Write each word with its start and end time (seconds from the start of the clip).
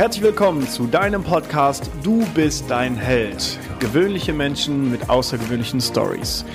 Herzlich 0.00 0.24
willkommen 0.24 0.66
zu 0.66 0.86
deinem 0.86 1.22
Podcast 1.22 1.90
Du 2.02 2.24
bist 2.34 2.70
dein 2.70 2.96
Held. 2.96 3.58
Gewöhnliche 3.80 4.32
Menschen 4.32 4.90
mit 4.90 5.10
außergewöhnlichen 5.10 5.82
Stories. 5.82 6.46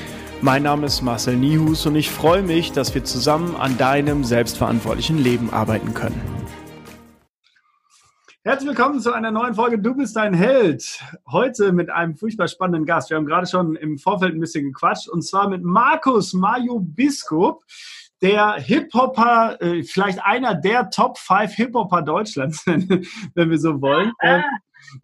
Mein 0.41 0.63
Name 0.63 0.87
ist 0.87 1.03
Marcel 1.03 1.35
Nihus 1.35 1.85
und 1.85 1.95
ich 1.95 2.09
freue 2.09 2.41
mich, 2.41 2.71
dass 2.71 2.95
wir 2.95 3.03
zusammen 3.03 3.55
an 3.55 3.77
deinem 3.77 4.23
selbstverantwortlichen 4.23 5.19
Leben 5.19 5.51
arbeiten 5.51 5.93
können. 5.93 6.19
Herzlich 8.43 8.69
willkommen 8.69 8.99
zu 8.99 9.13
einer 9.13 9.29
neuen 9.29 9.53
Folge 9.53 9.77
Du 9.77 9.93
bist 9.93 10.15
dein 10.15 10.33
Held. 10.33 11.03
Heute 11.31 11.71
mit 11.71 11.91
einem 11.91 12.15
furchtbar 12.15 12.47
spannenden 12.47 12.87
Gast. 12.87 13.11
Wir 13.11 13.17
haben 13.17 13.27
gerade 13.27 13.45
schon 13.45 13.75
im 13.75 13.99
Vorfeld 13.99 14.33
ein 14.33 14.39
bisschen 14.39 14.65
gequatscht 14.65 15.07
und 15.07 15.21
zwar 15.21 15.49
mit 15.49 15.63
Markus 15.63 16.33
Mayo 16.33 16.79
Biskup 16.79 17.63
der 18.25 18.53
Hip-Hopper, 18.53 19.61
äh, 19.61 19.83
vielleicht 19.83 20.19
einer 20.25 20.55
der 20.55 20.89
Top 20.89 21.19
5 21.19 21.53
Hip-Hopper 21.53 22.01
Deutschlands, 22.01 22.65
wenn 22.65 23.49
wir 23.51 23.59
so 23.59 23.79
wollen. 23.81 24.13
Ah. 24.19 24.41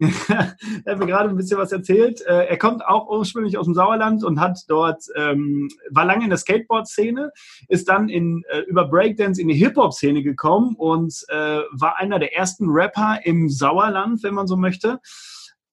er 0.00 0.92
hat 0.92 0.98
mir 0.98 1.06
gerade 1.06 1.28
ein 1.28 1.36
bisschen 1.36 1.58
was 1.58 1.70
erzählt. 1.70 2.20
Äh, 2.26 2.46
er 2.46 2.58
kommt 2.58 2.84
auch 2.84 3.08
ursprünglich 3.08 3.58
aus 3.58 3.66
dem 3.66 3.74
Sauerland 3.74 4.24
und 4.24 4.40
hat 4.40 4.58
dort, 4.66 5.04
ähm, 5.14 5.68
war 5.90 6.04
lange 6.04 6.24
in 6.24 6.30
der 6.30 6.38
Skateboard-Szene, 6.38 7.30
ist 7.68 7.88
dann 7.88 8.08
in, 8.08 8.42
äh, 8.48 8.60
über 8.60 8.88
Breakdance 8.88 9.40
in 9.40 9.46
die 9.46 9.54
Hip-Hop-Szene 9.54 10.24
gekommen 10.24 10.74
und 10.76 11.14
äh, 11.28 11.60
war 11.70 11.98
einer 11.98 12.18
der 12.18 12.34
ersten 12.36 12.70
Rapper 12.70 13.20
im 13.22 13.48
Sauerland, 13.48 14.24
wenn 14.24 14.34
man 14.34 14.48
so 14.48 14.56
möchte 14.56 14.98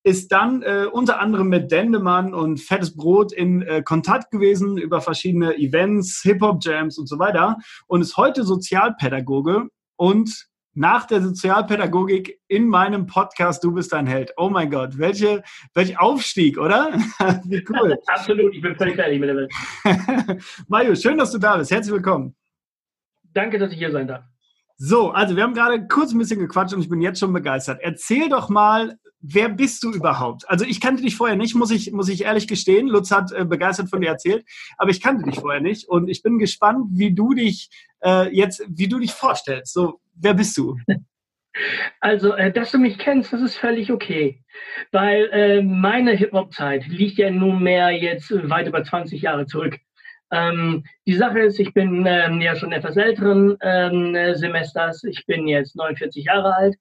ist 0.10 0.32
dann 0.32 0.64
äh, 0.64 0.88
unter 0.92 1.20
anderem 1.20 1.50
mit 1.50 1.72
Dendemann 1.72 2.34
und 2.34 2.60
Fettes 2.60 2.96
Brot 2.96 3.32
in 3.32 3.62
äh, 3.62 3.84
Kontakt 3.84 4.32
gewesen 4.32 4.80
über 4.80 5.02
verschiedene 5.02 5.56
Events, 5.56 6.22
Hip-Hop-Jams 6.24 6.98
und 6.98 7.06
so 7.08 7.20
weiter 7.20 7.58
und 7.86 8.02
ist 8.02 8.18
heute 8.18 8.44
Sozialpädagoge 8.44 9.68
und 9.98 10.48
nach 10.74 11.06
der 11.06 11.22
Sozialpädagogik 11.22 12.40
in 12.48 12.68
meinem 12.68 13.06
Podcast 13.06 13.64
Du 13.64 13.72
bist 13.72 13.94
ein 13.94 14.08
Held. 14.08 14.34
Oh 14.36 14.50
mein 14.50 14.72
Gott, 14.72 14.98
welche, 14.98 15.44
welch 15.76 16.00
Aufstieg, 16.00 16.58
oder? 16.58 16.92
Wie 17.46 17.64
cool. 17.70 17.96
Absolut, 18.08 18.56
ich 18.56 18.62
bin 18.62 18.76
völlig 18.76 18.96
fertig 18.96 19.20
mit 19.20 19.30
der 19.30 19.36
Welt. 19.36 20.44
Mario, 20.68 20.96
schön, 20.96 21.20
dass 21.20 21.32
du 21.32 21.38
da 21.38 21.58
bist. 21.58 21.70
Herzlich 21.70 21.94
willkommen. 21.94 22.36
Danke, 23.32 23.60
dass 23.60 23.72
ich 23.72 23.78
hier 23.78 23.92
sein 23.92 24.08
darf. 24.08 24.24
So, 24.82 25.12
also 25.12 25.36
wir 25.36 25.44
haben 25.44 25.54
gerade 25.54 25.86
kurz 25.88 26.14
ein 26.14 26.20
bisschen 26.20 26.40
gequatscht 26.40 26.74
und 26.74 26.80
ich 26.80 26.88
bin 26.88 27.02
jetzt 27.02 27.20
schon 27.20 27.34
begeistert. 27.34 27.80
Erzähl 27.82 28.30
doch 28.30 28.48
mal, 28.48 28.98
wer 29.20 29.50
bist 29.50 29.84
du 29.84 29.92
überhaupt? 29.92 30.50
Also 30.50 30.64
ich 30.64 30.80
kannte 30.80 31.04
dich 31.04 31.18
vorher 31.18 31.36
nicht, 31.36 31.54
muss 31.54 31.70
ich, 31.70 31.92
muss 31.92 32.08
ich 32.08 32.24
ehrlich 32.24 32.48
gestehen. 32.48 32.88
Lutz 32.88 33.12
hat 33.12 33.34
äh, 33.34 33.44
begeistert 33.44 33.90
von 33.90 34.00
dir 34.00 34.08
erzählt, 34.08 34.46
aber 34.78 34.90
ich 34.90 35.02
kannte 35.02 35.26
dich 35.26 35.36
vorher 35.36 35.60
nicht 35.60 35.90
und 35.90 36.08
ich 36.08 36.24
bin 36.24 36.40
gespannt, 36.40 36.86
wie 36.92 37.14
du 37.14 37.34
dich 37.34 37.70
äh, 38.06 38.34
jetzt, 38.34 38.64
wie 38.70 38.88
du 38.88 39.00
dich 39.00 39.12
vorstellst. 39.12 39.74
So, 39.74 40.00
wer 40.16 40.34
bist 40.34 40.58
du? 40.58 40.78
Also, 42.00 42.36
äh, 42.36 42.54
dass 42.54 42.72
du 42.72 42.78
mich 42.78 43.00
kennst, 43.00 43.34
das 43.34 43.42
ist 43.42 43.58
völlig 43.58 43.92
okay. 43.92 44.44
Weil 44.92 45.30
äh, 45.32 45.62
meine 45.62 46.12
Hip-Hop-Zeit 46.12 46.88
liegt 46.88 47.18
ja 47.18 47.32
nunmehr 47.32 47.90
jetzt 47.90 48.32
weit 48.50 48.68
über 48.68 48.84
20 48.84 49.22
Jahre 49.24 49.48
zurück. 49.48 49.80
Ähm, 50.32 50.84
die 51.08 51.16
Sache 51.16 51.40
ist, 51.40 51.60
ich 51.60 51.74
bin 51.74 52.06
ähm, 52.08 52.42
ja 52.42 52.56
schon 52.56 52.72
etwas 52.72 52.98
älteren 52.98 53.58
ähm, 53.62 54.16
Semesters. 54.36 55.04
Ich 55.04 55.26
bin 55.26 55.48
jetzt 55.48 55.76
49 55.76 56.26
Jahre 56.26 56.56
alt. 56.56 56.76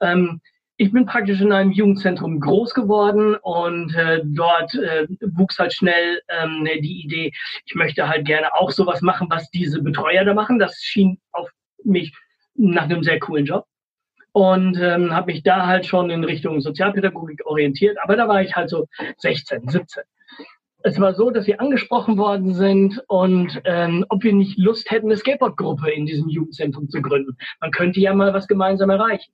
Ähm, 0.00 0.40
ich 0.78 0.92
bin 0.92 1.06
praktisch 1.06 1.40
in 1.40 1.52
einem 1.52 1.72
Jugendzentrum 1.72 2.38
groß 2.38 2.74
geworden 2.74 3.36
und 3.36 3.94
äh, 3.94 4.20
dort 4.24 4.74
äh, 4.74 5.06
wuchs 5.34 5.58
halt 5.58 5.72
schnell 5.72 6.20
ähm, 6.28 6.68
die 6.82 7.02
Idee, 7.02 7.32
ich 7.64 7.74
möchte 7.74 8.08
halt 8.08 8.26
gerne 8.26 8.54
auch 8.54 8.70
sowas 8.70 9.00
machen, 9.00 9.28
was 9.30 9.50
diese 9.50 9.80
Betreuer 9.80 10.24
da 10.24 10.34
machen. 10.34 10.58
Das 10.58 10.76
schien 10.82 11.18
auf 11.32 11.48
mich 11.82 12.12
nach 12.54 12.84
einem 12.84 13.02
sehr 13.02 13.18
coolen 13.20 13.46
Job 13.46 13.66
und 14.32 14.78
ähm, 14.78 15.14
habe 15.14 15.32
mich 15.32 15.42
da 15.42 15.66
halt 15.66 15.86
schon 15.86 16.10
in 16.10 16.24
Richtung 16.24 16.60
Sozialpädagogik 16.60 17.46
orientiert. 17.46 17.96
Aber 18.02 18.16
da 18.16 18.28
war 18.28 18.42
ich 18.42 18.54
halt 18.54 18.68
so 18.68 18.86
16, 19.16 19.66
17. 19.66 20.02
Es 20.86 21.00
war 21.00 21.14
so, 21.14 21.30
dass 21.30 21.48
wir 21.48 21.60
angesprochen 21.60 22.16
worden 22.16 22.54
sind 22.54 23.02
und 23.08 23.60
ähm, 23.64 24.06
ob 24.08 24.22
wir 24.22 24.32
nicht 24.32 24.56
Lust 24.56 24.88
hätten, 24.88 25.06
eine 25.06 25.16
Skateboardgruppe 25.16 25.90
in 25.90 26.06
diesem 26.06 26.28
Jugendzentrum 26.28 26.88
zu 26.88 27.02
gründen. 27.02 27.36
Man 27.60 27.72
könnte 27.72 27.98
ja 27.98 28.14
mal 28.14 28.32
was 28.32 28.46
gemeinsam 28.46 28.90
erreichen. 28.90 29.32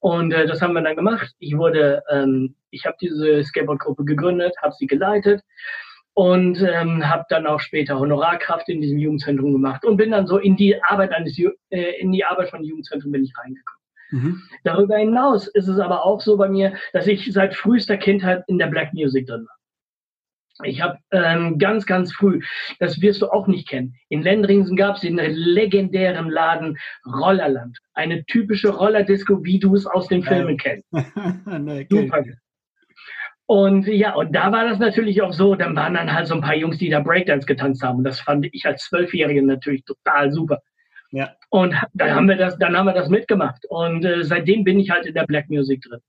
Und 0.00 0.32
äh, 0.32 0.48
das 0.48 0.60
haben 0.60 0.72
wir 0.72 0.82
dann 0.82 0.96
gemacht. 0.96 1.32
Ich 1.38 1.56
wurde, 1.56 2.02
ähm, 2.10 2.56
ich 2.70 2.84
habe 2.84 2.96
diese 3.00 3.44
Skateboardgruppe 3.44 4.04
gegründet, 4.06 4.56
habe 4.60 4.74
sie 4.76 4.88
geleitet 4.88 5.44
und 6.14 6.60
ähm, 6.62 7.08
habe 7.08 7.26
dann 7.28 7.46
auch 7.46 7.60
später 7.60 8.00
Honorarkraft 8.00 8.68
in 8.68 8.80
diesem 8.80 8.98
Jugendzentrum 8.98 9.52
gemacht 9.52 9.84
und 9.84 9.98
bin 9.98 10.10
dann 10.10 10.26
so 10.26 10.38
in 10.38 10.56
die 10.56 10.82
Arbeit 10.82 11.12
eines 11.12 11.38
äh, 11.38 12.00
in 12.00 12.10
die 12.10 12.24
Arbeit 12.24 12.50
von 12.50 12.64
Jugendzentrum 12.64 13.12
bin 13.12 13.22
ich 13.22 13.32
reingekommen. 13.38 13.82
Mhm. 14.10 14.42
Darüber 14.64 14.96
hinaus 14.96 15.46
ist 15.46 15.68
es 15.68 15.78
aber 15.78 16.04
auch 16.04 16.20
so 16.20 16.36
bei 16.36 16.48
mir, 16.48 16.74
dass 16.92 17.06
ich 17.06 17.32
seit 17.32 17.54
frühester 17.54 17.96
Kindheit 17.96 18.42
in 18.48 18.58
der 18.58 18.66
Black 18.66 18.92
Music 18.94 19.28
drin 19.28 19.46
war. 19.46 19.57
Ich 20.64 20.80
habe 20.80 20.98
ähm, 21.12 21.58
ganz, 21.58 21.86
ganz 21.86 22.12
früh, 22.12 22.40
das 22.80 23.00
wirst 23.00 23.22
du 23.22 23.28
auch 23.28 23.46
nicht 23.46 23.68
kennen, 23.68 23.94
in 24.08 24.22
Lendringsen 24.22 24.76
gab 24.76 24.96
es 24.96 25.02
den 25.02 25.16
legendären 25.16 26.30
Laden 26.30 26.78
Rollerland. 27.06 27.78
Eine 27.94 28.24
typische 28.24 28.70
Rollerdisco, 28.70 29.44
wie 29.44 29.58
du 29.58 29.74
es 29.74 29.86
aus 29.86 30.08
den 30.08 30.22
Filmen 30.22 30.56
kennst. 30.56 30.86
nee, 31.46 31.86
Super. 31.88 32.24
Und 33.46 33.86
ja, 33.86 34.14
und 34.14 34.34
da 34.34 34.52
war 34.52 34.68
das 34.68 34.78
natürlich 34.78 35.22
auch 35.22 35.32
so, 35.32 35.54
dann 35.54 35.74
waren 35.74 35.94
dann 35.94 36.12
halt 36.12 36.26
so 36.26 36.34
ein 36.34 36.42
paar 36.42 36.54
Jungs, 36.54 36.76
die 36.76 36.90
da 36.90 37.00
Breakdance 37.00 37.46
getanzt 37.46 37.82
haben. 37.82 37.98
Und 37.98 38.04
das 38.04 38.20
fand 38.20 38.46
ich 38.52 38.66
als 38.66 38.84
Zwölfjährige 38.84 39.42
natürlich 39.42 39.84
total 39.84 40.30
super. 40.30 40.60
Ja. 41.12 41.30
Und 41.48 41.74
dann 41.94 42.10
haben 42.14 42.28
wir 42.28 42.36
das, 42.36 42.58
dann 42.58 42.76
haben 42.76 42.84
wir 42.84 42.92
das 42.92 43.08
mitgemacht. 43.08 43.64
Und 43.70 44.04
äh, 44.04 44.22
seitdem 44.22 44.64
bin 44.64 44.78
ich 44.78 44.90
halt 44.90 45.06
in 45.06 45.14
der 45.14 45.24
Black 45.24 45.48
Music 45.48 45.80
drin. 45.80 46.00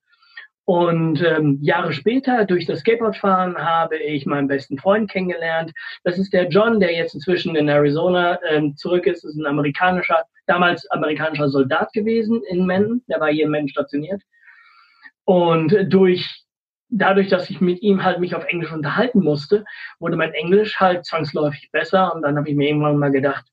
Und 0.69 1.23
ähm, 1.23 1.57
Jahre 1.63 1.91
später, 1.93 2.45
durch 2.45 2.67
das 2.67 2.81
Skateboardfahren, 2.81 3.57
habe 3.57 3.97
ich 3.97 4.27
meinen 4.27 4.47
besten 4.47 4.77
Freund 4.77 5.09
kennengelernt. 5.09 5.71
Das 6.03 6.19
ist 6.19 6.31
der 6.31 6.47
John, 6.47 6.79
der 6.79 6.93
jetzt 6.93 7.15
inzwischen 7.15 7.55
in 7.55 7.67
Arizona 7.67 8.37
ähm, 8.47 8.75
zurück 8.77 9.07
ist. 9.07 9.23
Das 9.23 9.31
ist 9.31 9.39
ein 9.39 9.47
amerikanischer, 9.47 10.25
damals 10.45 10.85
amerikanischer 10.91 11.49
Soldat 11.49 11.91
gewesen 11.93 12.43
in 12.47 12.67
Menden. 12.67 13.03
Der 13.07 13.19
war 13.19 13.29
hier 13.29 13.45
in 13.45 13.49
Menden 13.49 13.69
stationiert. 13.69 14.21
Und 15.25 15.75
durch, 15.87 16.43
dadurch, 16.89 17.29
dass 17.29 17.49
ich 17.49 17.59
mit 17.61 17.81
ihm 17.81 18.03
halt 18.03 18.19
mich 18.19 18.35
auf 18.35 18.45
Englisch 18.45 18.71
unterhalten 18.71 19.23
musste, 19.23 19.65
wurde 19.99 20.17
mein 20.17 20.33
Englisch 20.33 20.79
halt 20.79 21.03
zwangsläufig 21.03 21.71
besser. 21.71 22.13
Und 22.13 22.21
dann 22.21 22.37
habe 22.37 22.47
ich 22.47 22.55
mir 22.55 22.69
irgendwann 22.69 22.97
mal 22.97 23.09
gedacht, 23.09 23.45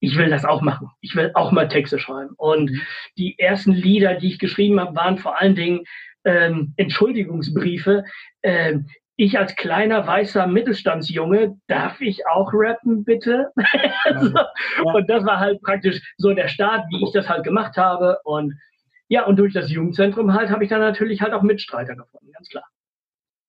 ich 0.00 0.18
will 0.18 0.28
das 0.28 0.44
auch 0.44 0.60
machen. 0.60 0.90
Ich 1.00 1.16
will 1.16 1.30
auch 1.32 1.50
mal 1.50 1.68
Texte 1.68 1.98
schreiben. 1.98 2.34
Und 2.36 2.72
die 3.16 3.38
ersten 3.38 3.72
Lieder, 3.72 4.16
die 4.16 4.28
ich 4.28 4.38
geschrieben 4.38 4.78
habe, 4.80 4.94
waren 4.94 5.16
vor 5.16 5.40
allen 5.40 5.54
Dingen 5.54 5.84
ähm, 6.24 6.74
Entschuldigungsbriefe. 6.76 8.04
Ähm, 8.42 8.86
ich 9.16 9.38
als 9.38 9.54
kleiner 9.56 10.06
weißer 10.06 10.46
Mittelstandsjunge, 10.46 11.56
darf 11.66 12.00
ich 12.00 12.26
auch 12.26 12.50
rappen, 12.52 13.04
bitte? 13.04 13.52
so. 14.20 14.32
Und 14.84 15.08
das 15.08 15.24
war 15.24 15.38
halt 15.38 15.60
praktisch 15.62 16.00
so 16.16 16.32
der 16.32 16.48
Start, 16.48 16.86
wie 16.90 17.04
ich 17.04 17.12
das 17.12 17.28
halt 17.28 17.44
gemacht 17.44 17.76
habe. 17.76 18.18
Und 18.24 18.54
ja, 19.08 19.26
und 19.26 19.36
durch 19.36 19.52
das 19.52 19.70
Jugendzentrum 19.70 20.32
halt 20.32 20.50
habe 20.50 20.64
ich 20.64 20.70
dann 20.70 20.80
natürlich 20.80 21.20
halt 21.20 21.34
auch 21.34 21.42
Mitstreiter 21.42 21.94
gefunden, 21.94 22.32
ganz 22.32 22.48
klar. 22.48 22.64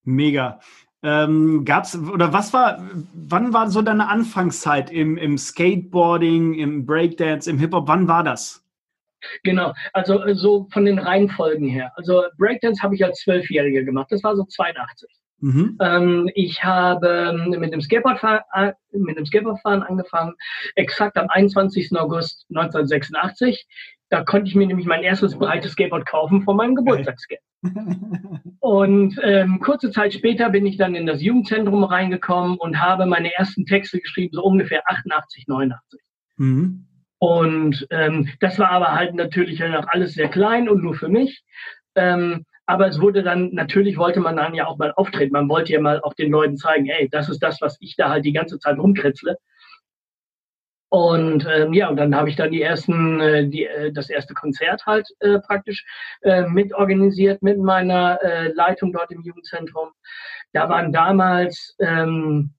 Mega. 0.04 0.60
Ähm, 1.02 1.66
gab's 1.66 1.98
oder 1.98 2.32
was 2.32 2.54
war, 2.54 2.82
wann 3.14 3.54
war 3.54 3.70
so 3.70 3.82
deine 3.82 4.08
Anfangszeit 4.08 4.92
im, 4.92 5.18
im 5.18 5.38
Skateboarding, 5.38 6.54
im 6.54 6.86
Breakdance, 6.86 7.50
im 7.50 7.60
Hip-Hop? 7.60 7.88
Wann 7.88 8.08
war 8.08 8.24
das? 8.24 8.63
Genau, 9.44 9.74
also 9.94 10.24
äh, 10.24 10.36
so 10.36 10.68
von 10.72 10.86
den 10.86 11.00
Reihenfolgen 11.00 11.68
her. 11.68 11.92
Also 11.96 12.24
Breakdance 12.38 12.82
habe 12.82 12.96
ich 12.96 13.04
als 13.04 13.22
Zwölfjähriger 13.22 13.84
gemacht, 13.84 14.08
das 14.12 14.24
war 14.24 14.36
so 14.36 14.44
82. 14.44 15.10
Mhm. 15.44 15.78
Ähm, 15.82 16.30
ich 16.36 16.64
habe 16.64 17.34
ähm, 17.34 17.60
mit 17.60 17.74
dem, 17.74 17.82
Skateboardfahren, 17.82 18.44
äh, 18.54 18.72
mit 18.94 19.18
dem 19.18 19.26
Skateboardfahren 19.26 19.84
angefangen, 19.84 20.36
exakt 20.76 21.18
am 21.18 21.28
21. 21.28 21.92
August 21.98 22.46
1986. 22.50 23.68
Da 24.10 24.24
konnte 24.24 24.48
ich 24.48 24.56
mir 24.56 24.68
nämlich 24.68 24.88
mein 24.88 25.04
erstes 25.04 25.38
breites 25.38 25.74
Skateboard 25.74 26.06
kaufen 26.06 26.44
von 26.44 26.56
meinem 26.56 26.76
Geburtstagsgeld. 26.76 27.42
und 28.60 29.20
ähm, 29.22 29.60
kurze 29.60 29.92
Zeit 29.92 30.14
später 30.14 30.50
bin 30.50 30.66
ich 30.66 30.78
dann 30.78 30.96
in 30.96 31.06
das 31.06 31.22
Jugendzentrum 31.22 31.84
reingekommen 31.84 32.58
und 32.58 32.80
habe 32.80 33.06
meine 33.06 33.34
ersten 33.34 33.66
Texte 33.66 34.00
geschrieben, 34.00 34.34
so 34.34 34.44
ungefähr 34.44 34.84
88, 34.86 35.48
89. 35.48 36.00
Mhm. 36.38 36.86
Und 37.24 37.88
ähm, 37.90 38.28
das 38.42 38.60
war 38.60 38.72
aber 38.72 38.92
halt 38.92 39.16
natürlich 39.16 39.62
noch 39.62 39.88
alles 39.88 40.14
sehr 40.14 40.28
klein 40.28 40.68
und 40.68 40.84
nur 40.84 40.94
für 40.94 41.08
mich. 41.08 41.42
Ähm, 41.96 42.46
aber 42.66 42.90
es 42.90 43.00
wurde 43.00 43.24
dann, 43.24 43.52
natürlich 43.54 43.96
wollte 43.96 44.20
man 44.20 44.36
dann 44.36 44.54
ja 44.54 44.68
auch 44.68 44.78
mal 44.78 44.92
auftreten. 44.92 45.32
Man 45.32 45.48
wollte 45.48 45.72
ja 45.72 45.80
mal 45.80 46.02
auch 46.02 46.16
den 46.16 46.32
Leuten 46.32 46.58
zeigen, 46.58 46.88
ey, 46.88 47.08
das 47.08 47.30
ist 47.30 47.42
das, 47.42 47.62
was 47.62 47.78
ich 47.80 47.96
da 47.96 48.10
halt 48.10 48.26
die 48.26 48.34
ganze 48.34 48.60
Zeit 48.60 48.78
rumkritzle. 48.78 49.38
Und 50.90 51.48
ähm, 51.50 51.72
ja, 51.72 51.88
und 51.88 51.96
dann 51.96 52.14
habe 52.14 52.28
ich 52.28 52.36
dann 52.36 52.52
die 52.52 52.62
ersten, 52.62 53.22
äh, 53.22 53.48
die, 53.48 53.68
äh, 53.68 53.94
das 53.94 54.10
erste 54.10 54.34
Konzert 54.34 54.86
halt 54.86 55.08
äh, 55.22 55.40
praktisch 55.40 55.86
äh, 56.24 56.42
mitorganisiert 56.42 57.42
mit 57.42 57.58
meiner 57.58 58.22
äh, 58.22 58.50
Leitung 58.50 58.92
dort 58.92 59.12
im 59.12 59.22
Jugendzentrum. 59.22 59.92
Da 60.52 60.68
waren 60.68 60.92
damals 60.92 61.74
ähm, 61.80 62.54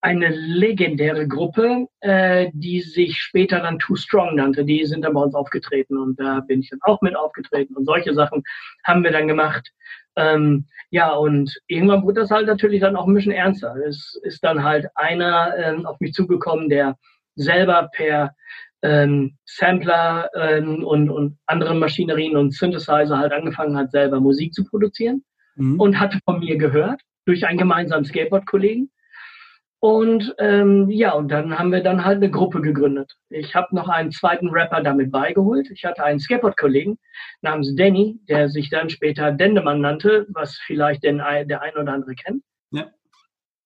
eine 0.00 0.28
legendäre 0.28 1.26
Gruppe, 1.26 1.86
äh, 2.00 2.50
die 2.52 2.80
sich 2.80 3.18
später 3.18 3.60
dann 3.60 3.78
Too 3.78 3.96
Strong 3.96 4.36
nannte. 4.36 4.64
Die 4.64 4.84
sind 4.84 5.04
dann 5.04 5.14
bei 5.14 5.20
uns 5.20 5.34
aufgetreten 5.34 5.98
und 5.98 6.18
da 6.20 6.40
bin 6.40 6.60
ich 6.60 6.70
dann 6.70 6.80
auch 6.82 7.00
mit 7.02 7.16
aufgetreten 7.16 7.76
und 7.76 7.84
solche 7.84 8.14
Sachen 8.14 8.42
haben 8.84 9.02
wir 9.02 9.10
dann 9.10 9.28
gemacht. 9.28 9.72
Ähm, 10.16 10.66
ja, 10.90 11.12
und 11.12 11.60
irgendwann 11.66 12.02
wurde 12.02 12.20
das 12.20 12.30
halt 12.30 12.46
natürlich 12.46 12.80
dann 12.80 12.96
auch 12.96 13.06
ein 13.06 13.14
bisschen 13.14 13.32
ernster. 13.32 13.74
Es 13.86 14.18
ist 14.22 14.42
dann 14.44 14.62
halt 14.62 14.86
einer 14.94 15.54
ähm, 15.56 15.86
auf 15.86 15.98
mich 16.00 16.12
zugekommen, 16.12 16.68
der 16.68 16.96
selber 17.34 17.88
per 17.92 18.34
ähm, 18.82 19.36
Sampler 19.44 20.30
ähm, 20.34 20.84
und, 20.84 21.10
und 21.10 21.38
andere 21.46 21.74
Maschinerien 21.74 22.36
und 22.36 22.54
Synthesizer 22.54 23.18
halt 23.18 23.32
angefangen 23.32 23.76
hat, 23.76 23.90
selber 23.90 24.20
Musik 24.20 24.54
zu 24.54 24.64
produzieren 24.64 25.24
mhm. 25.56 25.80
und 25.80 25.98
hatte 25.98 26.18
von 26.24 26.40
mir 26.40 26.56
gehört 26.56 27.02
durch 27.26 27.46
einen 27.46 27.58
gemeinsamen 27.58 28.04
Skateboard-Kollegen. 28.04 28.90
Und 29.80 30.34
ähm, 30.38 30.90
ja, 30.90 31.12
und 31.12 31.28
dann 31.28 31.56
haben 31.56 31.70
wir 31.70 31.82
dann 31.82 32.04
halt 32.04 32.16
eine 32.16 32.30
Gruppe 32.30 32.60
gegründet. 32.60 33.12
Ich 33.30 33.54
habe 33.54 33.74
noch 33.76 33.88
einen 33.88 34.10
zweiten 34.10 34.48
Rapper 34.48 34.82
damit 34.82 35.12
beigeholt. 35.12 35.70
Ich 35.70 35.84
hatte 35.84 36.02
einen 36.02 36.18
Skateboard-Kollegen 36.18 36.98
namens 37.42 37.76
Danny, 37.76 38.18
der 38.28 38.48
sich 38.48 38.70
dann 38.70 38.90
später 38.90 39.30
Dendemann 39.30 39.80
nannte, 39.80 40.26
was 40.30 40.56
vielleicht 40.66 41.04
den, 41.04 41.18
der 41.18 41.62
ein 41.62 41.76
oder 41.76 41.92
andere 41.92 42.16
kennt. 42.16 42.42
Ja. 42.72 42.88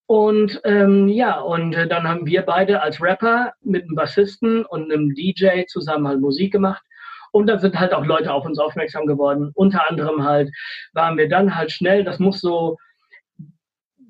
Und 0.06 0.60
ähm, 0.64 1.08
ja, 1.08 1.40
und 1.40 1.74
äh, 1.74 1.88
dann 1.88 2.06
haben 2.06 2.26
wir 2.26 2.42
beide 2.42 2.82
als 2.82 3.00
Rapper 3.00 3.54
mit 3.62 3.84
einem 3.84 3.94
Bassisten 3.94 4.66
und 4.66 4.92
einem 4.92 5.14
DJ 5.14 5.64
zusammen 5.66 6.06
halt 6.06 6.20
Musik 6.20 6.52
gemacht. 6.52 6.82
Und 7.30 7.46
da 7.46 7.58
sind 7.58 7.80
halt 7.80 7.94
auch 7.94 8.04
Leute 8.04 8.30
auf 8.30 8.44
uns 8.44 8.58
aufmerksam 8.58 9.06
geworden. 9.06 9.52
Unter 9.54 9.88
anderem 9.88 10.22
halt 10.22 10.50
waren 10.92 11.16
wir 11.16 11.30
dann 11.30 11.56
halt 11.56 11.72
schnell, 11.72 12.04
das 12.04 12.18
muss 12.18 12.42
so 12.42 12.76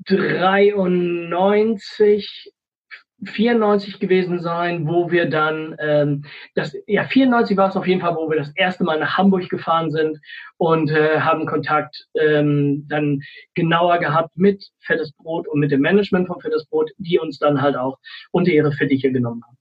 93, 0.07 2.53
94 3.25 4.01
gewesen 4.01 4.41
sein, 4.41 4.87
wo 4.87 5.11
wir 5.11 5.29
dann, 5.29 5.77
ähm, 5.79 6.25
das, 6.55 6.77
ja, 6.87 7.05
94 7.05 7.57
war 7.57 7.69
es 7.69 7.77
auf 7.77 7.87
jeden 7.87 8.01
Fall, 8.01 8.17
wo 8.17 8.29
wir 8.29 8.37
das 8.37 8.51
erste 8.57 8.85
Mal 8.85 8.99
nach 8.99 9.17
Hamburg 9.17 9.49
gefahren 9.49 9.91
sind 9.91 10.19
und 10.57 10.91
äh, 10.91 11.21
haben 11.21 11.47
Kontakt 11.47 12.07
ähm, 12.15 12.87
dann 12.89 13.21
genauer 13.55 13.99
gehabt 13.99 14.37
mit 14.37 14.65
Fettes 14.81 15.13
Brot 15.13 15.47
und 15.47 15.61
mit 15.61 15.71
dem 15.71 15.81
Management 15.81 16.27
von 16.27 16.41
Fettes 16.41 16.67
Brot, 16.67 16.91
die 16.99 17.19
uns 17.19 17.39
dann 17.39 17.63
halt 17.63 17.77
auch 17.77 17.99
unter 18.33 18.51
ihre 18.51 18.73
Fittiche 18.73 19.13
genommen 19.13 19.43
haben. 19.47 19.57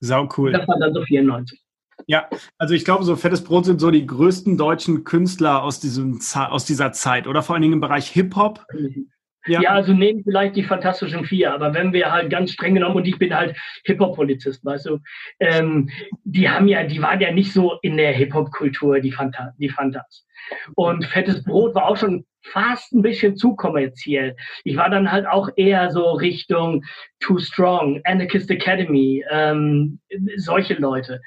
Sau 0.00 0.28
cool. 0.36 0.52
Das 0.52 0.66
war 0.68 0.78
dann 0.78 0.94
so 0.94 1.02
94. 1.02 1.60
Ja, 2.06 2.28
also 2.58 2.74
ich 2.74 2.84
glaube, 2.84 3.04
so 3.04 3.16
Fettes 3.16 3.44
Brot 3.44 3.66
sind 3.66 3.80
so 3.80 3.90
die 3.90 4.06
größten 4.06 4.56
deutschen 4.56 5.04
Künstler 5.04 5.62
aus, 5.62 5.80
diesem, 5.80 6.20
aus 6.34 6.64
dieser 6.64 6.92
Zeit 6.92 7.26
oder 7.26 7.42
vor 7.42 7.54
allen 7.54 7.62
Dingen 7.62 7.74
im 7.74 7.80
Bereich 7.80 8.08
Hip-Hop. 8.10 8.64
Mhm. 8.72 9.10
Ja. 9.46 9.62
ja, 9.62 9.70
also 9.70 9.92
nehmen 9.94 10.22
vielleicht 10.22 10.56
die 10.56 10.62
Fantastischen 10.62 11.24
Vier, 11.24 11.52
aber 11.54 11.72
wenn 11.72 11.92
wir 11.92 12.12
halt 12.12 12.30
ganz 12.30 12.52
streng 12.52 12.74
genommen, 12.74 12.96
und 12.96 13.08
ich 13.08 13.18
bin 13.18 13.34
halt 13.34 13.56
Hip-Hop-Polizist, 13.84 14.64
weißt 14.64 14.86
du, 14.86 14.98
ähm, 15.40 15.88
die 16.24 16.48
haben 16.48 16.68
ja, 16.68 16.84
die 16.84 17.00
waren 17.00 17.20
ja 17.20 17.32
nicht 17.32 17.52
so 17.52 17.78
in 17.82 17.96
der 17.96 18.12
Hip-Hop-Kultur, 18.12 19.00
die, 19.00 19.12
Fanta 19.12 19.52
die 19.58 19.70
Fantas. 19.70 20.26
Und 20.74 21.04
Fettes 21.06 21.42
Brot 21.44 21.74
war 21.74 21.86
auch 21.86 21.96
schon 21.96 22.24
fast 22.42 22.92
ein 22.92 23.02
bisschen 23.02 23.36
zu 23.36 23.54
kommerziell. 23.54 24.36
Ich 24.64 24.76
war 24.76 24.90
dann 24.90 25.10
halt 25.10 25.26
auch 25.26 25.48
eher 25.56 25.90
so 25.90 26.12
Richtung 26.12 26.82
Too 27.20 27.38
Strong, 27.38 28.00
Anarchist 28.04 28.50
Academy, 28.50 29.24
ähm, 29.30 30.00
solche 30.36 30.74
Leute. 30.74 31.20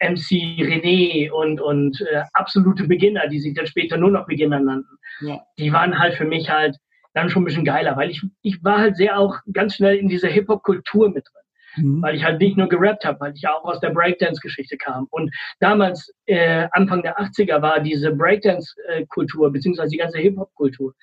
MC 0.00 0.60
René 0.60 1.30
und, 1.30 1.60
und 1.60 2.00
äh, 2.02 2.22
absolute 2.34 2.84
Beginner, 2.84 3.26
die 3.28 3.40
sich 3.40 3.54
dann 3.54 3.66
später 3.66 3.96
nur 3.96 4.10
noch 4.10 4.26
Beginner 4.26 4.60
nannten. 4.60 4.96
Ja. 5.20 5.40
Die 5.58 5.72
waren 5.72 5.98
halt 5.98 6.14
für 6.14 6.24
mich 6.24 6.48
halt 6.48 6.76
dann 7.18 7.30
schon 7.30 7.42
ein 7.42 7.46
bisschen 7.46 7.64
geiler, 7.64 7.96
weil 7.96 8.10
ich, 8.10 8.22
ich 8.42 8.62
war 8.62 8.78
halt 8.78 8.96
sehr 8.96 9.18
auch 9.18 9.36
ganz 9.52 9.74
schnell 9.74 9.96
in 9.96 10.08
dieser 10.08 10.28
Hip-Hop-Kultur 10.28 11.08
mit 11.10 11.24
drin. 11.26 11.84
Mhm. 11.84 12.02
Weil 12.02 12.14
ich 12.14 12.24
halt 12.24 12.40
nicht 12.40 12.56
nur 12.56 12.68
gerappt 12.68 13.04
habe, 13.04 13.20
weil 13.20 13.34
ich 13.34 13.42
ja 13.42 13.52
auch 13.52 13.64
aus 13.64 13.80
der 13.80 13.90
Breakdance-Geschichte 13.90 14.76
kam. 14.76 15.06
Und 15.10 15.34
damals, 15.60 16.12
äh, 16.26 16.66
Anfang 16.72 17.02
der 17.02 17.18
80er, 17.18 17.60
war 17.62 17.80
diese 17.80 18.12
Breakdance-Kultur, 18.12 19.52
beziehungsweise 19.52 19.90
die 19.90 19.98
ganze 19.98 20.18
Hip-Hop-Kultur, 20.18 20.94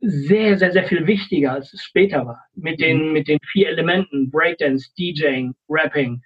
sehr, 0.00 0.56
sehr, 0.58 0.72
sehr 0.72 0.84
viel 0.84 1.06
wichtiger, 1.06 1.52
als 1.52 1.72
es 1.72 1.82
später 1.82 2.24
war. 2.26 2.44
Mit 2.54 2.80
den, 2.80 3.08
mhm. 3.08 3.12
mit 3.12 3.28
den 3.28 3.38
vier 3.50 3.68
Elementen, 3.68 4.30
Breakdance, 4.30 4.90
DJing, 4.98 5.54
Rapping, 5.68 6.22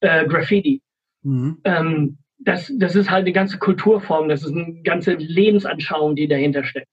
äh, 0.00 0.26
Graffiti. 0.26 0.82
Mhm. 1.22 1.60
Ähm, 1.64 2.18
das, 2.38 2.72
das 2.78 2.96
ist 2.96 3.10
halt 3.10 3.24
eine 3.24 3.32
ganze 3.32 3.58
Kulturform, 3.58 4.28
das 4.28 4.42
ist 4.42 4.54
eine 4.56 4.82
ganze 4.82 5.14
Lebensanschauung, 5.14 6.16
die 6.16 6.26
dahinter 6.26 6.64
steckt. 6.64 6.88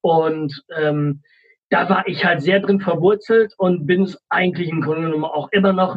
Und 0.00 0.62
ähm, 0.76 1.22
da 1.70 1.88
war 1.88 2.06
ich 2.06 2.24
halt 2.24 2.42
sehr 2.42 2.60
drin 2.60 2.80
verwurzelt 2.80 3.54
und 3.58 3.86
bin 3.86 4.02
es 4.02 4.18
eigentlich 4.28 4.68
im 4.68 4.80
Grunde 4.80 5.02
genommen 5.02 5.24
auch 5.24 5.48
immer 5.52 5.72
noch, 5.72 5.96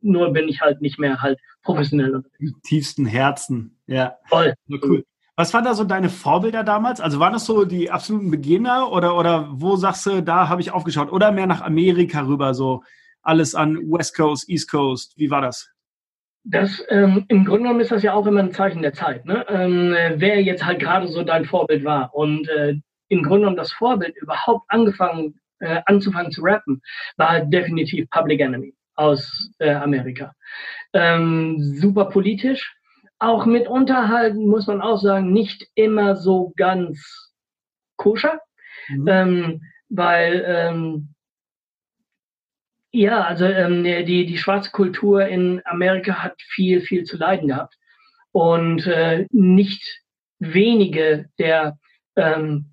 nur 0.00 0.32
bin 0.32 0.48
ich 0.48 0.60
halt 0.60 0.80
nicht 0.80 0.98
mehr 0.98 1.22
halt 1.22 1.38
professionell. 1.62 2.22
Im 2.38 2.54
tiefsten 2.64 3.06
Herzen, 3.06 3.78
ja. 3.86 4.16
Voll. 4.28 4.54
Ja, 4.66 4.78
cool. 4.82 5.04
Was 5.36 5.54
waren 5.54 5.64
da 5.64 5.74
so 5.74 5.84
deine 5.84 6.10
Vorbilder 6.10 6.62
damals? 6.62 7.00
Also 7.00 7.18
waren 7.18 7.32
das 7.32 7.46
so 7.46 7.64
die 7.64 7.90
absoluten 7.90 8.30
Beginner 8.30 8.92
oder, 8.92 9.16
oder 9.16 9.48
wo 9.50 9.76
sagst 9.76 10.04
du, 10.06 10.22
da 10.22 10.48
habe 10.48 10.60
ich 10.60 10.72
aufgeschaut? 10.72 11.10
Oder 11.10 11.32
mehr 11.32 11.46
nach 11.46 11.62
Amerika 11.62 12.26
rüber, 12.26 12.52
so 12.52 12.82
alles 13.22 13.54
an 13.54 13.76
West 13.90 14.14
Coast, 14.14 14.48
East 14.48 14.70
Coast? 14.70 15.14
Wie 15.16 15.30
war 15.30 15.40
das? 15.40 15.70
Das, 16.44 16.84
ähm, 16.88 17.24
Im 17.28 17.44
Grunde 17.44 17.62
genommen 17.62 17.80
ist 17.80 17.92
das 17.92 18.02
ja 18.02 18.12
auch 18.12 18.26
immer 18.26 18.40
ein 18.40 18.52
Zeichen 18.52 18.82
der 18.82 18.92
Zeit. 18.92 19.24
Ne? 19.24 19.46
Ähm, 19.48 19.94
wer 20.16 20.42
jetzt 20.42 20.66
halt 20.66 20.80
gerade 20.80 21.08
so 21.08 21.22
dein 21.22 21.44
Vorbild 21.44 21.84
war. 21.84 22.14
Und 22.14 22.48
äh, 22.48 22.74
im 23.12 23.22
Grunde 23.22 23.40
genommen 23.40 23.56
das 23.58 23.72
Vorbild, 23.72 24.16
überhaupt 24.16 24.64
angefangen, 24.68 25.38
äh, 25.60 25.82
anzufangen 25.84 26.32
zu 26.32 26.40
rappen, 26.42 26.80
war 27.18 27.40
definitiv 27.40 28.08
Public 28.08 28.40
Enemy 28.40 28.74
aus 28.94 29.50
äh, 29.58 29.74
Amerika. 29.74 30.32
Ähm, 30.94 31.58
super 31.60 32.06
politisch, 32.06 32.74
auch 33.18 33.44
mitunter 33.44 34.08
halt, 34.08 34.34
muss 34.34 34.66
man 34.66 34.80
auch 34.80 34.98
sagen, 34.98 35.30
nicht 35.30 35.66
immer 35.74 36.16
so 36.16 36.54
ganz 36.56 37.32
koscher, 37.96 38.40
mhm. 38.88 39.08
ähm, 39.08 39.62
weil 39.90 40.44
ähm, 40.46 41.14
ja, 42.94 43.22
also 43.24 43.44
ähm, 43.44 43.84
die, 43.84 44.24
die 44.26 44.38
schwarze 44.38 44.70
Kultur 44.70 45.26
in 45.26 45.60
Amerika 45.64 46.22
hat 46.22 46.40
viel, 46.40 46.80
viel 46.80 47.04
zu 47.04 47.18
leiden 47.18 47.48
gehabt. 47.48 47.74
Und 48.32 48.86
äh, 48.86 49.26
nicht 49.30 49.82
wenige 50.38 51.26
der 51.38 51.78
ähm, 52.16 52.72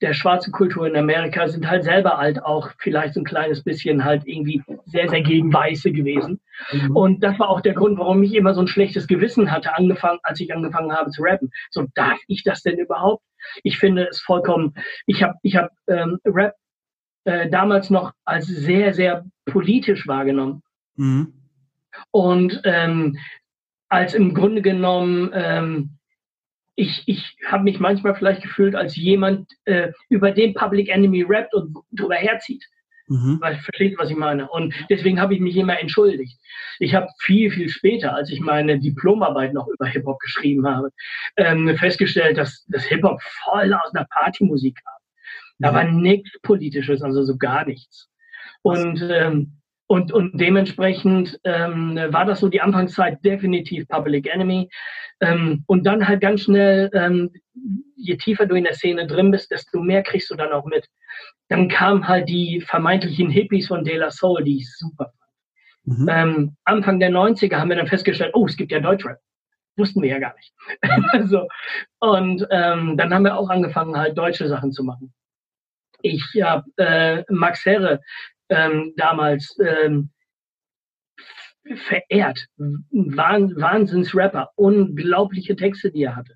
der 0.00 0.14
schwarzen 0.14 0.52
Kultur 0.52 0.86
in 0.86 0.96
Amerika 0.96 1.48
sind 1.48 1.68
halt 1.68 1.84
selber 1.84 2.18
halt 2.18 2.42
auch 2.42 2.70
vielleicht 2.78 3.14
so 3.14 3.20
ein 3.20 3.24
kleines 3.24 3.64
bisschen 3.64 4.04
halt 4.04 4.26
irgendwie 4.26 4.62
sehr, 4.86 5.08
sehr 5.08 5.22
gegen 5.22 5.52
Weiße 5.52 5.90
gewesen. 5.90 6.40
Mhm. 6.70 6.96
Und 6.96 7.22
das 7.22 7.38
war 7.38 7.48
auch 7.48 7.60
der 7.60 7.74
Grund, 7.74 7.98
warum 7.98 8.22
ich 8.22 8.34
immer 8.34 8.54
so 8.54 8.60
ein 8.60 8.68
schlechtes 8.68 9.08
Gewissen 9.08 9.50
hatte, 9.50 9.76
angefangen, 9.76 10.20
als 10.22 10.40
ich 10.40 10.54
angefangen 10.54 10.92
habe 10.92 11.10
zu 11.10 11.22
rappen. 11.22 11.50
So, 11.70 11.86
darf 11.94 12.18
ich 12.28 12.44
das 12.44 12.62
denn 12.62 12.78
überhaupt? 12.78 13.24
Ich 13.62 13.78
finde 13.78 14.06
es 14.08 14.20
vollkommen, 14.20 14.74
ich 15.06 15.22
habe 15.22 15.34
ich 15.42 15.56
hab, 15.56 15.70
ähm, 15.88 16.18
Rap 16.24 16.54
äh, 17.24 17.48
damals 17.50 17.90
noch 17.90 18.12
als 18.24 18.46
sehr, 18.46 18.94
sehr 18.94 19.24
politisch 19.46 20.06
wahrgenommen. 20.06 20.62
Mhm. 20.96 21.32
Und 22.12 22.60
ähm, 22.64 23.18
als 23.88 24.14
im 24.14 24.34
Grunde 24.34 24.62
genommen 24.62 25.30
ähm, 25.34 25.97
ich, 26.78 27.02
ich 27.06 27.36
habe 27.44 27.64
mich 27.64 27.80
manchmal 27.80 28.14
vielleicht 28.14 28.42
gefühlt 28.42 28.76
als 28.76 28.94
jemand, 28.94 29.50
äh, 29.64 29.90
über 30.08 30.30
den 30.30 30.54
Public 30.54 30.88
Enemy 30.88 31.24
rappt 31.28 31.52
und 31.52 31.76
drüber 31.90 32.14
herzieht. 32.14 32.64
Mhm. 33.08 33.38
Weil 33.40 33.56
versteht, 33.56 33.98
was 33.98 34.10
ich 34.10 34.16
meine. 34.16 34.48
Und 34.48 34.72
deswegen 34.88 35.20
habe 35.20 35.34
ich 35.34 35.40
mich 35.40 35.56
immer 35.56 35.80
entschuldigt. 35.80 36.38
Ich 36.78 36.94
habe 36.94 37.08
viel, 37.18 37.50
viel 37.50 37.68
später, 37.68 38.14
als 38.14 38.30
ich 38.30 38.38
meine 38.38 38.78
Diplomarbeit 38.78 39.54
noch 39.54 39.66
über 39.66 39.86
Hip-Hop 39.86 40.20
geschrieben 40.20 40.68
habe, 40.68 40.90
ähm, 41.36 41.76
festgestellt, 41.76 42.38
dass 42.38 42.64
das 42.68 42.84
Hip-Hop 42.84 43.20
voll 43.44 43.72
aus 43.72 43.92
einer 43.92 44.06
Partymusik 44.10 44.76
kam. 44.84 45.00
Da 45.58 45.72
mhm. 45.72 45.74
war 45.74 45.84
nichts 45.84 46.38
Politisches, 46.42 47.02
also 47.02 47.24
so 47.24 47.36
gar 47.36 47.66
nichts. 47.66 48.08
Und 48.62 49.02
ähm, 49.02 49.58
und, 49.88 50.12
und 50.12 50.38
dementsprechend 50.38 51.40
ähm, 51.44 51.98
war 52.10 52.26
das 52.26 52.40
so 52.40 52.48
die 52.48 52.60
Anfangszeit 52.60 53.24
definitiv 53.24 53.88
Public 53.88 54.26
Enemy. 54.32 54.68
Ähm, 55.20 55.64
und 55.66 55.84
dann 55.86 56.06
halt 56.06 56.20
ganz 56.20 56.42
schnell, 56.42 56.90
ähm, 56.92 57.30
je 57.96 58.16
tiefer 58.18 58.44
du 58.44 58.54
in 58.54 58.64
der 58.64 58.74
Szene 58.74 59.06
drin 59.06 59.30
bist, 59.30 59.50
desto 59.50 59.80
mehr 59.80 60.02
kriegst 60.02 60.30
du 60.30 60.34
dann 60.34 60.52
auch 60.52 60.66
mit. 60.66 60.86
Dann 61.48 61.68
kamen 61.68 62.06
halt 62.06 62.28
die 62.28 62.60
vermeintlichen 62.60 63.30
Hippies 63.30 63.68
von 63.68 63.82
De 63.82 63.96
La 63.96 64.10
Soul, 64.10 64.44
die 64.44 64.58
ich 64.58 64.70
super 64.76 65.10
fand. 65.86 65.98
Mhm. 65.98 66.08
Ähm, 66.10 66.56
Anfang 66.64 67.00
der 67.00 67.10
90er 67.10 67.56
haben 67.56 67.70
wir 67.70 67.76
dann 67.76 67.86
festgestellt, 67.86 68.32
oh, 68.34 68.44
es 68.44 68.58
gibt 68.58 68.70
ja 68.70 68.80
Deutschrap. 68.80 69.18
Wussten 69.78 70.02
wir 70.02 70.10
ja 70.10 70.18
gar 70.18 70.34
nicht. 70.34 70.52
so. 71.30 71.48
Und 72.00 72.46
ähm, 72.50 72.98
dann 72.98 73.14
haben 73.14 73.24
wir 73.24 73.38
auch 73.38 73.48
angefangen, 73.48 73.96
halt 73.96 74.18
deutsche 74.18 74.48
Sachen 74.48 74.70
zu 74.70 74.84
machen. 74.84 75.14
Ich 76.02 76.22
habe 76.42 76.64
äh, 76.76 77.24
Max 77.30 77.64
Herre 77.64 78.00
ähm, 78.48 78.94
damals 78.96 79.56
ähm, 79.60 80.10
verehrt. 81.76 82.46
Wahn, 82.56 83.54
Wahnsinnsrapper, 83.56 84.50
unglaubliche 84.56 85.56
Texte, 85.56 85.90
die 85.90 86.04
er 86.04 86.16
hatte. 86.16 86.34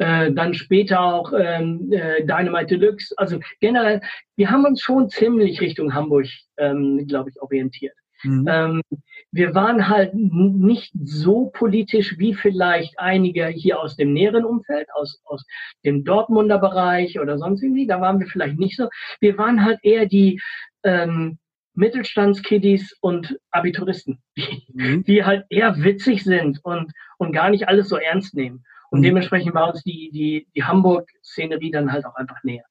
äh, 0.00 0.32
dann 0.32 0.54
später 0.54 1.00
auch 1.00 1.32
ähm, 1.38 1.92
äh, 1.92 2.24
Dynamite 2.24 2.78
Deluxe. 2.78 3.14
Also 3.18 3.38
generell, 3.60 4.00
wir 4.34 4.50
haben 4.50 4.64
uns 4.64 4.80
schon 4.80 5.10
ziemlich 5.10 5.60
Richtung 5.60 5.94
Hamburg, 5.94 6.26
ähm, 6.56 7.06
glaube 7.06 7.28
ich, 7.28 7.40
orientiert. 7.42 7.94
Mhm. 8.22 8.46
Ähm, 8.48 8.82
wir 9.30 9.54
waren 9.54 9.88
halt 9.88 10.14
nicht 10.14 10.92
so 11.04 11.50
politisch 11.52 12.18
wie 12.18 12.34
vielleicht 12.34 12.98
einige 12.98 13.46
hier 13.48 13.78
aus 13.78 13.96
dem 13.96 14.14
näheren 14.14 14.44
Umfeld, 14.44 14.88
aus, 14.94 15.20
aus 15.24 15.44
dem 15.84 16.02
Dortmunder 16.02 16.58
Bereich 16.58 17.20
oder 17.20 17.38
sonst 17.38 17.62
irgendwie. 17.62 17.86
Da 17.86 18.00
waren 18.00 18.20
wir 18.20 18.26
vielleicht 18.26 18.58
nicht 18.58 18.76
so. 18.78 18.88
Wir 19.20 19.36
waren 19.36 19.64
halt 19.64 19.80
eher 19.82 20.06
die 20.06 20.40
ähm, 20.82 21.38
Mittelstandskiddies 21.74 22.96
und 23.00 23.38
Abituristen, 23.50 24.22
die, 24.36 24.66
mhm. 24.72 25.04
die 25.04 25.24
halt 25.24 25.46
eher 25.50 25.82
witzig 25.82 26.24
sind 26.24 26.60
und, 26.64 26.92
und 27.18 27.32
gar 27.32 27.50
nicht 27.50 27.68
alles 27.68 27.88
so 27.88 27.96
ernst 27.96 28.34
nehmen. 28.34 28.64
Und 28.90 29.00
mhm. 29.00 29.04
dementsprechend 29.04 29.54
war 29.54 29.68
uns 29.70 29.82
die, 29.82 30.10
die, 30.12 30.48
die 30.54 30.64
Hamburg-Szenerie 30.64 31.70
dann 31.70 31.92
halt 31.92 32.04
auch 32.04 32.16
einfach 32.16 32.42
näher. 32.42 32.64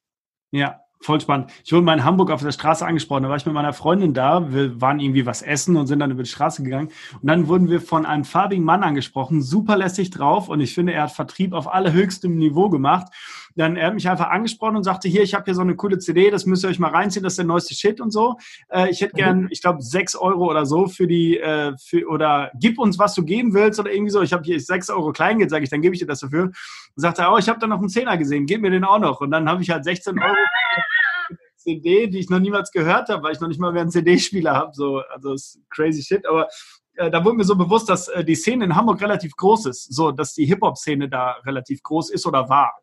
Ja, 0.51 0.81
voll 1.01 1.21
spannend. 1.21 1.51
Ich 1.63 1.71
wurde 1.71 1.83
mal 1.83 1.93
in 1.93 2.03
Hamburg 2.03 2.31
auf 2.31 2.41
der 2.41 2.51
Straße 2.51 2.85
angesprochen. 2.85 3.23
Da 3.23 3.29
war 3.29 3.37
ich 3.37 3.45
mit 3.45 3.55
meiner 3.55 3.73
Freundin 3.73 4.13
da. 4.13 4.51
Wir 4.51 4.81
waren 4.81 4.99
irgendwie 4.99 5.25
was 5.25 5.41
essen 5.41 5.77
und 5.77 5.87
sind 5.87 5.99
dann 5.99 6.11
über 6.11 6.23
die 6.23 6.29
Straße 6.29 6.63
gegangen. 6.63 6.89
Und 7.21 7.27
dann 7.27 7.47
wurden 7.47 7.69
wir 7.69 7.79
von 7.79 8.05
einem 8.05 8.25
farbigen 8.25 8.65
Mann 8.65 8.83
angesprochen, 8.83 9.41
super 9.41 9.77
lässig 9.77 10.09
drauf. 10.09 10.49
Und 10.49 10.59
ich 10.59 10.73
finde, 10.73 10.93
er 10.93 11.03
hat 11.03 11.11
Vertrieb 11.11 11.53
auf 11.53 11.71
allerhöchstem 11.71 12.35
Niveau 12.35 12.69
gemacht. 12.69 13.13
Dann 13.55 13.75
er 13.75 13.87
hat 13.87 13.93
mich 13.93 14.09
einfach 14.09 14.29
angesprochen 14.29 14.77
und 14.77 14.83
sagte, 14.83 15.09
hier, 15.09 15.23
ich 15.23 15.33
habe 15.33 15.45
hier 15.45 15.55
so 15.55 15.61
eine 15.61 15.75
coole 15.75 15.99
CD, 15.99 16.29
das 16.29 16.45
müsst 16.45 16.63
ihr 16.63 16.69
euch 16.69 16.79
mal 16.79 16.91
reinziehen, 16.91 17.23
das 17.23 17.33
ist 17.33 17.39
der 17.39 17.45
neueste 17.45 17.73
Shit 17.73 18.01
und 18.01 18.11
so. 18.11 18.37
Äh, 18.69 18.89
ich 18.89 19.01
hätte 19.01 19.15
gern, 19.15 19.41
mhm. 19.41 19.47
ich 19.51 19.61
glaube, 19.61 19.81
sechs 19.81 20.15
Euro 20.15 20.49
oder 20.49 20.65
so 20.65 20.87
für 20.87 21.07
die, 21.07 21.37
äh, 21.37 21.73
für, 21.77 22.07
oder 22.07 22.51
gib 22.59 22.79
uns, 22.79 22.99
was 22.99 23.13
du 23.15 23.23
geben 23.23 23.53
willst 23.53 23.79
oder 23.79 23.91
irgendwie 23.91 24.11
so. 24.11 24.21
Ich 24.21 24.33
habe 24.33 24.43
hier 24.43 24.59
sechs 24.59 24.89
Euro 24.89 25.11
Kleingeld, 25.11 25.49
sage 25.49 25.63
ich, 25.63 25.69
dann 25.69 25.81
gebe 25.81 25.95
ich 25.95 25.99
dir 25.99 26.07
das 26.07 26.19
dafür. 26.19 26.43
Und 26.43 26.55
sagte 26.95 27.23
er, 27.23 27.33
oh, 27.33 27.37
ich 27.37 27.49
habe 27.49 27.59
da 27.59 27.67
noch 27.67 27.79
einen 27.79 27.89
Zehner 27.89 28.17
gesehen, 28.17 28.45
gib 28.45 28.61
mir 28.61 28.71
den 28.71 28.83
auch 28.83 28.99
noch. 28.99 29.21
Und 29.21 29.31
dann 29.31 29.49
habe 29.49 29.61
ich 29.61 29.69
halt 29.69 29.83
16 29.83 30.19
Euro 30.19 30.35
CD, 31.59 32.07
die 32.07 32.19
ich 32.19 32.29
noch 32.29 32.39
niemals 32.39 32.71
gehört 32.71 33.09
habe, 33.09 33.23
weil 33.23 33.33
ich 33.33 33.39
noch 33.39 33.47
nicht 33.47 33.59
mal 33.59 33.71
mehr 33.71 33.81
einen 33.81 33.91
CD-Spieler 33.91 34.55
habe. 34.55 34.71
So, 34.73 35.01
also 35.09 35.33
ist 35.33 35.59
crazy 35.69 36.01
shit. 36.01 36.25
Aber 36.25 36.47
äh, 36.95 37.11
da 37.11 37.23
wurde 37.23 37.37
mir 37.37 37.43
so 37.43 37.55
bewusst, 37.55 37.89
dass 37.89 38.07
äh, 38.07 38.23
die 38.23 38.35
Szene 38.35 38.65
in 38.65 38.75
Hamburg 38.75 39.01
relativ 39.01 39.35
groß 39.35 39.67
ist, 39.67 39.93
so 39.93 40.11
dass 40.11 40.33
die 40.33 40.45
Hip-Hop-Szene 40.45 41.09
da 41.09 41.37
relativ 41.45 41.83
groß 41.83 42.09
ist 42.11 42.25
oder 42.25 42.49
war. 42.49 42.73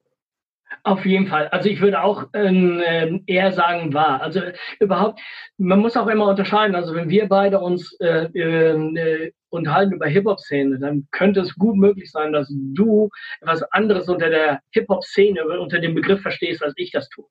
Auf 0.83 1.05
jeden 1.07 1.27
Fall. 1.29 1.49
Also 1.49 1.69
ich 1.69 1.81
würde 1.81 2.03
auch 2.03 2.27
ähm, 2.33 2.81
ähm, 2.85 3.23
eher 3.27 3.53
sagen, 3.53 3.93
war. 3.95 4.21
Also 4.21 4.41
überhaupt, 4.81 5.21
man 5.59 5.81
muss 5.81 5.97
auch 5.97 6.09
immer 6.09 6.29
unterscheiden. 6.29 6.75
Also 6.75 6.95
wenn 6.95 7.09
wir 7.09 7.29
beide 7.29 7.61
uns 7.61 7.93
äh, 8.01 8.29
ähm, 8.35 8.97
äh, 8.97 9.33
unterhalten 9.49 9.95
über 9.95 10.07
Hip-Hop-Szene, 10.07 10.79
dann 10.79 11.07
könnte 11.13 11.41
es 11.41 11.55
gut 11.55 11.77
möglich 11.77 12.11
sein, 12.11 12.33
dass 12.33 12.53
du 12.53 13.11
etwas 13.41 13.63
anderes 13.73 14.09
unter 14.09 14.29
der 14.29 14.61
Hip-Hop-Szene, 14.73 15.45
unter 15.59 15.79
dem 15.79 15.95
Begriff 15.95 16.21
verstehst, 16.21 16.63
als 16.63 16.75
ich 16.77 16.91
das 16.91 17.09
tue. 17.09 17.27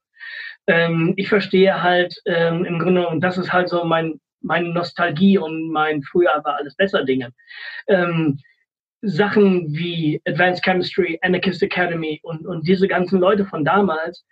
Ähm, 0.68 1.14
ich 1.18 1.30
verstehe 1.30 1.84
halt 1.84 2.16
ähm, 2.26 2.66
im 2.66 2.80
Grunde, 2.80 3.08
und 3.08 3.22
das 3.22 3.38
ist 3.38 3.52
halt 3.54 3.70
so 3.70 3.84
mein, 3.84 4.20
meine 4.42 4.70
Nostalgie 4.70 5.38
und 5.38 5.72
mein 5.72 6.02
früher 6.04 6.42
war 6.44 6.58
alles 6.58 6.76
besser 6.76 7.04
Dinge. 7.04 7.32
Ähm, 7.88 8.40
Sachen 9.06 9.74
wie 9.74 10.22
Advanced 10.28 10.64
Chemistry, 10.64 11.20
Anarchist 11.22 11.62
Academy 11.64 12.20
und, 12.24 12.46
und 12.46 12.68
diese 12.68 12.88
ganzen 12.88 13.20
Leute 13.20 13.46
von 13.46 13.64
damals 13.64 14.26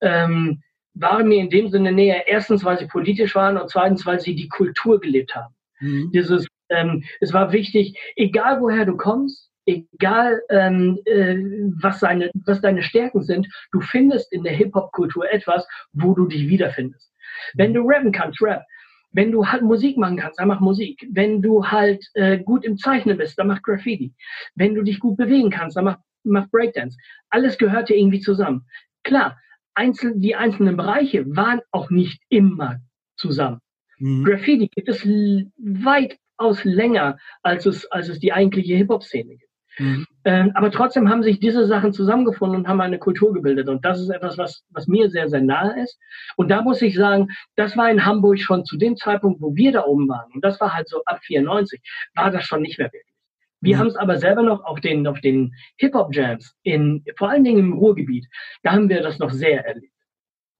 ähm, 0.00 0.62
waren 0.94 1.28
mir 1.28 1.40
in 1.40 1.50
dem 1.50 1.68
Sinne 1.68 1.92
näher. 1.92 2.26
Erstens, 2.28 2.64
weil 2.64 2.78
sie 2.78 2.86
politisch 2.86 3.34
waren 3.34 3.56
und 3.56 3.70
zweitens, 3.70 4.04
weil 4.06 4.20
sie 4.20 4.34
die 4.34 4.48
Kultur 4.48 5.00
gelebt 5.00 5.34
haben. 5.34 5.54
Mhm. 5.80 6.10
Dieses, 6.12 6.46
ähm, 6.68 7.04
es 7.20 7.32
war 7.32 7.52
wichtig, 7.52 7.98
egal 8.16 8.60
woher 8.60 8.84
du 8.84 8.96
kommst, 8.96 9.50
egal 9.66 10.42
ähm, 10.50 10.98
äh, 11.04 11.36
was, 11.80 12.00
seine, 12.00 12.30
was 12.46 12.60
deine 12.60 12.82
Stärken 12.82 13.22
sind, 13.22 13.48
du 13.72 13.80
findest 13.80 14.32
in 14.32 14.42
der 14.42 14.52
Hip-Hop-Kultur 14.52 15.30
etwas, 15.30 15.66
wo 15.92 16.14
du 16.14 16.26
dich 16.26 16.48
wiederfindest. 16.48 17.12
Wenn 17.54 17.74
du 17.74 17.82
rappen 17.84 18.12
kannst, 18.12 18.42
rap. 18.42 18.64
Wenn 19.12 19.30
du 19.30 19.46
halt 19.46 19.62
Musik 19.62 19.96
machen 19.96 20.16
kannst, 20.16 20.38
dann 20.38 20.48
mach 20.48 20.60
Musik. 20.60 21.06
Wenn 21.10 21.42
du 21.42 21.66
halt 21.66 22.04
äh, 22.14 22.38
gut 22.38 22.64
im 22.64 22.76
Zeichnen 22.76 23.18
bist, 23.18 23.38
dann 23.38 23.48
mach 23.48 23.62
Graffiti. 23.62 24.14
Wenn 24.54 24.74
du 24.74 24.82
dich 24.82 25.00
gut 25.00 25.16
bewegen 25.16 25.50
kannst, 25.50 25.76
dann 25.76 25.84
mach, 25.84 25.98
mach 26.24 26.48
Breakdance. 26.50 26.96
Alles 27.30 27.58
gehört 27.58 27.90
ja 27.90 27.96
irgendwie 27.96 28.20
zusammen. 28.20 28.66
Klar, 29.02 29.38
einzel 29.74 30.14
die 30.16 30.34
einzelnen 30.34 30.76
Bereiche 30.76 31.24
waren 31.36 31.60
auch 31.70 31.90
nicht 31.90 32.22
immer 32.28 32.80
zusammen. 33.16 33.60
Mhm. 33.98 34.24
Graffiti 34.24 34.68
gibt 34.68 34.88
es 34.88 35.06
weitaus 35.06 36.64
länger, 36.64 37.18
als 37.42 37.66
es, 37.66 37.86
als 37.90 38.08
es 38.08 38.18
die 38.18 38.32
eigentliche 38.32 38.76
Hip-Hop-Szene 38.76 39.36
gibt. 39.36 39.51
Mhm. 39.78 40.06
Ähm, 40.24 40.52
aber 40.54 40.70
trotzdem 40.70 41.08
haben 41.08 41.22
sich 41.22 41.40
diese 41.40 41.66
Sachen 41.66 41.92
zusammengefunden 41.92 42.60
und 42.60 42.68
haben 42.68 42.80
eine 42.80 42.98
Kultur 42.98 43.32
gebildet. 43.32 43.68
Und 43.68 43.84
das 43.84 44.00
ist 44.00 44.10
etwas, 44.10 44.38
was, 44.38 44.64
was 44.70 44.86
mir 44.86 45.10
sehr, 45.10 45.28
sehr 45.28 45.40
nahe 45.40 45.82
ist. 45.82 45.98
Und 46.36 46.50
da 46.50 46.62
muss 46.62 46.82
ich 46.82 46.94
sagen, 46.94 47.28
das 47.56 47.76
war 47.76 47.90
in 47.90 48.04
Hamburg 48.04 48.38
schon 48.38 48.64
zu 48.64 48.76
dem 48.76 48.96
Zeitpunkt, 48.96 49.40
wo 49.40 49.54
wir 49.56 49.72
da 49.72 49.84
oben 49.84 50.08
waren. 50.08 50.30
Und 50.32 50.44
das 50.44 50.60
war 50.60 50.74
halt 50.74 50.88
so 50.88 51.02
ab 51.04 51.20
94, 51.24 51.80
war 52.14 52.30
das 52.30 52.44
schon 52.44 52.62
nicht 52.62 52.78
mehr 52.78 52.92
wirklich. 52.92 53.12
Wir 53.60 53.76
mhm. 53.76 53.80
haben 53.80 53.86
es 53.88 53.96
aber 53.96 54.18
selber 54.18 54.42
noch 54.42 54.64
auf 54.64 54.80
den, 54.80 55.06
auf 55.06 55.20
den 55.20 55.54
Hip-Hop-Jams, 55.76 56.54
in, 56.62 57.04
vor 57.16 57.30
allen 57.30 57.44
Dingen 57.44 57.58
im 57.58 57.72
Ruhrgebiet, 57.72 58.26
da 58.62 58.72
haben 58.72 58.88
wir 58.88 59.02
das 59.02 59.18
noch 59.18 59.30
sehr 59.30 59.64
erlebt. 59.64 59.92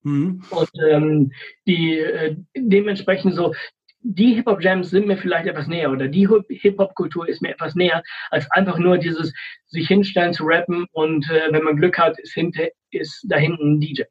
Mhm. 0.03 0.43
Und 0.49 0.71
ähm, 0.89 1.31
die 1.67 1.99
äh, 1.99 2.35
dementsprechend 2.55 3.35
so, 3.35 3.53
die 4.03 4.35
Hip-Hop-Jams 4.35 4.89
sind 4.89 5.07
mir 5.07 5.17
vielleicht 5.17 5.47
etwas 5.47 5.67
näher 5.67 5.91
oder 5.91 6.07
die 6.07 6.27
Hip-Hop-Kultur 6.27 7.27
ist 7.27 7.41
mir 7.41 7.51
etwas 7.51 7.73
näher, 7.75 8.03
als 8.29 8.49
einfach 8.51 8.77
nur 8.77 8.97
dieses 8.97 9.33
sich 9.67 9.87
hinstellen 9.87 10.33
zu 10.33 10.43
rappen 10.45 10.85
und 10.91 11.29
äh, 11.29 11.51
wenn 11.51 11.63
man 11.63 11.77
Glück 11.77 11.97
hat, 11.97 12.19
ist, 12.19 12.33
hinter, 12.33 12.67
ist 12.91 13.25
da 13.27 13.37
hinten 13.37 13.75
ein 13.75 13.79
DJ. 13.79 14.03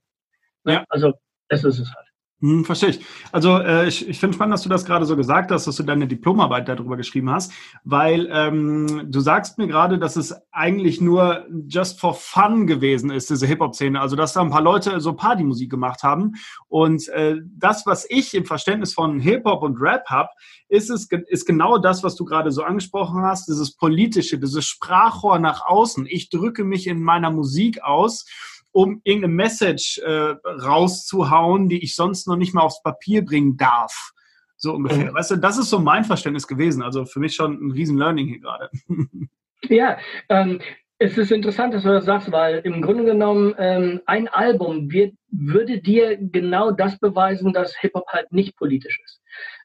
Ja. 0.64 0.84
Also 0.88 1.12
das 1.48 1.64
ist 1.64 1.78
es 1.78 1.92
halt. 1.94 2.11
Hm, 2.42 2.64
verstehe 2.64 2.88
ich. 2.88 3.00
Also 3.30 3.58
äh, 3.58 3.86
ich, 3.86 4.08
ich 4.08 4.18
finde 4.18 4.34
spannend, 4.34 4.54
dass 4.54 4.62
du 4.62 4.68
das 4.68 4.84
gerade 4.84 5.04
so 5.04 5.16
gesagt 5.16 5.52
hast, 5.52 5.68
dass 5.68 5.76
du 5.76 5.84
deine 5.84 6.08
Diplomarbeit 6.08 6.68
darüber 6.68 6.96
geschrieben 6.96 7.30
hast, 7.30 7.52
weil 7.84 8.28
ähm, 8.32 9.06
du 9.06 9.20
sagst 9.20 9.58
mir 9.58 9.68
gerade, 9.68 9.96
dass 9.96 10.16
es 10.16 10.34
eigentlich 10.50 11.00
nur 11.00 11.46
just 11.68 12.00
for 12.00 12.14
fun 12.14 12.66
gewesen 12.66 13.12
ist, 13.12 13.30
diese 13.30 13.46
Hip-Hop-Szene. 13.46 14.00
Also 14.00 14.16
dass 14.16 14.32
da 14.32 14.40
ein 14.40 14.50
paar 14.50 14.60
Leute 14.60 15.00
so 15.00 15.12
Partymusik 15.12 15.70
gemacht 15.70 16.02
haben. 16.02 16.32
Und 16.66 17.08
äh, 17.10 17.36
das, 17.44 17.86
was 17.86 18.10
ich 18.10 18.34
im 18.34 18.44
Verständnis 18.44 18.92
von 18.92 19.20
Hip-Hop 19.20 19.62
und 19.62 19.80
Rap 19.80 20.06
habe, 20.08 20.30
ist 20.68 20.90
es 20.90 21.08
ist 21.28 21.46
genau 21.46 21.78
das, 21.78 22.02
was 22.02 22.16
du 22.16 22.24
gerade 22.24 22.50
so 22.50 22.64
angesprochen 22.64 23.22
hast, 23.22 23.46
dieses 23.46 23.76
politische, 23.76 24.40
dieses 24.40 24.64
Sprachrohr 24.64 25.38
nach 25.38 25.64
außen. 25.64 26.06
Ich 26.10 26.28
drücke 26.28 26.64
mich 26.64 26.88
in 26.88 27.04
meiner 27.04 27.30
Musik 27.30 27.84
aus 27.84 28.24
um 28.72 29.00
irgendeine 29.04 29.34
Message 29.34 29.98
äh, 29.98 30.34
rauszuhauen, 30.44 31.68
die 31.68 31.82
ich 31.82 31.94
sonst 31.94 32.26
noch 32.26 32.36
nicht 32.36 32.54
mal 32.54 32.62
aufs 32.62 32.82
Papier 32.82 33.24
bringen 33.24 33.56
darf. 33.56 34.12
So 34.56 34.74
ungefähr. 34.74 35.10
Mhm. 35.10 35.14
Weißt 35.14 35.32
du, 35.32 35.36
das 35.36 35.58
ist 35.58 35.70
so 35.70 35.78
mein 35.78 36.04
Verständnis 36.04 36.46
gewesen. 36.46 36.82
Also 36.82 37.04
für 37.04 37.20
mich 37.20 37.34
schon 37.34 37.54
ein 37.54 37.70
riesen 37.72 37.98
Learning 37.98 38.28
hier 38.28 38.40
gerade. 38.40 38.70
Ja, 39.68 39.96
ähm, 40.28 40.60
es 40.98 41.16
ist 41.18 41.30
interessant, 41.30 41.74
dass 41.74 41.84
du 41.84 41.88
das 41.88 42.04
sagst, 42.04 42.30
weil 42.32 42.58
im 42.64 42.82
Grunde 42.82 43.04
genommen 43.04 43.54
ähm, 43.58 44.00
ein 44.06 44.28
Album 44.28 44.90
wird, 44.90 45.14
würde 45.30 45.80
dir 45.80 46.16
genau 46.16 46.70
das 46.70 46.98
beweisen, 46.98 47.52
dass 47.52 47.76
Hip-Hop 47.78 48.06
halt 48.08 48.32
nicht 48.32 48.56
politisch 48.56 49.00
ist. 49.04 49.20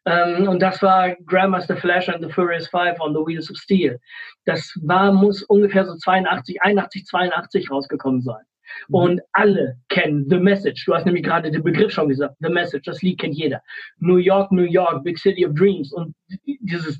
Ähm, 0.05 0.47
und 0.47 0.61
das 0.61 0.81
war 0.81 1.15
Grandmaster 1.25 1.77
Flash 1.77 2.09
and 2.09 2.23
the 2.23 2.31
Furious 2.31 2.67
Five 2.67 2.99
on 2.99 3.13
the 3.13 3.19
Wheels 3.19 3.51
of 3.51 3.57
Steel. 3.57 3.99
Das 4.45 4.71
war, 4.81 5.11
muss 5.11 5.43
ungefähr 5.43 5.85
so 5.85 5.95
82, 5.95 6.61
81, 6.61 7.05
82 7.05 7.69
rausgekommen 7.69 8.21
sein. 8.21 8.43
Mhm. 8.87 8.95
Und 8.95 9.21
alle 9.33 9.77
kennen 9.89 10.27
The 10.29 10.37
Message. 10.37 10.85
Du 10.85 10.93
hast 10.93 11.05
nämlich 11.05 11.23
gerade 11.23 11.51
den 11.51 11.63
Begriff 11.63 11.91
schon 11.91 12.09
gesagt. 12.09 12.35
The 12.39 12.49
Message, 12.49 12.85
das 12.85 13.01
Lied 13.01 13.19
kennt 13.19 13.35
jeder. 13.35 13.61
New 13.99 14.17
York, 14.17 14.51
New 14.51 14.63
York, 14.63 15.03
Big 15.03 15.17
City 15.17 15.45
of 15.45 15.53
Dreams. 15.55 15.93
Und 15.93 16.15
dieses 16.43 16.97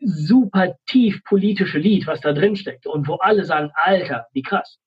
super 0.00 0.74
tief 0.86 1.22
politische 1.24 1.78
Lied, 1.78 2.06
was 2.06 2.20
da 2.20 2.32
drin 2.32 2.56
steckt. 2.56 2.86
Und 2.86 3.08
wo 3.08 3.14
alle 3.16 3.44
sagen, 3.44 3.70
Alter, 3.74 4.26
wie 4.32 4.42
krass. 4.42 4.78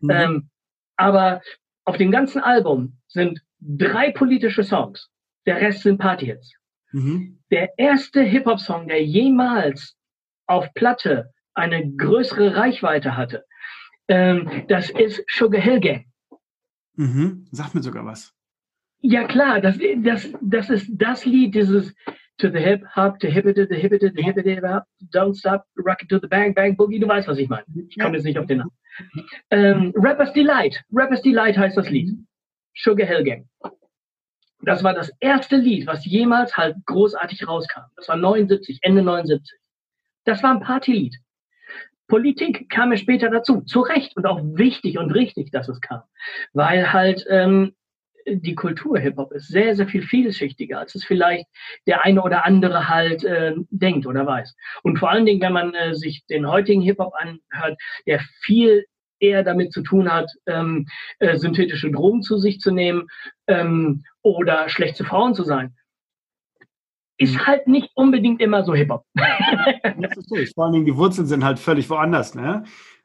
Mhm. 0.00 0.10
Ähm, 0.10 0.50
aber 0.96 1.40
auf 1.84 1.96
dem 1.96 2.10
ganzen 2.10 2.42
Album 2.42 2.96
sind 3.08 3.40
drei 3.60 4.12
politische 4.12 4.62
Songs. 4.62 5.08
Der 5.46 5.60
Rest 5.60 5.82
sind 5.82 5.98
Partyhits. 5.98 6.54
Mhm. 6.92 7.38
Der 7.50 7.70
erste 7.76 8.22
Hip-Hop-Song, 8.22 8.88
der 8.88 9.04
jemals 9.04 9.96
auf 10.46 10.72
Platte 10.74 11.32
eine 11.54 11.92
größere 11.96 12.56
Reichweite 12.56 13.16
hatte, 13.16 13.44
ähm, 14.12 14.64
das 14.68 14.90
ist 14.90 15.24
Sugar 15.26 15.60
Hill 15.60 15.80
Gang. 15.80 16.04
Mhm. 16.96 17.46
Sagt 17.50 17.74
mir 17.74 17.82
sogar 17.82 18.04
was. 18.04 18.34
Ja 19.00 19.24
klar, 19.26 19.60
das, 19.60 19.78
das, 19.96 20.32
das 20.40 20.70
ist 20.70 20.90
das 20.92 21.24
Lied, 21.24 21.54
dieses 21.54 21.94
To 22.38 22.50
the 22.50 22.58
Hip 22.58 22.84
Hop, 22.94 23.18
to 23.20 23.28
Hip 23.28 23.46
It, 23.46 23.56
the 23.56 23.74
Hip 23.74 23.92
It, 23.92 24.02
the 24.14 24.22
Hip 24.22 24.36
It, 24.36 24.46
Don't 25.12 25.34
Stop, 25.34 25.64
Rock 25.76 26.02
It 26.02 26.08
to 26.10 26.18
the 26.20 26.28
Bang 26.28 26.54
Bang 26.54 26.76
Boogie. 26.76 26.98
Du 26.98 27.08
weißt, 27.08 27.26
was 27.28 27.38
ich 27.38 27.48
meine. 27.48 27.64
Ich 27.88 27.98
komme 27.98 28.16
jetzt 28.16 28.24
nicht 28.24 28.38
auf 28.38 28.46
den 28.46 28.58
Namen. 28.58 28.72
Ähm, 29.50 29.92
Rappers 29.96 30.32
Delight. 30.32 30.82
Rappers 30.92 31.22
Delight 31.22 31.56
heißt 31.56 31.76
das 31.76 31.88
Lied. 31.88 32.10
Sugar 32.74 33.06
Hill 33.06 33.24
Gang. 33.24 33.48
Das 34.62 34.84
war 34.84 34.94
das 34.94 35.10
erste 35.20 35.56
Lied, 35.56 35.86
was 35.86 36.04
jemals 36.04 36.56
halt 36.56 36.76
großartig 36.86 37.48
rauskam. 37.48 37.82
Das 37.96 38.08
war 38.08 38.16
79, 38.16 38.78
Ende 38.82 39.02
79. 39.02 39.58
Das 40.24 40.42
war 40.42 40.52
ein 40.52 40.60
Partylied. 40.60 41.16
Politik 42.12 42.68
kam 42.68 42.92
ja 42.92 42.98
später 42.98 43.30
dazu, 43.30 43.62
zu 43.62 43.80
Recht 43.80 44.14
und 44.18 44.26
auch 44.26 44.38
wichtig 44.42 44.98
und 44.98 45.12
richtig, 45.12 45.50
dass 45.50 45.70
es 45.70 45.80
kam, 45.80 46.02
weil 46.52 46.92
halt 46.92 47.24
ähm, 47.30 47.72
die 48.26 48.54
Kultur 48.54 48.98
Hip-Hop 48.98 49.32
ist 49.32 49.48
sehr, 49.48 49.74
sehr 49.76 49.88
viel 49.88 50.02
vielschichtiger, 50.02 50.78
als 50.78 50.94
es 50.94 51.04
vielleicht 51.04 51.46
der 51.86 52.04
eine 52.04 52.22
oder 52.22 52.44
andere 52.44 52.90
halt 52.90 53.24
äh, 53.24 53.54
denkt 53.70 54.06
oder 54.06 54.26
weiß. 54.26 54.54
Und 54.82 54.98
vor 54.98 55.10
allen 55.10 55.24
Dingen, 55.24 55.40
wenn 55.40 55.54
man 55.54 55.72
äh, 55.72 55.94
sich 55.94 56.26
den 56.26 56.46
heutigen 56.46 56.82
Hip-Hop 56.82 57.14
anhört, 57.14 57.80
der 58.06 58.20
viel 58.42 58.84
eher 59.18 59.42
damit 59.42 59.72
zu 59.72 59.80
tun 59.80 60.12
hat, 60.12 60.30
ähm, 60.46 60.86
äh, 61.18 61.38
synthetische 61.38 61.90
Drogen 61.90 62.20
zu 62.20 62.36
sich 62.36 62.60
zu 62.60 62.72
nehmen 62.72 63.06
ähm, 63.46 64.04
oder 64.20 64.68
schlecht 64.68 64.96
zu 64.96 65.04
Frauen 65.04 65.34
zu 65.34 65.44
sein, 65.44 65.74
ist 67.18 67.34
mhm. 67.34 67.46
halt 67.46 67.68
nicht 67.68 67.90
unbedingt 67.94 68.40
immer 68.40 68.64
so 68.64 68.74
Hip-Hop. 68.74 69.04
Vor 70.54 70.64
allen 70.64 70.72
Dingen 70.72 70.86
die 70.86 70.96
Wurzeln 70.96 71.26
sind 71.26 71.44
halt 71.44 71.58
völlig 71.58 71.90
woanders, 71.90 72.34
ne? 72.34 72.64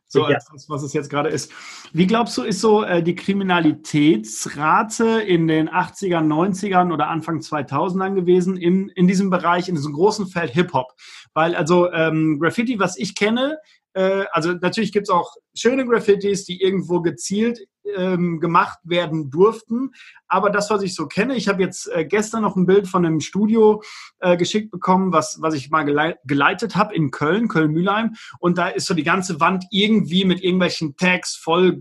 So 0.10 0.24
als 0.24 0.48
das, 0.52 0.70
was 0.70 0.84
es 0.84 0.94
jetzt 0.94 1.10
gerade 1.10 1.28
ist. 1.28 1.52
Wie 1.92 2.08
glaubst 2.08 2.38
du, 2.38 2.44
ist 2.44 2.62
so 2.62 2.84
äh, 2.84 3.04
die 3.04 3.16
Kriminalitätsrate 3.16 5.20
in 5.20 5.50
den 5.50 5.70
80ern, 5.70 6.26
90ern 6.26 6.94
oder 6.94 7.10
Anfang 7.10 7.40
2000ern 7.40 8.16
gewesen 8.16 8.56
in, 8.56 8.88
in 8.90 9.08
diesem 9.08 9.30
Bereich, 9.30 9.68
in 9.68 9.76
diesem 9.76 9.92
großen 9.92 10.28
Feld 10.28 10.52
Hip-Hop? 10.52 10.94
Weil 11.34 11.56
also 11.56 11.92
ähm, 11.92 12.40
Graffiti, 12.40 12.80
was 12.80 12.98
ich 12.98 13.16
kenne, 13.16 13.58
äh, 13.98 14.26
also 14.32 14.54
natürlich 14.54 14.92
gibt 14.92 15.08
es 15.08 15.10
auch 15.10 15.34
schöne 15.56 15.86
Graffitis, 15.86 16.46
die 16.46 16.62
irgendwo 16.62 17.02
gezielt 17.02 17.60
ähm, 17.96 18.40
gemacht 18.40 18.78
werden 18.84 19.32
durften. 19.32 19.92
Aber 20.28 20.52
das, 20.52 20.70
was 20.70 20.84
ich 20.84 20.94
so 20.94 21.08
kenne, 21.08 21.36
ich 21.36 21.48
habe 21.48 21.64
jetzt 21.64 21.92
äh, 21.92 22.06
gestern 22.06 22.44
noch 22.44 22.56
ein 22.56 22.68
Bild 22.68 22.88
von 22.88 23.06
einem 23.06 23.22
Studio 23.22 23.82
äh, 24.20 24.38
geschickt 24.38 24.70
bekommen, 24.70 25.12
was, 25.14 25.40
was 25.42 25.56
ich 25.56 25.72
mal 25.72 25.84
geleit 25.84 26.20
geleitet 26.26 26.76
habe 26.76 26.94
in 26.94 27.10
Köln, 27.10 27.48
Köln-Mühlheim. 27.48 28.16
Und 28.40 28.60
da 28.60 28.68
ist 28.68 28.86
so 28.86 28.94
die 28.94 29.04
ganze 29.04 29.40
Wand 29.40 29.66
irgendwie 29.72 30.26
mit 30.26 30.44
irgendwelchen 30.44 30.96
Tags 30.96 31.36
voll 31.36 31.80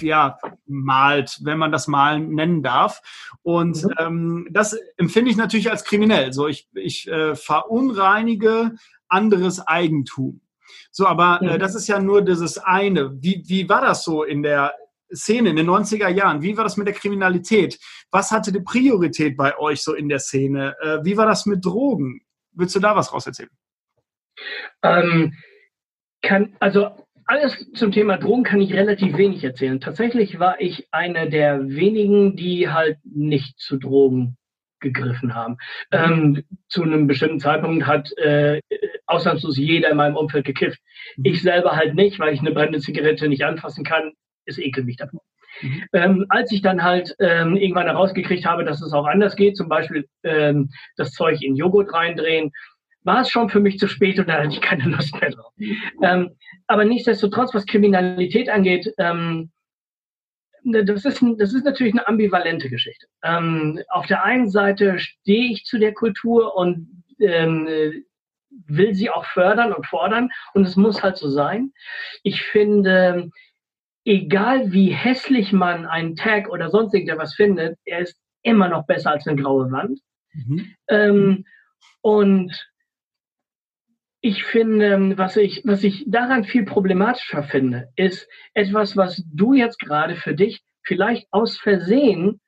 ja, 0.00 0.36
malt, 0.66 1.38
wenn 1.42 1.58
man 1.58 1.72
das 1.72 1.88
mal 1.88 2.20
nennen 2.20 2.62
darf. 2.62 3.00
Und 3.42 3.82
mhm. 3.82 3.94
ähm, 3.98 4.48
das 4.50 4.76
empfinde 4.98 5.30
ich 5.30 5.38
natürlich 5.38 5.70
als 5.70 5.84
kriminell. 5.84 6.34
So, 6.34 6.46
ich, 6.48 6.68
ich 6.74 7.08
äh, 7.08 7.34
verunreinige 7.34 8.74
anderes 9.08 9.66
Eigentum. 9.66 10.42
So, 10.90 11.06
aber 11.06 11.40
äh, 11.42 11.58
das 11.58 11.74
ist 11.74 11.88
ja 11.88 11.98
nur 11.98 12.22
dieses 12.22 12.58
eine. 12.58 13.12
Wie, 13.22 13.42
wie 13.46 13.68
war 13.68 13.80
das 13.80 14.04
so 14.04 14.24
in 14.24 14.42
der 14.42 14.74
Szene 15.14 15.50
in 15.50 15.56
den 15.56 15.68
90er 15.68 16.08
Jahren? 16.08 16.42
Wie 16.42 16.56
war 16.56 16.64
das 16.64 16.76
mit 16.76 16.86
der 16.86 16.94
Kriminalität? 16.94 17.78
Was 18.10 18.30
hatte 18.30 18.52
die 18.52 18.60
Priorität 18.60 19.36
bei 19.36 19.56
euch 19.58 19.82
so 19.82 19.94
in 19.94 20.08
der 20.08 20.18
Szene? 20.18 20.74
Äh, 20.80 21.04
wie 21.04 21.16
war 21.16 21.26
das 21.26 21.46
mit 21.46 21.64
Drogen? 21.64 22.20
Willst 22.52 22.74
du 22.74 22.80
da 22.80 22.96
was 22.96 23.12
raus 23.12 23.26
erzählen? 23.26 23.50
Ähm, 24.82 25.34
kann, 26.22 26.56
also 26.60 26.90
alles 27.26 27.70
zum 27.74 27.92
Thema 27.92 28.16
Drogen 28.16 28.42
kann 28.42 28.60
ich 28.60 28.72
relativ 28.72 29.16
wenig 29.16 29.44
erzählen. 29.44 29.80
Tatsächlich 29.80 30.38
war 30.38 30.60
ich 30.60 30.88
einer 30.92 31.26
der 31.26 31.68
wenigen, 31.68 32.36
die 32.36 32.70
halt 32.70 32.98
nicht 33.04 33.58
zu 33.58 33.76
Drogen 33.76 34.36
gegriffen 34.80 35.34
haben. 35.34 35.56
Ähm, 35.92 36.44
zu 36.68 36.82
einem 36.82 37.06
bestimmten 37.06 37.40
Zeitpunkt 37.40 37.86
hat 37.86 38.16
äh, 38.18 38.60
ausnahmslos 39.06 39.56
jeder 39.56 39.90
in 39.90 39.96
meinem 39.96 40.16
Umfeld 40.16 40.44
gekifft. 40.44 40.80
Mhm. 41.16 41.24
Ich 41.24 41.42
selber 41.42 41.76
halt 41.76 41.94
nicht, 41.94 42.18
weil 42.18 42.32
ich 42.32 42.40
eine 42.40 42.52
brennende 42.52 42.80
Zigarette 42.80 43.28
nicht 43.28 43.44
anfassen 43.44 43.84
kann. 43.84 44.12
Es 44.44 44.58
ekelt 44.58 44.86
mich 44.86 44.96
davon. 44.96 45.20
Mhm. 45.62 45.84
Ähm, 45.92 46.26
als 46.28 46.52
ich 46.52 46.62
dann 46.62 46.82
halt 46.82 47.14
ähm, 47.18 47.56
irgendwann 47.56 47.86
herausgekriegt 47.86 48.46
habe, 48.46 48.64
dass 48.64 48.82
es 48.82 48.92
auch 48.92 49.06
anders 49.06 49.36
geht, 49.36 49.56
zum 49.56 49.68
Beispiel 49.68 50.06
ähm, 50.22 50.70
das 50.96 51.12
Zeug 51.12 51.42
in 51.42 51.56
Joghurt 51.56 51.92
reindrehen, 51.92 52.52
war 53.04 53.22
es 53.22 53.30
schon 53.30 53.48
für 53.48 53.60
mich 53.60 53.78
zu 53.78 53.88
spät 53.88 54.18
und 54.18 54.28
da 54.28 54.34
hatte 54.34 54.48
ich 54.48 54.60
keine 54.60 54.84
Lust 54.84 55.18
mehr 55.20 55.30
drauf. 55.30 55.52
Ähm, 56.02 56.30
aber 56.66 56.84
nichtsdestotrotz, 56.84 57.54
was 57.54 57.66
Kriminalität 57.66 58.50
angeht, 58.50 58.92
ähm, 58.98 59.50
das 60.64 61.04
ist, 61.04 61.22
das 61.38 61.54
ist 61.54 61.64
natürlich 61.64 61.94
eine 61.94 62.06
ambivalente 62.06 62.68
Geschichte. 62.68 63.06
Ähm, 63.22 63.80
auf 63.88 64.06
der 64.06 64.24
einen 64.24 64.48
Seite 64.48 64.98
stehe 64.98 65.52
ich 65.52 65.64
zu 65.64 65.78
der 65.78 65.94
Kultur 65.94 66.56
und 66.56 67.04
ähm, 67.20 67.66
will 68.66 68.94
sie 68.94 69.10
auch 69.10 69.24
fördern 69.26 69.72
und 69.72 69.86
fordern 69.86 70.30
und 70.54 70.66
es 70.66 70.76
muss 70.76 71.02
halt 71.02 71.16
so 71.16 71.30
sein. 71.30 71.72
Ich 72.22 72.42
finde, 72.42 73.30
egal 74.04 74.72
wie 74.72 74.90
hässlich 74.90 75.52
man 75.52 75.86
einen 75.86 76.16
Tag 76.16 76.48
oder 76.48 76.70
sonst 76.70 76.94
irgendetwas 76.94 77.34
findet, 77.34 77.78
er 77.84 78.00
ist 78.00 78.18
immer 78.42 78.68
noch 78.68 78.86
besser 78.86 79.10
als 79.10 79.26
eine 79.26 79.40
graue 79.40 79.70
Wand. 79.70 80.00
Mhm. 80.32 80.74
Ähm, 80.88 81.44
und 82.00 82.68
ich 84.28 84.44
finde, 84.44 85.16
was 85.16 85.38
ich, 85.38 85.62
was 85.64 85.82
ich 85.82 86.04
daran 86.06 86.44
viel 86.44 86.64
problematischer 86.64 87.42
finde, 87.42 87.88
ist 87.96 88.28
etwas, 88.52 88.94
was 88.94 89.24
du 89.32 89.54
jetzt 89.54 89.78
gerade 89.78 90.16
für 90.16 90.34
dich 90.34 90.62
vielleicht 90.82 91.28
aus 91.30 91.56
Versehen 91.56 92.40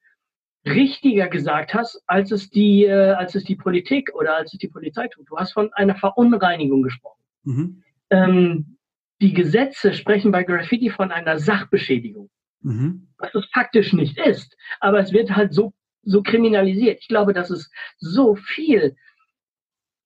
richtiger 0.66 1.29
gesagt 1.29 1.73
hast, 1.73 2.03
als 2.07 2.33
es 2.33 2.51
die, 2.51 2.85
äh, 2.85 3.12
als 3.12 3.35
es 3.35 3.45
die 3.45 3.57
Politik 3.57 4.14
oder 4.14 4.37
als 4.37 4.53
es 4.53 4.59
die 4.59 4.69
Polizei 4.69 5.09
tut. 5.09 5.27
Du 5.31 5.38
hast 5.38 5.53
von 5.53 5.73
einer 5.73 5.95
Verunreinigung 5.95 6.83
gesprochen. 6.83 7.23
Mhm. 7.45 7.83
Ähm, 8.11 8.77
die 9.23 9.33
Gesetze 9.33 9.95
sprechen 9.95 10.33
bei 10.33 10.43
Graffiti 10.43 10.90
von 10.90 11.11
einer 11.11 11.38
Sachbeschädigung, 11.38 12.29
mhm. 12.61 13.09
was 13.16 13.35
es 13.35 13.47
faktisch 13.55 13.95
nicht 13.95 14.19
ist, 14.19 14.55
aber 14.81 14.99
es 14.99 15.12
wird 15.14 15.35
halt 15.35 15.55
so, 15.55 15.73
so 16.03 16.23
kriminalisiert. 16.23 16.99
Ich 17.01 17.09
glaube, 17.09 17.33
dass 17.33 17.49
es 17.49 17.71
so 17.97 18.35
viel 18.35 18.97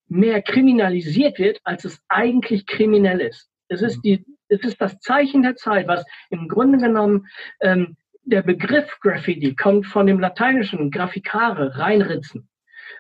mehr 0.09 0.43
kriminalisiert 0.43 1.39
wird, 1.39 1.61
als 1.65 1.85
es 1.85 2.03
eigentlich 2.09 2.67
kriminell 2.67 3.21
ist. 3.21 3.49
Es 3.69 3.83
ist, 3.83 4.01
die, 4.03 4.25
es 4.49 4.61
ist 4.61 4.81
das 4.81 4.99
Zeichen 5.01 5.43
der 5.43 5.57
Zeit, 5.57 5.89
was 5.89 6.05
im 6.31 6.49
Grunde 6.49 6.79
genommen 6.79 7.27
ähm, 7.61 7.97
der 8.23 8.43
Begriff 8.43 8.99
Graffiti 9.01 9.55
kommt 9.55 9.87
von 9.87 10.07
dem 10.07 10.21
lateinischen 10.21 10.91
Graficare, 10.91 11.79
reinritzen. 11.79 12.49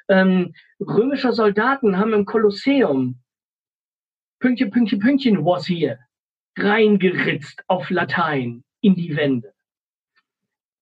Ähm, 0.08 0.54
römische 0.80 1.32
Soldaten 1.32 1.98
haben 1.98 2.12
im 2.12 2.24
Kolosseum 2.24 3.20
Pünktchen, 4.38 4.70
Pünktchen, 4.70 4.98
Pünktchen 4.98 5.44
was 5.44 5.66
hier 5.66 5.98
reingeritzt 6.56 7.64
auf 7.66 7.90
Latein 7.90 8.64
in 8.80 8.94
die 8.94 9.16
Wände. 9.16 9.54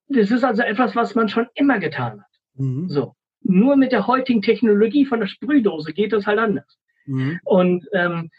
Das 0.08 0.30
ist 0.30 0.44
also 0.44 0.62
etwas, 0.62 0.94
was 0.96 1.14
man 1.14 1.28
schon 1.28 1.46
immer 1.54 1.78
getan 1.78 2.20
hat. 2.20 2.30
Mhm. 2.54 2.88
So. 2.88 3.14
Nur 3.44 3.76
mit 3.76 3.92
der 3.92 4.06
heutigen 4.06 4.42
Technologie 4.42 5.06
von 5.06 5.20
der 5.20 5.26
Sprühdose 5.26 5.92
geht 5.92 6.12
das 6.12 6.26
halt 6.26 6.38
anders. 6.38 6.78
Mhm. 7.06 7.40
Und, 7.44 7.88
ähm, 7.92 8.30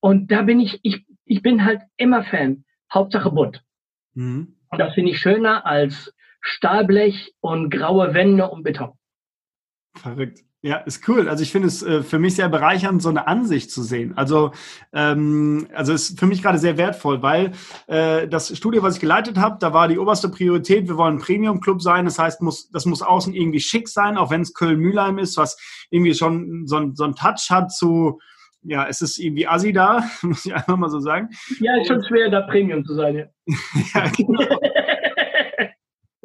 und 0.00 0.30
da 0.30 0.42
bin 0.42 0.60
ich, 0.60 0.80
ich, 0.82 1.04
ich 1.24 1.42
bin 1.42 1.64
halt 1.64 1.82
immer 1.96 2.24
Fan. 2.24 2.64
Hauptsache 2.92 3.30
bunt. 3.30 3.62
Mhm. 4.14 4.56
Und 4.70 4.78
das 4.78 4.94
finde 4.94 5.12
ich 5.12 5.18
schöner 5.18 5.66
als 5.66 6.14
Stahlblech 6.40 7.34
und 7.40 7.70
graue 7.70 8.14
Wände 8.14 8.48
und 8.48 8.62
Beton. 8.62 8.92
Verrückt. 9.94 10.45
Ja, 10.62 10.78
ist 10.78 11.06
cool. 11.08 11.28
Also 11.28 11.42
ich 11.42 11.52
finde 11.52 11.68
es 11.68 11.82
äh, 11.82 12.02
für 12.02 12.18
mich 12.18 12.34
sehr 12.34 12.48
bereichernd, 12.48 13.00
so 13.00 13.08
eine 13.08 13.28
Ansicht 13.28 13.70
zu 13.70 13.82
sehen. 13.82 14.16
Also, 14.16 14.52
ähm, 14.92 15.68
also 15.72 15.92
ist 15.92 16.18
für 16.18 16.26
mich 16.26 16.42
gerade 16.42 16.58
sehr 16.58 16.76
wertvoll, 16.76 17.22
weil 17.22 17.52
äh, 17.86 18.26
das 18.26 18.56
Studio, 18.56 18.82
was 18.82 18.94
ich 18.94 19.00
geleitet 19.00 19.38
habe, 19.38 19.58
da 19.60 19.72
war 19.72 19.86
die 19.86 19.98
oberste 19.98 20.28
Priorität, 20.28 20.88
wir 20.88 20.96
wollen 20.96 21.16
ein 21.16 21.20
Premium-Club 21.20 21.82
sein. 21.82 22.06
Das 22.06 22.18
heißt, 22.18 22.42
muss, 22.42 22.70
das 22.70 22.86
muss 22.86 23.02
außen 23.02 23.34
irgendwie 23.34 23.60
schick 23.60 23.88
sein, 23.88 24.16
auch 24.16 24.30
wenn 24.30 24.40
es 24.40 24.54
Köln-Mühlheim 24.54 25.18
ist, 25.18 25.36
was 25.36 25.56
irgendwie 25.90 26.14
schon 26.14 26.66
so, 26.66 26.90
so 26.94 27.04
einen 27.04 27.14
Touch 27.14 27.50
hat 27.50 27.70
zu, 27.70 28.18
ja, 28.62 28.86
es 28.88 29.00
ist 29.00 29.18
irgendwie 29.18 29.46
assi 29.46 29.72
da, 29.72 30.04
muss 30.22 30.46
ich 30.46 30.54
einfach 30.54 30.76
mal 30.76 30.90
so 30.90 31.00
sagen. 31.00 31.28
Ja, 31.60 31.80
ist 31.80 31.88
schon 31.88 32.02
schwer, 32.04 32.30
da 32.30 32.42
Premium 32.42 32.84
zu 32.84 32.94
sein, 32.94 33.14
ja. 33.14 33.24
ja, 33.94 34.10
genau. 34.16 34.58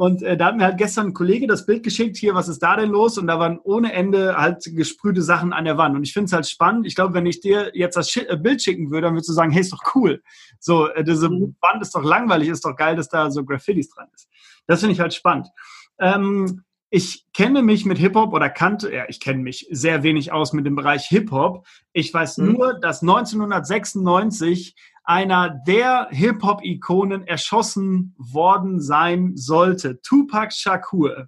Und 0.01 0.23
äh, 0.23 0.35
da 0.35 0.47
hat 0.47 0.57
mir 0.57 0.63
halt 0.63 0.79
gestern 0.79 1.09
ein 1.09 1.13
Kollege 1.13 1.45
das 1.45 1.67
Bild 1.67 1.83
geschickt, 1.83 2.17
hier, 2.17 2.33
was 2.33 2.47
ist 2.47 2.57
da 2.57 2.75
denn 2.75 2.89
los? 2.89 3.19
Und 3.19 3.27
da 3.27 3.37
waren 3.37 3.59
ohne 3.59 3.93
Ende 3.93 4.35
halt 4.35 4.63
gesprühte 4.75 5.21
Sachen 5.21 5.53
an 5.53 5.63
der 5.63 5.77
Wand. 5.77 5.95
Und 5.95 6.01
ich 6.01 6.11
finde 6.11 6.25
es 6.25 6.33
halt 6.33 6.47
spannend. 6.47 6.87
Ich 6.87 6.95
glaube, 6.95 7.13
wenn 7.13 7.27
ich 7.27 7.39
dir 7.39 7.69
jetzt 7.75 7.97
das 7.97 8.17
äh, 8.17 8.35
Bild 8.35 8.63
schicken 8.63 8.89
würde, 8.89 9.05
dann 9.05 9.13
würdest 9.13 9.29
du 9.29 9.33
sagen, 9.33 9.51
hey, 9.51 9.61
ist 9.61 9.71
doch 9.71 9.93
cool. 9.93 10.23
So, 10.59 10.87
äh, 10.87 11.03
diese 11.03 11.29
mhm. 11.29 11.55
Wand 11.61 11.83
ist 11.83 11.93
doch 11.93 12.03
langweilig, 12.03 12.49
ist 12.49 12.65
doch 12.65 12.75
geil, 12.75 12.95
dass 12.95 13.09
da 13.09 13.29
so 13.29 13.45
Graffitis 13.45 13.91
dran 13.91 14.07
ist. 14.15 14.27
Das 14.65 14.79
finde 14.79 14.93
ich 14.93 14.99
halt 14.99 15.13
spannend. 15.13 15.49
Ähm, 15.99 16.63
ich 16.89 17.27
kenne 17.31 17.61
mich 17.61 17.85
mit 17.85 17.99
Hip-Hop 17.99 18.33
oder 18.33 18.49
kannte, 18.49 18.91
ja, 18.91 19.05
ich 19.07 19.19
kenne 19.19 19.43
mich 19.43 19.67
sehr 19.69 20.01
wenig 20.01 20.31
aus 20.31 20.51
mit 20.51 20.65
dem 20.65 20.75
Bereich 20.75 21.05
Hip-Hop. 21.09 21.67
Ich 21.93 22.11
weiß 22.11 22.39
mhm. 22.39 22.53
nur, 22.53 22.73
dass 22.73 23.03
1996 23.03 24.75
einer 25.03 25.61
der 25.67 26.07
Hip-Hop-Ikonen 26.11 27.27
erschossen 27.27 28.15
worden 28.17 28.79
sein 28.79 29.35
sollte. 29.35 30.01
Tupac 30.01 30.53
Shakur. 30.53 31.27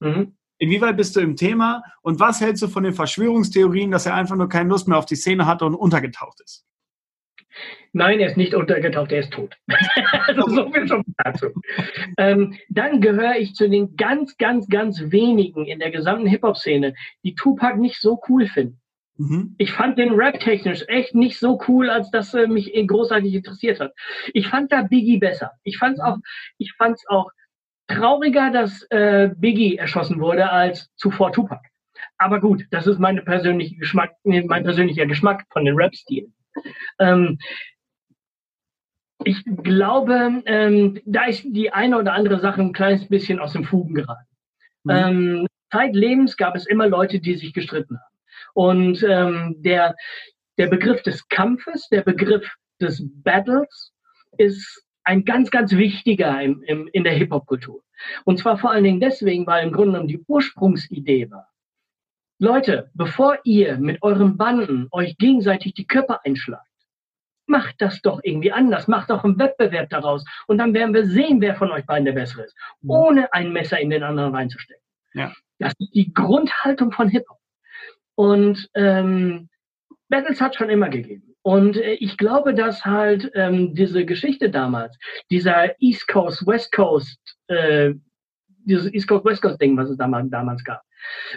Mhm. 0.00 0.36
Inwieweit 0.58 0.96
bist 0.96 1.16
du 1.16 1.20
im 1.20 1.36
Thema 1.36 1.82
und 2.02 2.20
was 2.20 2.40
hältst 2.40 2.62
du 2.62 2.68
von 2.68 2.84
den 2.84 2.92
Verschwörungstheorien, 2.92 3.90
dass 3.90 4.04
er 4.04 4.14
einfach 4.14 4.36
nur 4.36 4.48
keine 4.48 4.68
Lust 4.68 4.88
mehr 4.88 4.98
auf 4.98 5.06
die 5.06 5.16
Szene 5.16 5.46
hatte 5.46 5.64
und 5.64 5.74
untergetaucht 5.74 6.40
ist? 6.44 6.66
Nein, 7.92 8.20
er 8.20 8.28
ist 8.28 8.36
nicht 8.36 8.54
untergetaucht, 8.54 9.10
er 9.10 9.20
ist 9.20 9.32
tot. 9.32 9.56
also 10.26 10.48
so 10.48 10.70
viel 10.70 10.86
schon 10.86 11.02
dazu. 11.18 11.46
Ähm, 12.18 12.54
dann 12.68 13.00
gehöre 13.00 13.36
ich 13.36 13.54
zu 13.54 13.68
den 13.68 13.96
ganz, 13.96 14.36
ganz, 14.36 14.68
ganz 14.68 15.00
wenigen 15.10 15.66
in 15.66 15.80
der 15.80 15.90
gesamten 15.90 16.26
Hip-Hop-Szene, 16.26 16.94
die 17.24 17.34
Tupac 17.34 17.78
nicht 17.78 18.00
so 18.00 18.20
cool 18.28 18.46
finden. 18.46 18.80
Mhm. 19.20 19.54
Ich 19.58 19.72
fand 19.72 19.98
den 19.98 20.14
Rap 20.14 20.40
technisch 20.40 20.82
echt 20.88 21.14
nicht 21.14 21.38
so 21.38 21.60
cool, 21.68 21.90
als 21.90 22.10
dass 22.10 22.32
er 22.32 22.48
mich 22.48 22.72
großartig 22.72 23.34
interessiert 23.34 23.78
hat. 23.78 23.92
Ich 24.32 24.48
fand 24.48 24.72
da 24.72 24.82
Biggie 24.82 25.18
besser. 25.18 25.50
Ich 25.62 25.76
fand 25.76 25.98
es 25.98 26.00
auch, 26.00 26.16
ich 26.56 26.72
fand's 26.72 27.06
auch 27.06 27.30
trauriger, 27.86 28.50
dass 28.50 28.82
äh, 28.84 29.28
Biggie 29.36 29.76
erschossen 29.76 30.20
wurde 30.20 30.48
als 30.50 30.90
zuvor 30.96 31.32
Tupac. 31.32 31.60
Aber 32.16 32.40
gut, 32.40 32.64
das 32.70 32.86
ist 32.86 32.98
meine 32.98 33.20
persönliche 33.20 33.76
Geschmack, 33.76 34.12
mein 34.24 34.64
persönlicher 34.64 35.04
Geschmack 35.04 35.44
von 35.50 35.66
den 35.66 35.76
Rap-Stilen. 35.76 36.32
Ähm, 36.98 37.38
ich 39.24 39.44
glaube, 39.44 40.42
ähm, 40.46 40.98
da 41.04 41.26
ist 41.26 41.44
die 41.44 41.70
eine 41.74 41.98
oder 41.98 42.14
andere 42.14 42.40
Sache 42.40 42.62
ein 42.62 42.72
kleines 42.72 43.06
bisschen 43.06 43.38
aus 43.38 43.52
dem 43.52 43.64
Fugen 43.64 43.94
geraten. 43.94 44.26
Mhm. 44.84 44.90
Ähm, 44.90 45.46
zeitlebens 45.70 46.38
gab 46.38 46.56
es 46.56 46.66
immer 46.66 46.88
Leute, 46.88 47.20
die 47.20 47.34
sich 47.34 47.52
gestritten 47.52 47.98
haben. 47.98 48.09
Und 48.60 49.02
ähm, 49.04 49.54
der, 49.60 49.96
der 50.58 50.66
Begriff 50.66 51.02
des 51.02 51.26
Kampfes, 51.28 51.88
der 51.88 52.02
Begriff 52.02 52.46
des 52.78 53.02
Battles 53.22 53.94
ist 54.36 54.84
ein 55.02 55.24
ganz, 55.24 55.50
ganz 55.50 55.72
wichtiger 55.72 56.42
im, 56.42 56.62
im, 56.64 56.86
in 56.92 57.04
der 57.04 57.14
Hip-Hop-Kultur. 57.14 57.82
Und 58.26 58.38
zwar 58.38 58.58
vor 58.58 58.70
allen 58.70 58.84
Dingen 58.84 59.00
deswegen, 59.00 59.46
weil 59.46 59.66
im 59.66 59.72
Grunde 59.72 59.92
genommen 59.92 60.08
die 60.08 60.22
Ursprungsidee 60.28 61.30
war. 61.30 61.48
Leute, 62.38 62.90
bevor 62.92 63.38
ihr 63.44 63.78
mit 63.78 64.02
euren 64.02 64.36
Banden 64.36 64.88
euch 64.90 65.16
gegenseitig 65.16 65.72
die 65.72 65.86
Köpfe 65.86 66.22
einschlagt, 66.22 66.68
macht 67.46 67.76
das 67.78 68.02
doch 68.02 68.20
irgendwie 68.22 68.52
anders, 68.52 68.88
macht 68.88 69.08
doch 69.08 69.24
einen 69.24 69.38
Wettbewerb 69.38 69.88
daraus 69.88 70.22
und 70.48 70.58
dann 70.58 70.74
werden 70.74 70.92
wir 70.92 71.06
sehen, 71.06 71.40
wer 71.40 71.56
von 71.56 71.70
euch 71.70 71.86
beiden 71.86 72.04
der 72.04 72.12
Bessere 72.12 72.42
ist, 72.42 72.54
mhm. 72.82 72.90
ohne 72.90 73.32
ein 73.32 73.54
Messer 73.54 73.80
in 73.80 73.88
den 73.88 74.02
anderen 74.02 74.34
reinzustecken. 74.34 74.84
Ja. 75.14 75.32
Das 75.58 75.72
ist 75.78 75.94
die 75.94 76.12
Grundhaltung 76.12 76.92
von 76.92 77.08
Hip-Hop. 77.08 77.39
Und 78.14 78.68
ähm, 78.74 79.48
Battles 80.08 80.40
hat 80.40 80.56
schon 80.56 80.70
immer 80.70 80.88
gegeben. 80.88 81.34
Und 81.42 81.76
äh, 81.76 81.94
ich 81.94 82.16
glaube, 82.16 82.54
dass 82.54 82.84
halt 82.84 83.30
ähm, 83.34 83.74
diese 83.74 84.04
Geschichte 84.04 84.50
damals, 84.50 84.98
dieser 85.30 85.80
East 85.80 86.06
Coast, 86.08 86.46
West 86.46 86.72
Coast, 86.72 87.18
äh, 87.46 87.94
dieses 88.64 88.92
East 88.92 89.08
Coast, 89.08 89.24
West 89.24 89.42
Coast 89.42 89.60
Ding, 89.60 89.76
was 89.76 89.88
es 89.88 89.96
damals, 89.96 90.30
damals 90.30 90.62
gab, 90.64 90.82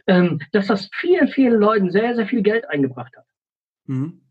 ähm, 0.08 0.40
dass 0.52 0.68
das 0.68 0.90
vielen, 0.94 1.30
vielen 1.30 1.60
Leuten 1.60 1.90
sehr, 1.90 2.16
sehr 2.16 2.28
viel 2.28 2.42
Geld 2.42 2.70
eingebracht 2.70 3.16
hat. 3.16 3.26
Mhm. 3.86 4.22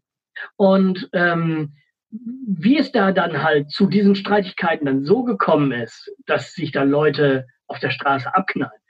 Und 0.57 1.09
ähm, 1.13 1.75
wie 2.11 2.79
es 2.79 2.93
da 2.93 3.13
dann 3.13 3.43
halt 3.43 3.71
zu 3.71 3.87
diesen 3.87 4.15
Streitigkeiten 4.15 4.85
dann 4.87 5.05
so 5.05 5.23
gekommen 5.25 5.73
ist, 5.73 6.13
dass 6.27 6.53
sich 6.53 6.73
da 6.73 6.83
Leute 6.83 7.47
auf 7.67 7.79
der 7.79 7.91
Straße 7.91 8.35
abknallen, 8.35 8.81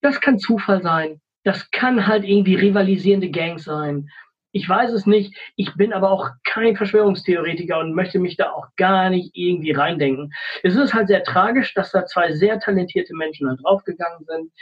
das 0.00 0.20
kann 0.20 0.38
Zufall 0.38 0.82
sein, 0.82 1.20
das 1.44 1.70
kann 1.70 2.06
halt 2.06 2.24
irgendwie 2.24 2.56
rivalisierende 2.56 3.30
Gangs 3.30 3.64
sein. 3.64 4.08
Ich 4.52 4.68
weiß 4.68 4.92
es 4.92 5.04
nicht. 5.04 5.36
Ich 5.56 5.74
bin 5.74 5.92
aber 5.92 6.10
auch 6.10 6.30
kein 6.44 6.76
Verschwörungstheoretiker 6.76 7.78
und 7.80 7.94
möchte 7.94 8.20
mich 8.20 8.36
da 8.36 8.52
auch 8.52 8.68
gar 8.76 9.10
nicht 9.10 9.32
irgendwie 9.34 9.72
reindenken. 9.72 10.32
Es 10.62 10.76
ist 10.76 10.94
halt 10.94 11.08
sehr 11.08 11.24
tragisch, 11.24 11.74
dass 11.74 11.90
da 11.90 12.06
zwei 12.06 12.32
sehr 12.32 12.60
talentierte 12.60 13.14
Menschen 13.16 13.48
da 13.48 13.56
draufgegangen 13.56 14.24
sind. 14.24 14.52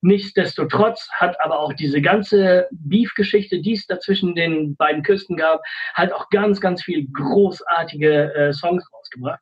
Nichtsdestotrotz 0.00 1.08
hat 1.12 1.40
aber 1.40 1.58
auch 1.58 1.72
diese 1.72 2.00
ganze 2.00 2.68
Beef-Geschichte, 2.70 3.60
die 3.60 3.74
es 3.74 3.86
da 3.86 3.98
zwischen 3.98 4.34
den 4.34 4.76
beiden 4.76 5.02
Küsten 5.02 5.36
gab, 5.36 5.62
halt 5.94 6.12
auch 6.12 6.28
ganz, 6.30 6.60
ganz 6.60 6.82
viel 6.82 7.08
großartige 7.12 8.34
äh, 8.34 8.52
Songs 8.52 8.84
rausgebracht. 8.92 9.40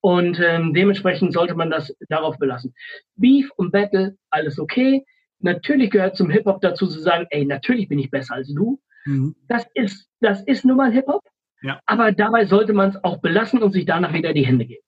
Und 0.00 0.40
ähm, 0.40 0.74
dementsprechend 0.74 1.32
sollte 1.32 1.54
man 1.54 1.70
das 1.70 1.94
darauf 2.08 2.38
belassen. 2.38 2.74
Beef 3.16 3.50
und 3.56 3.70
Battle, 3.70 4.16
alles 4.30 4.58
okay. 4.58 5.04
Natürlich 5.42 5.90
gehört 5.90 6.16
zum 6.16 6.30
Hip-Hop 6.30 6.60
dazu 6.60 6.86
zu 6.86 7.00
sagen, 7.00 7.26
ey, 7.30 7.44
natürlich 7.44 7.88
bin 7.88 7.98
ich 7.98 8.10
besser 8.10 8.34
als 8.34 8.52
du. 8.52 8.80
Mhm. 9.04 9.34
Das 9.48 9.66
ist, 9.74 10.08
das 10.20 10.42
ist 10.44 10.64
nun 10.64 10.76
mal 10.76 10.92
Hip-Hop. 10.92 11.22
Ja. 11.62 11.80
Aber 11.86 12.12
dabei 12.12 12.44
sollte 12.44 12.72
man 12.72 12.90
es 12.90 13.04
auch 13.04 13.18
belassen 13.18 13.62
und 13.62 13.72
sich 13.72 13.84
danach 13.84 14.12
wieder 14.12 14.32
die 14.32 14.46
Hände 14.46 14.64
geben. 14.64 14.82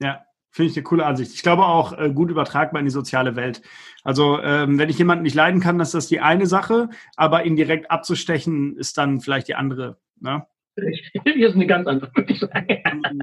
Ja, 0.00 0.26
Finde 0.56 0.70
ich 0.70 0.76
eine 0.78 0.84
coole 0.84 1.04
Ansicht. 1.04 1.34
Ich 1.34 1.42
glaube 1.42 1.66
auch 1.66 1.98
äh, 1.98 2.10
gut 2.10 2.30
übertragbar 2.30 2.80
in 2.80 2.86
die 2.86 2.90
soziale 2.90 3.36
Welt. 3.36 3.60
Also 4.04 4.40
ähm, 4.40 4.78
wenn 4.78 4.88
ich 4.88 4.96
jemanden 4.96 5.24
nicht 5.24 5.34
leiden 5.34 5.60
kann, 5.60 5.78
ist 5.80 5.92
das 5.92 6.08
die 6.08 6.20
eine 6.20 6.46
Sache, 6.46 6.88
aber 7.14 7.44
ihn 7.44 7.56
direkt 7.56 7.90
abzustechen 7.90 8.74
ist 8.78 8.96
dann 8.96 9.20
vielleicht 9.20 9.48
die 9.48 9.54
andere. 9.54 9.98
Ne? 10.18 10.46
Hier 11.24 11.48
ist 11.48 11.56
eine 11.56 11.66
ganz 11.66 11.86
andere, 11.86 12.10
würde 12.14 12.32
ich 12.32 12.40
sagen. 12.40 13.20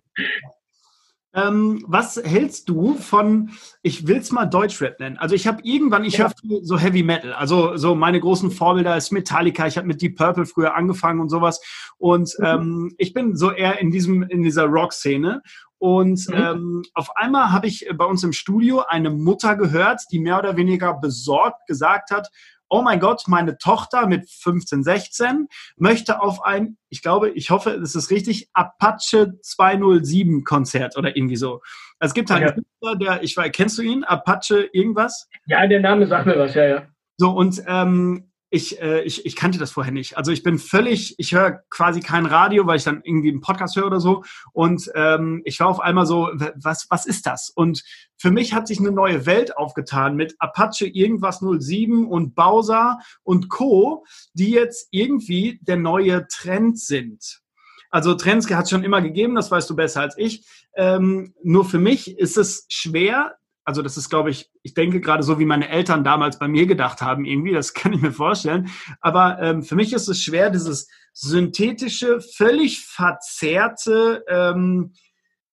Ähm, 1.36 1.84
was 1.88 2.22
hältst 2.24 2.70
du 2.70 2.94
von, 2.94 3.50
ich 3.82 4.08
will 4.08 4.18
es 4.18 4.32
mal 4.32 4.46
Deutschrap 4.46 5.00
nennen. 5.00 5.18
Also 5.18 5.34
ich 5.34 5.48
habe 5.48 5.62
irgendwann, 5.64 6.06
ich 6.06 6.18
ja. 6.18 6.26
höre 6.26 6.62
so 6.62 6.78
Heavy 6.78 7.02
Metal. 7.02 7.34
Also 7.34 7.76
so 7.76 7.96
meine 7.96 8.20
großen 8.20 8.52
Vorbilder 8.52 8.96
ist 8.96 9.12
Metallica. 9.12 9.66
Ich 9.66 9.78
habe 9.78 9.88
mit 9.88 10.02
Deep 10.02 10.16
Purple 10.16 10.46
früher 10.46 10.76
angefangen 10.76 11.20
und 11.20 11.30
sowas. 11.30 11.60
Und 11.98 12.36
mhm. 12.38 12.46
ähm, 12.46 12.96
ich 12.98 13.14
bin 13.14 13.36
so 13.36 13.52
eher 13.52 13.80
in 13.80 13.90
diesem 13.90 14.24
in 14.24 14.44
dieser 14.44 14.66
Rock-Szene. 14.66 15.42
Und 15.80 16.30
mhm. 16.30 16.36
ähm, 16.36 16.84
auf 16.94 17.16
einmal 17.18 17.52
habe 17.52 17.68
ich 17.68 17.90
bei 17.98 18.06
uns 18.06 18.24
im 18.24 18.32
Studio 18.32 18.84
eine 18.88 19.10
Mutter 19.10 19.58
gehört, 19.58 20.02
die 20.12 20.20
mehr 20.20 20.40
oder 20.40 20.56
weniger 20.56 20.94
besorgt 20.94 21.68
gesagt 21.68 22.12
hat, 22.12 22.30
oh 22.74 22.82
mein 22.82 23.00
Gott, 23.00 23.26
meine 23.28 23.60
Tochter 23.60 24.08
mit 24.08 24.28
15, 24.28 24.84
16 24.84 25.48
möchte 25.78 26.22
auf 26.22 26.44
ein, 26.44 26.78
ich 26.90 27.04
glaube, 27.04 27.30
ich 27.30 27.52
hoffe, 27.52 27.78
das 27.80 27.94
ist 27.94 28.10
richtig, 28.10 28.50
Apache 28.54 29.40
207 29.42 30.44
Konzert 30.44 30.98
oder 30.98 31.16
irgendwie 31.16 31.36
so. 31.36 31.62
Es 32.00 32.16
gibt 32.16 32.32
einen 32.32 32.66
ja. 32.82 32.96
der, 32.96 33.22
ich 33.22 33.38
weiß, 33.38 33.52
kennst 33.54 33.78
du 33.78 33.84
ihn? 33.84 34.04
Apache 34.04 34.68
irgendwas? 34.74 35.30
Ja, 35.46 35.66
der 35.68 35.82
Name 35.82 36.08
sagt 36.08 36.26
mir 36.26 36.38
was, 36.38 36.56
ja, 36.56 36.66
ja. 36.66 36.88
So, 37.18 37.30
und 37.30 37.62
ähm, 37.68 38.32
ich, 38.54 38.80
äh, 38.80 39.02
ich, 39.02 39.26
ich 39.26 39.36
kannte 39.36 39.58
das 39.58 39.72
vorher 39.72 39.92
nicht. 39.92 40.16
Also 40.16 40.32
ich 40.32 40.44
bin 40.44 40.60
völlig, 40.60 41.16
ich 41.18 41.34
höre 41.34 41.64
quasi 41.72 42.02
kein 42.02 42.28
Radio, 42.28 42.68
weil 42.68 42.78
ich 42.78 42.84
dann 42.84 43.02
irgendwie 43.04 43.30
einen 43.30 43.42
Podcast 43.42 43.76
höre 43.76 43.88
oder 43.88 44.00
so. 44.00 44.24
Und 44.52 44.92
ähm, 44.94 45.42
ich 45.44 45.60
war 45.60 45.68
auf 45.70 45.80
einmal 45.80 46.06
so, 46.06 46.30
was, 46.56 46.86
was 46.92 47.08
ist 47.08 47.26
das? 47.26 47.50
Und 47.50 47.84
für 48.16 48.30
mich 48.30 48.54
hat 48.54 48.68
sich 48.68 48.80
eine 48.80 48.92
neue 48.92 49.26
Welt 49.26 49.58
aufgetan 49.58 50.16
mit 50.16 50.36
Apache 50.38 50.86
irgendwas 50.86 51.40
07 51.40 52.06
und 52.08 52.36
Bowser 52.36 53.00
und 53.24 53.50
Co., 53.50 54.06
die 54.34 54.52
jetzt 54.52 54.88
irgendwie 54.92 55.60
der 55.64 55.78
neue 55.78 56.28
Trend 56.28 56.80
sind. 56.80 57.42
Also 57.90 58.14
Trends 58.14 58.48
hat 58.52 58.66
es 58.66 58.70
schon 58.70 58.84
immer 58.84 59.02
gegeben, 59.02 59.34
das 59.34 59.50
weißt 59.50 59.68
du 59.68 59.76
besser 59.76 60.02
als 60.02 60.16
ich. 60.16 60.46
Ähm, 60.76 61.34
nur 61.42 61.66
für 61.66 61.80
mich 61.80 62.20
ist 62.20 62.38
es 62.38 62.68
schwer, 62.70 63.36
also 63.66 63.82
das 63.82 63.98
ist, 63.98 64.10
glaube 64.10 64.30
ich, 64.30 64.50
ich 64.62 64.74
denke 64.74 65.00
gerade 65.00 65.24
so, 65.24 65.40
wie 65.40 65.46
meine 65.46 65.70
Eltern 65.70 66.04
damals 66.04 66.38
bei 66.40 66.48
mir 66.48 66.66
gedacht 66.66 67.02
haben, 67.02 67.26
irgendwie, 67.26 67.54
das 67.54 67.74
kann 67.74 67.94
ich 67.94 68.02
mir 68.02 68.12
vorstellen. 68.12 68.70
Aber 69.02 69.40
ähm, 69.42 69.64
für 69.64 69.76
mich 69.76 69.94
ist 69.94 70.08
es 70.08 70.22
schwer, 70.22 70.50
dieses 70.50 70.90
synthetische, 71.14 72.20
völlig 72.22 72.86
verzerrte, 72.86 74.24
ähm, 74.28 74.94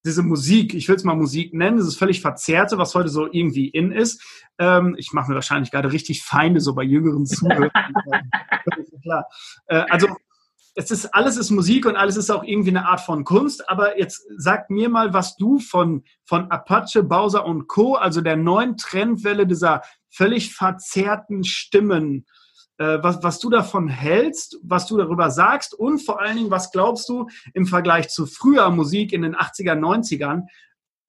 diese 0.05 0.23
Musik, 0.23 0.73
ich 0.73 0.89
will 0.89 0.97
es 0.97 1.05
mal 1.05 1.15
Musik 1.15 1.53
nennen, 1.53 1.77
dieses 1.77 1.97
völlig 1.97 2.23
verzerrte, 2.23 2.79
was 2.79 2.95
heute 2.95 3.11
so 3.11 3.31
irgendwie 3.31 3.69
in 3.69 3.93
ist. 3.93 4.23
Ähm, 4.59 4.95
ich 4.99 5.13
mache 5.13 5.29
mir 5.29 5.35
wahrscheinlich 5.35 5.71
gerade 5.71 5.93
richtig 5.93 6.23
Feinde 6.23 6.61
so 6.61 6.75
bei 6.75 6.83
jüngeren 6.83 7.27
Zuhörern. 7.27 7.71
klar. 9.03 9.27
Äh, 9.67 9.85
also 9.91 10.09
es 10.75 10.91
ist, 10.91 11.07
alles 11.15 11.37
ist 11.37 11.51
Musik 11.51 11.87
und 11.87 11.97
alles 11.97 12.17
ist 12.17 12.31
auch 12.31 12.45
irgendwie 12.45 12.71
eine 12.71 12.87
Art 12.87 13.01
von 13.01 13.25
Kunst, 13.25 13.69
aber 13.69 13.99
jetzt 13.99 14.25
sag 14.37 14.71
mir 14.71 14.89
mal, 14.89 15.13
was 15.13 15.37
du 15.37 15.59
von, 15.59 16.05
von 16.25 16.51
Apache, 16.51 17.03
Bowser 17.03 17.45
und 17.45 17.67
Co., 17.67 17.95
also 17.95 18.21
der 18.21 18.37
neuen 18.37 18.77
Trendwelle 18.77 19.47
dieser 19.47 19.83
völlig 20.09 20.55
verzerrten 20.55 21.45
Stimmen, 21.45 22.27
äh, 22.79 22.99
was, 23.03 23.23
was 23.23 23.39
du 23.41 23.51
davon 23.51 23.89
hältst, 23.89 24.59
was 24.63 24.87
du 24.87 24.97
darüber 24.97 25.31
sagst 25.31 25.75
und 25.75 25.99
vor 26.01 26.21
allen 26.21 26.37
Dingen, 26.37 26.51
was 26.51 26.71
glaubst 26.71 27.09
du 27.09 27.29
im 27.53 27.67
Vergleich 27.67 28.09
zu 28.09 28.27
früher 28.27 28.71
Musik 28.71 29.13
in 29.13 29.23
den 29.23 29.37
80er, 29.37 29.75
90ern, 29.75 30.47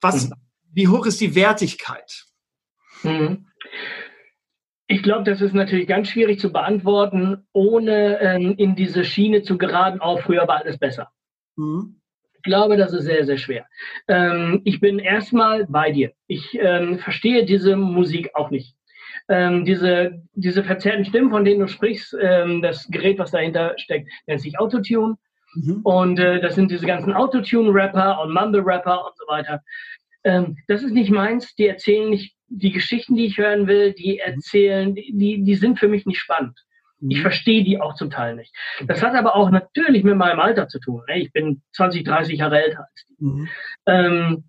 was, 0.02 0.30
mhm. 0.30 0.34
wie 0.72 0.88
hoch 0.88 1.06
ist 1.06 1.22
die 1.22 1.36
Wertigkeit? 1.36 2.26
Mhm. 3.04 3.48
Ich 4.92 5.04
glaube, 5.04 5.24
das 5.24 5.40
ist 5.40 5.54
natürlich 5.54 5.88
ganz 5.88 6.10
schwierig 6.10 6.42
zu 6.42 6.52
beantworten, 6.52 7.48
ohne 7.54 8.20
ähm, 8.20 8.56
in 8.58 8.76
diese 8.76 9.06
Schiene 9.06 9.42
zu 9.42 9.58
geraten, 9.58 10.02
auch 10.02 10.20
früher 10.20 10.46
war 10.50 10.58
alles 10.58 10.78
besser. 10.78 11.08
Mhm. 11.56 12.02
Ich 12.36 12.42
glaube, 12.42 12.76
das 12.76 12.92
ist 12.92 13.06
sehr, 13.06 13.26
sehr 13.26 13.38
schwer. 13.38 13.66
Ähm, 14.10 14.60
ich 14.66 14.82
bin 14.82 15.00
erstmal 15.00 15.66
bei 15.66 15.92
dir. 15.92 16.12
Ich 16.28 16.60
ähm, 16.60 17.00
verstehe 17.00 17.46
diese 17.46 17.78
Musik 17.78 18.32
auch 18.34 18.50
nicht. 18.50 18.76
Ähm, 19.30 19.64
diese, 19.64 20.24
diese 20.34 20.62
verzerrten 20.62 21.06
Stimmen, 21.06 21.30
von 21.30 21.46
denen 21.46 21.62
du 21.62 21.68
sprichst, 21.70 22.14
ähm, 22.20 22.62
das 22.62 22.90
Gerät, 22.90 23.18
was 23.18 23.32
dahinter 23.32 23.76
steckt, 23.78 24.12
nennt 24.28 24.42
sich 24.42 24.60
Autotune. 24.60 25.16
Mhm. 25.54 25.80
Und 25.84 26.20
äh, 26.20 26.42
das 26.42 26.56
sind 26.56 26.70
diese 26.70 26.86
ganzen 26.86 27.14
Autotune-Rapper 27.14 28.22
und 28.22 28.34
Mumble-Rapper 28.34 29.06
und 29.06 29.18
so 29.18 29.26
weiter. 29.30 29.62
Ähm, 30.26 30.58
das 30.68 30.84
ist 30.84 30.92
nicht 30.92 31.12
meins. 31.12 31.56
Die 31.56 31.68
erzählen 31.68 32.10
nicht 32.10 32.36
die 32.52 32.72
Geschichten, 32.72 33.16
die 33.16 33.26
ich 33.26 33.38
hören 33.38 33.68
will, 33.68 33.94
die 33.94 34.20
erzählen, 34.20 34.94
die, 34.94 35.44
die 35.44 35.56
sind 35.56 35.80
für 35.80 35.88
mich 35.88 36.06
nicht 36.06 36.20
spannend. 36.20 36.60
Ich 37.00 37.18
mhm. 37.18 37.22
verstehe 37.22 37.64
die 37.64 37.80
auch 37.80 37.96
zum 37.96 38.12
Teil 38.12 38.36
nicht. 38.36 38.54
Das 38.86 39.02
hat 39.02 39.16
aber 39.16 39.36
auch 39.36 39.50
natürlich 39.50 40.04
mit 40.04 40.16
meinem 40.16 40.40
Alter 40.40 40.68
zu 40.68 40.80
tun. 40.80 41.02
Ich 41.16 41.32
bin 41.32 41.62
20, 41.76 42.04
30 42.04 42.40
Jahre 42.40 42.62
älter 42.62 42.80
als 42.80 43.06
die. 43.08 43.24
Mhm. 43.24 43.50
Ähm, 43.88 44.44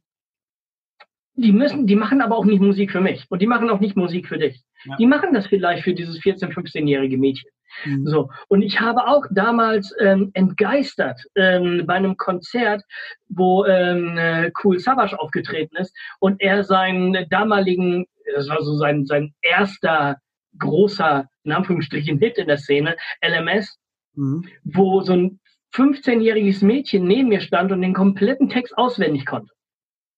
die 1.34 1.52
müssen, 1.52 1.86
die 1.86 1.96
machen 1.96 2.20
aber 2.20 2.36
auch 2.36 2.44
nicht 2.44 2.60
Musik 2.60 2.90
für 2.90 3.00
mich 3.00 3.24
und 3.30 3.40
die 3.40 3.46
machen 3.46 3.70
auch 3.70 3.80
nicht 3.80 3.96
Musik 3.96 4.28
für 4.28 4.36
dich. 4.36 4.62
Ja. 4.84 4.96
Die 4.96 5.06
machen 5.06 5.32
das 5.32 5.46
vielleicht 5.46 5.82
für 5.82 5.94
dieses 5.94 6.20
14-, 6.20 6.52
15-jährige 6.52 7.16
Mädchen. 7.16 7.50
Mhm. 7.84 8.06
So. 8.06 8.30
Und 8.48 8.62
ich 8.62 8.80
habe 8.80 9.06
auch 9.06 9.24
damals 9.30 9.94
ähm, 9.98 10.30
entgeistert 10.34 11.20
ähm, 11.34 11.84
bei 11.86 11.94
einem 11.94 12.16
Konzert, 12.16 12.82
wo 13.28 13.64
ähm, 13.64 14.16
äh, 14.18 14.50
Cool 14.62 14.78
Savage 14.78 15.18
aufgetreten 15.18 15.76
ist 15.76 15.94
und 16.20 16.40
er 16.40 16.64
seinen 16.64 17.28
damaligen, 17.30 18.06
das 18.34 18.48
war 18.48 18.62
so 18.62 18.76
sein, 18.76 19.04
sein 19.06 19.34
erster 19.42 20.18
großer, 20.58 21.28
in 21.44 21.52
Anführungsstrichen, 21.52 22.18
Hit 22.18 22.38
in 22.38 22.48
der 22.48 22.58
Szene, 22.58 22.96
LMS, 23.24 23.78
mhm. 24.14 24.46
wo 24.64 25.00
so 25.02 25.14
ein 25.14 25.40
15-jähriges 25.74 26.64
Mädchen 26.64 27.06
neben 27.06 27.30
mir 27.30 27.40
stand 27.40 27.72
und 27.72 27.80
den 27.80 27.94
kompletten 27.94 28.48
Text 28.48 28.76
auswendig 28.76 29.24
konnte. 29.24 29.52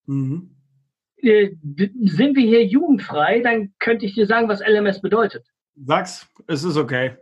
Mhm. 0.07 0.51
Äh, 1.19 1.53
sind 2.03 2.37
wir 2.37 2.47
hier 2.47 2.67
jugendfrei, 2.67 3.41
dann 3.41 3.73
könnte 3.79 4.05
ich 4.07 4.15
dir 4.15 4.27
sagen, 4.27 4.49
was 4.49 4.61
LMS 4.61 5.01
bedeutet. 5.01 5.47
Sag's, 5.77 6.29
es 6.47 6.65
ist 6.65 6.77
okay. 6.77 7.17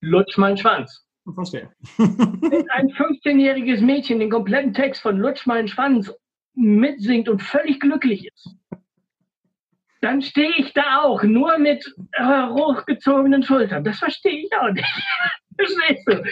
Lutsch 0.00 0.38
meinen 0.38 0.56
Schwanz. 0.56 1.04
Verstehe. 1.34 1.70
Wenn 1.98 2.70
ein 2.70 2.88
15-jähriges 2.88 3.82
Mädchen 3.82 4.18
den 4.18 4.30
kompletten 4.30 4.72
Text 4.72 5.02
von 5.02 5.18
Lutsch 5.18 5.46
meinen 5.46 5.68
Schwanz 5.68 6.12
mitsingt 6.54 7.28
und 7.28 7.42
völlig 7.42 7.80
glücklich 7.80 8.26
ist, 8.26 8.56
dann 10.00 10.22
stehe 10.22 10.52
ich 10.56 10.72
da 10.74 11.02
auch 11.02 11.22
nur 11.22 11.58
mit 11.58 11.84
äh, 12.12 12.48
hochgezogenen 12.48 13.42
Schultern. 13.42 13.84
Das 13.84 13.98
verstehe 13.98 14.44
ich 14.44 14.50
auch 14.58 14.70
nicht. 14.70 14.86
Verstehst 15.56 16.06
du? 16.06 16.22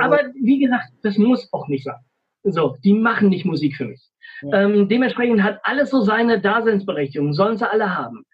Aber 0.00 0.24
wie 0.34 0.60
gesagt, 0.60 0.88
das 1.02 1.18
muss 1.18 1.52
auch 1.52 1.68
nicht 1.68 1.84
sein. 1.84 2.00
So, 2.44 2.76
die 2.82 2.94
machen 2.94 3.28
nicht 3.28 3.44
Musik 3.44 3.76
für 3.76 3.84
mich. 3.84 4.00
Ja. 4.42 4.62
Ähm, 4.62 4.88
dementsprechend 4.88 5.42
hat 5.42 5.60
alles 5.64 5.90
so 5.90 6.00
seine 6.00 6.40
Daseinsberechtigung, 6.40 7.34
sollen 7.34 7.58
sie 7.58 7.70
alle 7.70 7.94
haben. 7.94 8.24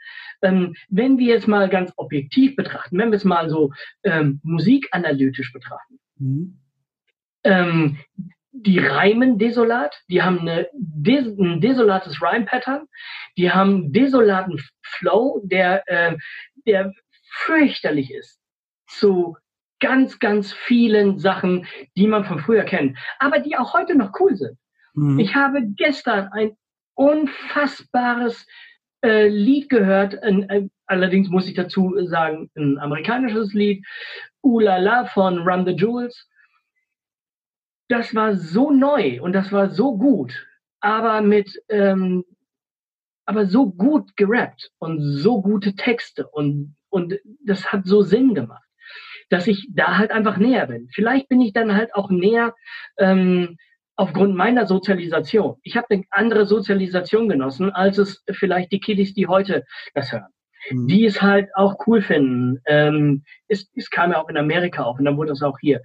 Ähm, 0.42 0.74
wenn 0.88 1.18
wir 1.18 1.34
jetzt 1.34 1.48
mal 1.48 1.68
ganz 1.68 1.92
objektiv 1.96 2.56
betrachten, 2.56 2.98
wenn 2.98 3.10
wir 3.10 3.16
es 3.16 3.24
mal 3.24 3.48
so 3.48 3.72
ähm, 4.02 4.40
musikanalytisch 4.42 5.52
betrachten, 5.52 5.98
mhm. 6.18 6.58
ähm, 7.44 7.98
die 8.52 8.78
reimen 8.78 9.38
desolat, 9.38 10.00
die 10.08 10.22
haben 10.22 10.40
eine 10.40 10.68
des, 10.72 11.26
ein 11.26 11.60
desolates 11.60 12.22
Rhyme-Pattern, 12.22 12.86
die 13.36 13.50
haben 13.50 13.92
desolaten 13.92 14.60
Flow, 14.82 15.42
der, 15.44 15.82
äh, 15.86 16.16
der 16.66 16.92
fürchterlich 17.28 18.10
ist 18.10 18.40
zu 18.88 19.36
ganz, 19.80 20.18
ganz 20.18 20.52
vielen 20.52 21.18
Sachen, 21.18 21.66
die 21.96 22.06
man 22.06 22.24
von 22.24 22.38
früher 22.38 22.64
kennt, 22.64 22.98
aber 23.18 23.40
die 23.40 23.56
auch 23.56 23.74
heute 23.74 23.94
noch 23.94 24.12
cool 24.20 24.34
sind. 24.36 24.58
Mhm. 24.94 25.18
Ich 25.18 25.34
habe 25.34 25.62
gestern 25.76 26.28
ein 26.32 26.56
unfassbares 26.94 28.46
äh, 29.02 29.28
Lied 29.28 29.68
gehört, 29.68 30.22
ein, 30.22 30.70
allerdings 30.86 31.28
muss 31.28 31.48
ich 31.48 31.54
dazu 31.54 31.94
sagen, 32.06 32.50
ein 32.56 32.78
amerikanisches 32.78 33.52
Lied, 33.52 33.84
Ulala 34.42 35.06
von 35.06 35.38
Run 35.38 35.66
the 35.66 35.72
Jewels. 35.72 36.28
Das 37.88 38.14
war 38.14 38.36
so 38.36 38.70
neu 38.70 39.20
und 39.22 39.32
das 39.32 39.52
war 39.52 39.70
so 39.70 39.96
gut, 39.96 40.46
aber 40.80 41.20
mit, 41.20 41.62
ähm, 41.68 42.24
aber 43.24 43.46
so 43.46 43.70
gut 43.70 44.16
gerappt 44.16 44.72
und 44.78 45.00
so 45.00 45.40
gute 45.40 45.74
Texte 45.74 46.26
und, 46.26 46.76
und 46.88 47.14
das 47.44 47.72
hat 47.72 47.86
so 47.86 48.02
Sinn 48.02 48.34
gemacht 48.34 48.66
dass 49.28 49.46
ich 49.46 49.68
da 49.72 49.98
halt 49.98 50.10
einfach 50.10 50.36
näher 50.36 50.66
bin. 50.66 50.88
Vielleicht 50.92 51.28
bin 51.28 51.40
ich 51.40 51.52
dann 51.52 51.74
halt 51.74 51.94
auch 51.94 52.10
näher 52.10 52.54
ähm, 52.98 53.56
aufgrund 53.96 54.36
meiner 54.36 54.66
Sozialisation. 54.66 55.56
Ich 55.62 55.76
habe 55.76 55.86
eine 55.90 56.04
andere 56.10 56.46
Sozialisation 56.46 57.28
genossen, 57.28 57.70
als 57.70 57.98
es 57.98 58.22
vielleicht 58.30 58.72
die 58.72 58.80
Kiddies, 58.80 59.14
die 59.14 59.26
heute 59.26 59.64
das 59.94 60.12
hören. 60.12 60.28
Mhm. 60.70 60.86
Die 60.86 61.04
es 61.04 61.22
halt 61.22 61.48
auch 61.54 61.76
cool 61.86 62.02
finden. 62.02 62.60
Ähm, 62.66 63.24
es, 63.48 63.70
es 63.74 63.90
kam 63.90 64.12
ja 64.12 64.22
auch 64.22 64.28
in 64.28 64.36
Amerika 64.36 64.82
auf 64.82 64.98
und 64.98 65.04
dann 65.06 65.16
wurde 65.16 65.32
es 65.32 65.42
auch 65.42 65.58
hier. 65.60 65.80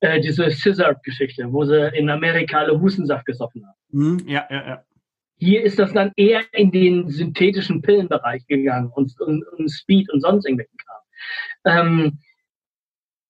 Äh, 0.00 0.20
diese 0.20 0.50
Scissor-Geschichte, 0.50 1.50
wo 1.52 1.64
sie 1.64 1.88
in 1.94 2.10
Amerika 2.10 2.58
alle 2.58 2.78
Hustensaft 2.80 3.24
gesoffen 3.24 3.66
haben. 3.66 3.78
Mhm. 3.90 4.28
Ja, 4.28 4.46
ja, 4.50 4.66
ja. 4.66 4.84
Hier 5.38 5.62
ist 5.62 5.78
das 5.78 5.92
dann 5.92 6.12
eher 6.16 6.42
in 6.52 6.70
den 6.70 7.08
synthetischen 7.08 7.82
Pillenbereich 7.82 8.46
gegangen 8.46 8.90
und, 8.94 9.18
und, 9.20 9.44
und 9.48 9.68
Speed 9.70 10.10
und 10.10 10.20
sonst 10.20 10.46
irgendwelchen 10.46 10.78
Kram. 10.78 11.02
Ähm, 11.64 12.18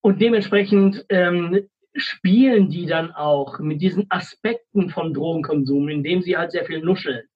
und 0.03 0.20
dementsprechend 0.20 1.05
ähm, 1.09 1.68
spielen 1.96 2.68
die 2.68 2.87
dann 2.87 3.12
auch 3.12 3.59
mit 3.59 3.80
diesen 3.80 4.06
Aspekten 4.11 4.90
von 4.90 5.14
Drogenkonsum, 5.14 5.88
indem 5.88 6.22
sie 6.22 6.37
halt 6.37 6.52
sehr 6.52 6.64
viel 6.64 6.80
nuscheln 6.80 7.26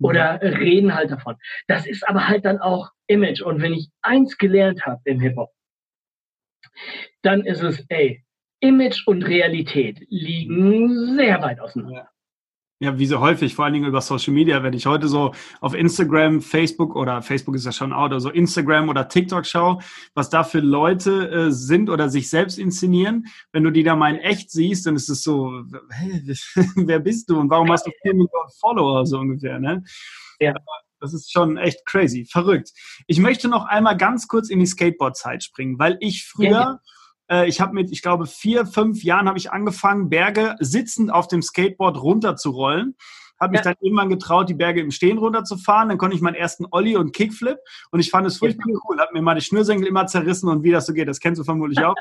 oder 0.00 0.34
mhm. 0.34 0.56
reden 0.56 0.94
halt 0.94 1.10
davon. 1.10 1.36
Das 1.68 1.86
ist 1.86 2.08
aber 2.08 2.28
halt 2.28 2.44
dann 2.44 2.58
auch 2.58 2.90
Image. 3.06 3.42
Und 3.42 3.62
wenn 3.62 3.74
ich 3.74 3.90
eins 4.02 4.36
gelernt 4.38 4.84
habe 4.84 5.00
im 5.04 5.20
Hip-Hop, 5.20 5.50
dann 7.22 7.42
ist 7.42 7.62
es, 7.62 7.84
ey, 7.88 8.24
Image 8.60 9.06
und 9.06 9.24
Realität 9.24 9.98
liegen 10.08 11.16
sehr 11.16 11.42
weit 11.42 11.60
auseinander. 11.60 12.08
Ja, 12.82 12.98
wie 12.98 13.06
so 13.06 13.20
häufig, 13.20 13.54
vor 13.54 13.64
allen 13.64 13.74
Dingen 13.74 13.86
über 13.86 14.00
Social 14.00 14.34
Media, 14.34 14.64
wenn 14.64 14.72
ich 14.72 14.86
heute 14.86 15.06
so 15.06 15.32
auf 15.60 15.72
Instagram, 15.72 16.40
Facebook 16.40 16.96
oder 16.96 17.22
Facebook 17.22 17.54
ist 17.54 17.64
ja 17.64 17.70
schon 17.70 17.92
out, 17.92 18.10
oder 18.10 18.18
so 18.18 18.28
Instagram 18.28 18.88
oder 18.88 19.06
TikTok 19.06 19.46
schaue, 19.46 19.78
was 20.14 20.30
da 20.30 20.42
für 20.42 20.58
Leute 20.58 21.30
äh, 21.30 21.52
sind 21.52 21.90
oder 21.90 22.08
sich 22.08 22.28
selbst 22.28 22.58
inszenieren. 22.58 23.26
Wenn 23.52 23.62
du 23.62 23.70
die 23.70 23.84
da 23.84 23.94
mal 23.94 24.12
in 24.12 24.20
echt 24.20 24.50
siehst, 24.50 24.84
dann 24.84 24.96
ist 24.96 25.08
es 25.08 25.22
so, 25.22 25.62
hey, 25.90 26.24
wer 26.74 26.98
bist 26.98 27.30
du 27.30 27.38
und 27.38 27.50
warum 27.50 27.70
hast 27.70 27.86
du 27.86 27.92
vier 28.02 28.14
Millionen 28.14 28.50
Follower 28.58 29.06
so 29.06 29.20
ungefähr, 29.20 29.60
ne? 29.60 29.84
Ja. 30.40 30.52
Das 30.98 31.14
ist 31.14 31.30
schon 31.30 31.58
echt 31.58 31.86
crazy, 31.86 32.24
verrückt. 32.24 32.72
Ich 33.06 33.20
möchte 33.20 33.46
noch 33.46 33.66
einmal 33.66 33.96
ganz 33.96 34.26
kurz 34.26 34.50
in 34.50 34.58
die 34.58 34.66
Skateboard-Zeit 34.66 35.44
springen, 35.44 35.78
weil 35.78 35.98
ich 36.00 36.26
früher 36.26 36.50
ja, 36.50 36.72
äh, 36.72 36.76
ich 37.46 37.60
habe 37.60 37.74
mit, 37.74 37.90
ich 37.90 38.02
glaube, 38.02 38.26
vier, 38.26 38.66
fünf 38.66 39.04
Jahren 39.04 39.28
habe 39.28 39.38
ich 39.38 39.52
angefangen, 39.52 40.08
Berge 40.08 40.56
sitzend 40.60 41.12
auf 41.12 41.28
dem 41.28 41.42
Skateboard 41.42 42.02
runterzurollen. 42.02 42.96
Habe 43.40 43.52
mich 43.52 43.60
ja. 43.60 43.72
dann 43.72 43.74
irgendwann 43.80 44.08
getraut, 44.08 44.48
die 44.48 44.54
Berge 44.54 44.80
im 44.80 44.90
Stehen 44.92 45.18
runterzufahren. 45.18 45.88
Dann 45.88 45.98
konnte 45.98 46.14
ich 46.14 46.22
meinen 46.22 46.36
ersten 46.36 46.64
Ollie 46.70 46.98
und 46.98 47.12
Kickflip 47.12 47.58
und 47.90 48.00
ich 48.00 48.10
fand 48.10 48.26
es 48.26 48.38
furchtbar 48.38 48.66
cool. 48.88 49.00
Habe 49.00 49.12
mir 49.14 49.22
mal 49.22 49.34
die 49.34 49.40
Schnürsenkel 49.40 49.86
immer 49.86 50.06
zerrissen 50.06 50.48
und 50.48 50.62
wie 50.62 50.70
das 50.70 50.86
so 50.86 50.92
geht, 50.92 51.08
das 51.08 51.18
kennst 51.18 51.40
du 51.40 51.44
vermutlich 51.44 51.78
auch. 51.84 51.96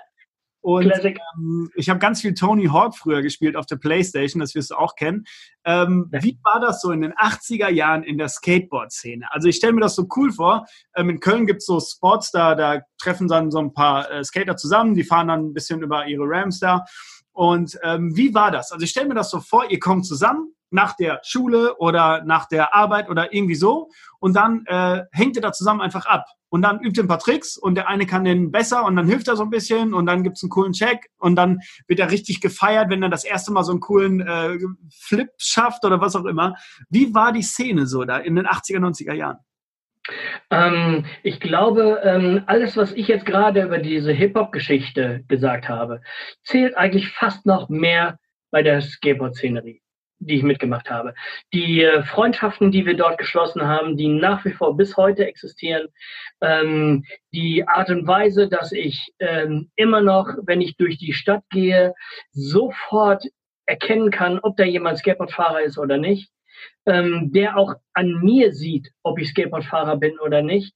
Und 0.61 0.91
ähm, 1.03 1.71
ich 1.75 1.89
habe 1.89 1.99
ganz 1.99 2.21
viel 2.21 2.35
Tony 2.35 2.67
Hawk 2.67 2.95
früher 2.95 3.21
gespielt 3.21 3.55
auf 3.55 3.65
der 3.65 3.77
Playstation, 3.77 4.39
das 4.39 4.53
wirst 4.53 4.71
du 4.71 4.75
auch 4.75 4.95
kennen. 4.95 5.25
Ähm, 5.65 6.07
wie 6.11 6.37
war 6.43 6.59
das 6.59 6.81
so 6.81 6.91
in 6.91 7.01
den 7.01 7.13
80er 7.13 7.69
Jahren 7.69 8.03
in 8.03 8.17
der 8.17 8.29
Skateboard-Szene? 8.29 9.25
Also 9.31 9.47
ich 9.47 9.55
stelle 9.55 9.73
mir 9.73 9.81
das 9.81 9.95
so 9.95 10.07
cool 10.15 10.31
vor. 10.31 10.65
Ähm, 10.95 11.09
in 11.09 11.19
Köln 11.19 11.47
gibt 11.47 11.59
es 11.59 11.65
so 11.65 11.79
Spots, 11.79 12.31
da, 12.31 12.53
da 12.53 12.81
treffen 12.99 13.27
dann 13.27 13.49
so 13.49 13.59
ein 13.59 13.73
paar 13.73 14.09
äh, 14.11 14.23
Skater 14.23 14.55
zusammen, 14.55 14.93
die 14.93 15.03
fahren 15.03 15.29
dann 15.29 15.47
ein 15.47 15.53
bisschen 15.53 15.81
über 15.81 16.05
ihre 16.05 16.25
Rams 16.25 16.59
da. 16.59 16.85
Und 17.33 17.79
ähm, 17.83 18.15
wie 18.15 18.33
war 18.33 18.51
das? 18.51 18.71
Also 18.71 18.83
ich 18.83 18.91
stelle 18.91 19.07
mir 19.07 19.15
das 19.15 19.31
so 19.31 19.39
vor, 19.39 19.69
ihr 19.69 19.79
kommt 19.79 20.05
zusammen, 20.05 20.53
nach 20.71 20.95
der 20.95 21.21
Schule 21.23 21.77
oder 21.77 22.23
nach 22.23 22.47
der 22.47 22.73
Arbeit 22.73 23.09
oder 23.09 23.33
irgendwie 23.33 23.55
so 23.55 23.89
und 24.19 24.35
dann 24.35 24.65
äh, 24.65 25.03
hängt 25.11 25.35
ihr 25.35 25.41
da 25.41 25.51
zusammen 25.51 25.81
einfach 25.81 26.05
ab 26.05 26.25
und 26.49 26.61
dann 26.63 26.81
übt 26.81 26.99
ihr 26.99 27.03
ein 27.03 27.07
paar 27.07 27.19
Tricks 27.19 27.57
und 27.57 27.75
der 27.75 27.87
eine 27.87 28.05
kann 28.05 28.25
den 28.25 28.51
besser 28.51 28.85
und 28.85 28.95
dann 28.95 29.07
hilft 29.07 29.27
er 29.27 29.35
so 29.35 29.43
ein 29.43 29.49
bisschen 29.49 29.93
und 29.93 30.05
dann 30.05 30.23
gibt's 30.23 30.43
einen 30.43 30.49
coolen 30.49 30.73
Check 30.73 31.09
und 31.17 31.35
dann 31.35 31.59
wird 31.87 31.99
er 31.99 32.11
richtig 32.11 32.41
gefeiert, 32.41 32.89
wenn 32.89 33.01
er 33.01 33.09
das 33.09 33.23
erste 33.23 33.51
Mal 33.51 33.63
so 33.63 33.71
einen 33.71 33.79
coolen 33.79 34.21
äh, 34.21 34.57
Flip 34.91 35.29
schafft 35.37 35.85
oder 35.85 36.01
was 36.01 36.15
auch 36.15 36.25
immer. 36.25 36.55
Wie 36.89 37.13
war 37.13 37.31
die 37.31 37.41
Szene 37.41 37.87
so 37.87 38.03
da 38.03 38.17
in 38.17 38.35
den 38.35 38.47
80er, 38.47 38.79
90er 38.79 39.13
Jahren? 39.13 39.37
Ähm, 40.49 41.05
ich 41.23 41.39
glaube, 41.39 42.01
ähm, 42.03 42.43
alles, 42.47 42.75
was 42.75 42.91
ich 42.91 43.07
jetzt 43.07 43.25
gerade 43.25 43.63
über 43.63 43.77
diese 43.77 44.11
Hip-Hop-Geschichte 44.11 45.23
gesagt 45.27 45.69
habe, 45.69 46.01
zählt 46.43 46.75
eigentlich 46.75 47.09
fast 47.09 47.45
noch 47.45 47.69
mehr 47.69 48.19
bei 48.51 48.61
der 48.61 48.81
Skateboard-Szenerie 48.81 49.81
die 50.21 50.35
ich 50.35 50.43
mitgemacht 50.43 50.89
habe. 50.89 51.13
Die 51.53 51.83
äh, 51.83 52.03
Freundschaften, 52.03 52.71
die 52.71 52.85
wir 52.85 52.95
dort 52.95 53.17
geschlossen 53.17 53.63
haben, 53.63 53.97
die 53.97 54.07
nach 54.07 54.45
wie 54.45 54.51
vor 54.51 54.77
bis 54.77 54.95
heute 54.95 55.25
existieren. 55.25 55.87
Ähm, 56.41 57.05
die 57.33 57.67
Art 57.67 57.89
und 57.89 58.07
Weise, 58.07 58.47
dass 58.47 58.71
ich 58.71 59.13
ähm, 59.19 59.71
immer 59.75 60.01
noch, 60.01 60.27
wenn 60.43 60.61
ich 60.61 60.77
durch 60.77 60.97
die 60.97 61.13
Stadt 61.13 61.43
gehe, 61.49 61.93
sofort 62.31 63.25
erkennen 63.65 64.11
kann, 64.11 64.39
ob 64.39 64.57
da 64.57 64.63
jemand 64.63 64.99
Skateboardfahrer 64.99 65.61
ist 65.61 65.77
oder 65.77 65.97
nicht. 65.97 66.31
Ähm, 66.85 67.31
der 67.33 67.57
auch 67.57 67.75
an 67.93 68.19
mir 68.21 68.53
sieht, 68.53 68.91
ob 69.03 69.19
ich 69.19 69.29
Skateboardfahrer 69.29 69.97
bin 69.97 70.19
oder 70.19 70.43
nicht. 70.43 70.75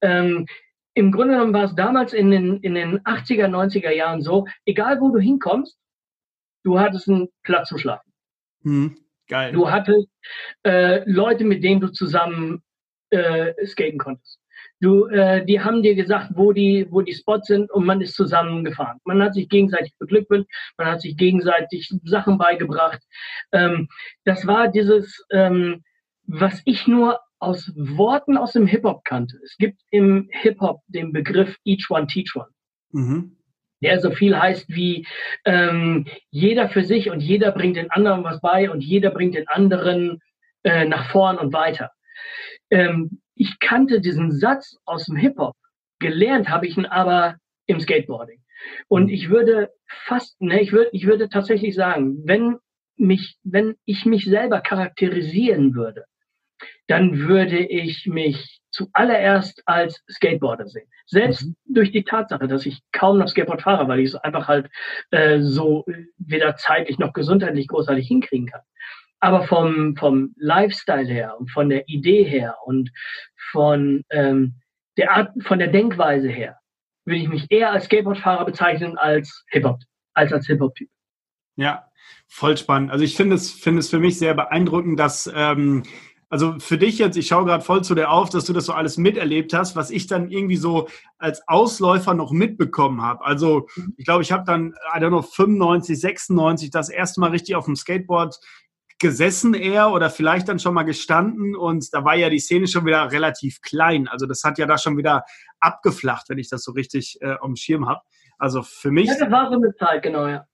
Ähm, 0.00 0.46
Im 0.94 1.12
Grunde 1.12 1.34
genommen 1.34 1.52
war 1.52 1.64
es 1.64 1.74
damals 1.74 2.14
in 2.14 2.30
den, 2.30 2.60
in 2.60 2.74
den 2.74 3.00
80er, 3.00 3.48
90er 3.48 3.90
Jahren 3.90 4.22
so, 4.22 4.46
egal 4.64 5.00
wo 5.00 5.10
du 5.10 5.18
hinkommst, 5.18 5.78
du 6.64 6.78
hattest 6.78 7.08
einen 7.08 7.28
Platz 7.42 7.68
zu 7.68 7.76
schlafen. 7.76 8.10
Hm, 8.66 8.96
geil. 9.28 9.52
Du 9.52 9.70
hattest 9.70 10.08
äh, 10.64 11.08
Leute, 11.08 11.44
mit 11.44 11.62
denen 11.62 11.80
du 11.80 11.88
zusammen 11.88 12.64
äh, 13.10 13.54
skaten 13.64 13.98
konntest. 13.98 14.40
Du, 14.80 15.06
äh, 15.06 15.44
die 15.46 15.60
haben 15.60 15.82
dir 15.82 15.94
gesagt, 15.94 16.32
wo 16.34 16.52
die, 16.52 16.86
wo 16.90 17.00
die 17.00 17.14
Spots 17.14 17.46
sind 17.46 17.70
und 17.70 17.86
man 17.86 18.00
ist 18.00 18.14
zusammen 18.14 18.64
gefahren. 18.64 18.98
Man 19.04 19.22
hat 19.22 19.34
sich 19.34 19.48
gegenseitig 19.48 19.94
beglückwünscht, 19.98 20.50
man 20.76 20.88
hat 20.88 21.00
sich 21.00 21.16
gegenseitig 21.16 21.88
Sachen 22.04 22.38
beigebracht. 22.38 23.00
Ähm, 23.52 23.88
das 24.24 24.46
war 24.46 24.68
dieses, 24.68 25.24
ähm, 25.30 25.84
was 26.24 26.60
ich 26.64 26.88
nur 26.88 27.20
aus 27.38 27.72
Worten 27.76 28.36
aus 28.36 28.52
dem 28.52 28.66
Hip-Hop 28.66 29.04
kannte. 29.04 29.38
Es 29.44 29.56
gibt 29.58 29.80
im 29.90 30.28
Hip-Hop 30.32 30.80
den 30.88 31.12
Begriff 31.12 31.56
Each 31.64 31.88
One 31.88 32.08
Teach 32.08 32.34
One. 32.34 32.48
Mhm. 32.90 33.36
Der 33.86 34.00
so 34.00 34.10
viel 34.10 34.36
heißt 34.36 34.66
wie 34.68 35.06
ähm, 35.44 36.06
jeder 36.30 36.68
für 36.68 36.82
sich 36.82 37.08
und 37.08 37.20
jeder 37.20 37.52
bringt 37.52 37.76
den 37.76 37.88
anderen 37.92 38.24
was 38.24 38.40
bei 38.40 38.68
und 38.68 38.82
jeder 38.82 39.10
bringt 39.10 39.36
den 39.36 39.46
anderen 39.46 40.18
äh, 40.64 40.86
nach 40.86 41.08
vorn 41.10 41.38
und 41.38 41.52
weiter. 41.52 41.92
Ähm, 42.68 43.20
ich 43.36 43.60
kannte 43.60 44.00
diesen 44.00 44.32
Satz 44.32 44.76
aus 44.86 45.06
dem 45.06 45.14
Hip-Hop. 45.14 45.54
Gelernt 46.00 46.48
habe 46.48 46.66
ich 46.66 46.76
ihn 46.76 46.86
aber 46.86 47.36
im 47.66 47.78
Skateboarding. 47.78 48.42
Und 48.88 49.08
ich 49.08 49.30
würde 49.30 49.70
fast, 49.86 50.40
ne, 50.42 50.60
ich 50.60 50.72
würde, 50.72 50.90
ich 50.92 51.06
würde 51.06 51.28
tatsächlich 51.28 51.76
sagen, 51.76 52.22
wenn 52.24 52.56
mich, 52.96 53.36
wenn 53.44 53.76
ich 53.84 54.04
mich 54.04 54.24
selber 54.24 54.62
charakterisieren 54.62 55.76
würde, 55.76 56.06
dann 56.88 57.20
würde 57.20 57.58
ich 57.58 58.06
mich 58.06 58.60
zuallererst 58.76 59.62
als 59.66 60.04
Skateboarder 60.10 60.66
sehen. 60.66 60.86
Selbst 61.06 61.46
mhm. 61.46 61.56
durch 61.66 61.92
die 61.92 62.04
Tatsache, 62.04 62.46
dass 62.46 62.66
ich 62.66 62.82
kaum 62.92 63.18
noch 63.18 63.28
Skateboard 63.28 63.62
fahre, 63.62 63.88
weil 63.88 64.00
ich 64.00 64.10
es 64.10 64.16
einfach 64.16 64.48
halt 64.48 64.68
äh, 65.10 65.40
so 65.40 65.86
weder 66.18 66.56
zeitlich 66.56 66.98
noch 66.98 67.14
gesundheitlich 67.14 67.68
großartig 67.68 68.06
hinkriegen 68.06 68.48
kann. 68.48 68.60
Aber 69.18 69.44
vom, 69.44 69.96
vom 69.96 70.34
Lifestyle 70.36 71.06
her 71.06 71.36
und 71.38 71.50
von 71.50 71.70
der 71.70 71.88
Idee 71.88 72.22
her 72.22 72.56
und 72.64 72.90
von 73.50 74.04
ähm, 74.10 74.56
der 74.98 75.12
Art, 75.12 75.30
von 75.42 75.58
der 75.58 75.68
Denkweise 75.68 76.28
her, 76.28 76.58
würde 77.06 77.20
ich 77.20 77.28
mich 77.28 77.46
eher 77.50 77.72
als 77.72 77.86
Skateboardfahrer 77.86 78.44
bezeichnen 78.44 78.98
als 78.98 79.44
Hip-Hop, 79.48 79.78
als 80.12 80.32
als 80.32 80.46
Hip-Hop-Typ. 80.48 80.90
Ja, 81.56 81.88
voll 82.26 82.58
spannend. 82.58 82.90
Also 82.90 83.04
ich 83.04 83.16
finde 83.16 83.36
es, 83.36 83.52
finde 83.52 83.78
es 83.80 83.88
für 83.88 84.00
mich 84.00 84.18
sehr 84.18 84.34
beeindruckend, 84.34 85.00
dass 85.00 85.32
ähm, 85.34 85.84
also 86.28 86.58
für 86.58 86.76
dich 86.76 86.98
jetzt, 86.98 87.16
ich 87.16 87.28
schaue 87.28 87.44
gerade 87.44 87.62
voll 87.62 87.84
zu 87.84 87.94
dir 87.94 88.10
auf, 88.10 88.30
dass 88.30 88.44
du 88.44 88.52
das 88.52 88.66
so 88.66 88.72
alles 88.72 88.96
miterlebt 88.96 89.52
hast, 89.54 89.76
was 89.76 89.90
ich 89.90 90.06
dann 90.06 90.30
irgendwie 90.30 90.56
so 90.56 90.88
als 91.18 91.46
Ausläufer 91.46 92.14
noch 92.14 92.32
mitbekommen 92.32 93.02
habe. 93.02 93.24
Also 93.24 93.68
ich 93.96 94.04
glaube, 94.04 94.22
ich 94.22 94.32
habe 94.32 94.44
dann, 94.44 94.74
I 94.94 94.98
don't 94.98 95.08
know, 95.08 95.22
95, 95.22 96.00
96 96.00 96.70
das 96.70 96.88
erste 96.88 97.20
Mal 97.20 97.30
richtig 97.30 97.54
auf 97.54 97.66
dem 97.66 97.76
Skateboard 97.76 98.40
gesessen 98.98 99.54
eher 99.54 99.92
oder 99.92 100.10
vielleicht 100.10 100.48
dann 100.48 100.58
schon 100.58 100.74
mal 100.74 100.82
gestanden 100.82 101.54
und 101.54 101.92
da 101.92 102.04
war 102.04 102.16
ja 102.16 102.30
die 102.30 102.38
Szene 102.38 102.66
schon 102.66 102.86
wieder 102.86 103.12
relativ 103.12 103.60
klein. 103.60 104.08
Also 104.08 104.26
das 104.26 104.42
hat 104.42 104.58
ja 104.58 104.66
da 104.66 104.78
schon 104.78 104.96
wieder 104.96 105.24
abgeflacht, 105.60 106.28
wenn 106.28 106.38
ich 106.38 106.48
das 106.48 106.62
so 106.64 106.72
richtig 106.72 107.18
äh, 107.20 107.36
am 107.40 107.56
Schirm 107.56 107.86
habe. 107.88 108.00
Also 108.38 108.62
für 108.62 108.90
mich. 108.90 109.06
Ja, 109.08 109.16
das 109.18 109.30
war 109.30 109.50
so 109.50 109.56
eine 109.56 109.74
Zeit, 109.74 110.02
genau, 110.02 110.26
ja. 110.26 110.46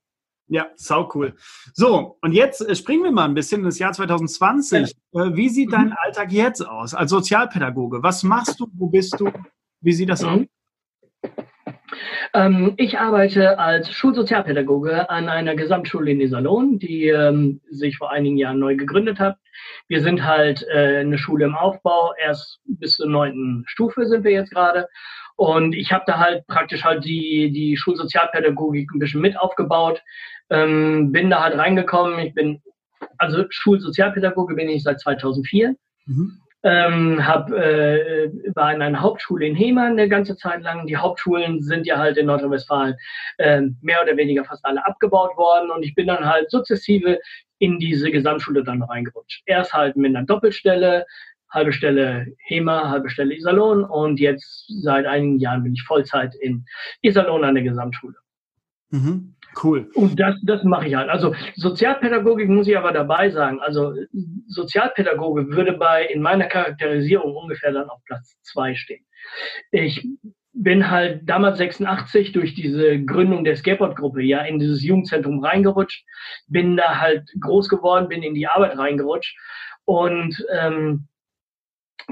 Ja, 0.47 0.67
sau 0.75 1.09
cool. 1.13 1.35
So, 1.73 2.17
und 2.21 2.33
jetzt 2.33 2.61
äh, 2.61 2.75
springen 2.75 3.03
wir 3.03 3.11
mal 3.11 3.25
ein 3.25 3.33
bisschen 3.33 3.61
in 3.61 3.65
das 3.65 3.79
Jahr 3.79 3.93
2020. 3.93 4.93
Ja. 5.11 5.25
Äh, 5.25 5.35
wie 5.35 5.49
sieht 5.49 5.69
mhm. 5.69 5.71
dein 5.71 5.93
Alltag 5.93 6.31
jetzt 6.31 6.61
aus 6.61 6.93
als 6.93 7.11
Sozialpädagoge? 7.11 8.03
Was 8.03 8.23
machst 8.23 8.59
du? 8.59 8.67
Wo 8.73 8.87
bist 8.87 9.19
du? 9.19 9.31
Wie 9.81 9.93
sieht 9.93 10.09
das 10.09 10.21
mhm. 10.21 10.29
aus? 10.29 11.33
Ähm, 12.33 12.73
ich 12.77 12.99
arbeite 12.99 13.59
als 13.59 13.91
Schulsozialpädagoge 13.91 15.09
an 15.09 15.29
einer 15.29 15.55
Gesamtschule 15.55 16.11
in 16.11 16.21
Iserlohn, 16.21 16.79
die 16.79 17.07
ähm, 17.07 17.61
sich 17.69 17.97
vor 17.97 18.11
einigen 18.11 18.37
Jahren 18.37 18.59
neu 18.59 18.75
gegründet 18.75 19.19
hat. 19.19 19.37
Wir 19.87 20.01
sind 20.01 20.23
halt 20.23 20.65
äh, 20.73 20.97
eine 20.97 21.17
Schule 21.17 21.45
im 21.45 21.55
Aufbau, 21.55 22.13
erst 22.19 22.59
bis 22.65 22.95
zur 22.95 23.07
neunten 23.07 23.63
Stufe 23.67 24.07
sind 24.07 24.23
wir 24.23 24.31
jetzt 24.31 24.51
gerade. 24.51 24.87
Und 25.35 25.73
ich 25.73 25.91
habe 25.91 26.03
da 26.07 26.19
halt 26.19 26.45
praktisch 26.47 26.83
halt 26.83 27.05
die, 27.05 27.51
die 27.51 27.75
Schulsozialpädagogik 27.77 28.91
ein 28.93 28.99
bisschen 28.99 29.21
mit 29.21 29.37
aufgebaut, 29.37 30.01
ähm, 30.49 31.11
bin 31.11 31.29
da 31.29 31.41
halt 31.41 31.57
reingekommen. 31.57 32.19
Ich 32.19 32.33
bin, 32.33 32.61
also 33.17 33.45
Schulsozialpädagoge 33.49 34.55
bin 34.55 34.69
ich 34.69 34.83
seit 34.83 34.99
2004. 34.99 35.75
Mhm 36.05 36.39
ähm, 36.63 37.25
habe 37.25 37.57
äh, 37.57 38.31
war 38.55 38.73
in 38.73 38.81
einer 38.81 39.01
Hauptschule 39.01 39.45
in 39.45 39.55
Hema 39.55 39.87
eine 39.87 40.07
ganze 40.07 40.37
Zeit 40.37 40.63
lang. 40.63 40.87
Die 40.87 40.95
Hauptschulen 40.95 41.61
sind 41.61 41.85
ja 41.85 41.97
halt 41.97 42.17
in 42.17 42.27
Nordrhein-Westfalen 42.27 42.95
äh, 43.37 43.61
mehr 43.81 44.01
oder 44.01 44.15
weniger 44.15 44.45
fast 44.45 44.65
alle 44.65 44.85
abgebaut 44.85 45.35
worden 45.35 45.69
und 45.71 45.83
ich 45.83 45.93
bin 45.93 46.07
dann 46.07 46.25
halt 46.25 46.49
sukzessive 46.49 47.19
in 47.59 47.79
diese 47.79 48.11
Gesamtschule 48.11 48.63
dann 48.63 48.81
reingerutscht. 48.81 49.43
Erst 49.45 49.73
halt 49.73 49.97
mit 49.97 50.15
einer 50.15 50.25
Doppelstelle, 50.25 51.05
halbe 51.53 51.71
Stelle 51.71 52.27
Hema, 52.39 52.89
halbe 52.89 53.09
Stelle 53.09 53.35
Iserlohn 53.35 53.83
und 53.83 54.19
jetzt 54.19 54.65
seit 54.81 55.05
einigen 55.05 55.39
Jahren 55.39 55.63
bin 55.63 55.73
ich 55.73 55.83
Vollzeit 55.83 56.33
in 56.35 56.65
Iserlohn 57.01 57.43
an 57.43 57.55
der 57.55 57.63
Gesamtschule. 57.63 58.15
Mhm. 58.89 59.35
Cool. 59.61 59.89
Und 59.93 60.19
das, 60.19 60.35
das 60.43 60.63
mache 60.63 60.87
ich 60.87 60.95
halt. 60.95 61.09
Also 61.09 61.35
Sozialpädagogik 61.55 62.49
muss 62.49 62.67
ich 62.67 62.75
aber 62.75 62.91
dabei 62.91 63.29
sagen. 63.29 63.59
Also 63.59 63.93
Sozialpädagoge 64.47 65.49
würde 65.51 65.73
bei 65.73 66.05
in 66.05 66.23
meiner 66.23 66.47
Charakterisierung 66.47 67.35
ungefähr 67.35 67.71
dann 67.71 67.89
auf 67.89 68.03
Platz 68.05 68.35
zwei 68.41 68.73
stehen. 68.73 69.05
Ich 69.71 70.07
bin 70.53 70.89
halt 70.89 71.27
damals 71.27 71.57
86 71.57 72.31
durch 72.31 72.53
diese 72.53 73.03
Gründung 73.03 73.43
der 73.43 73.55
Skateboard-Gruppe 73.55 74.21
ja 74.21 74.41
in 74.41 74.59
dieses 74.59 74.83
Jugendzentrum 74.83 75.43
reingerutscht, 75.43 76.05
bin 76.47 76.77
da 76.77 76.99
halt 76.99 77.27
groß 77.39 77.69
geworden, 77.69 78.07
bin 78.07 78.23
in 78.23 78.35
die 78.35 78.47
Arbeit 78.47 78.77
reingerutscht 78.77 79.35
und 79.85 80.45
ähm, 80.51 81.07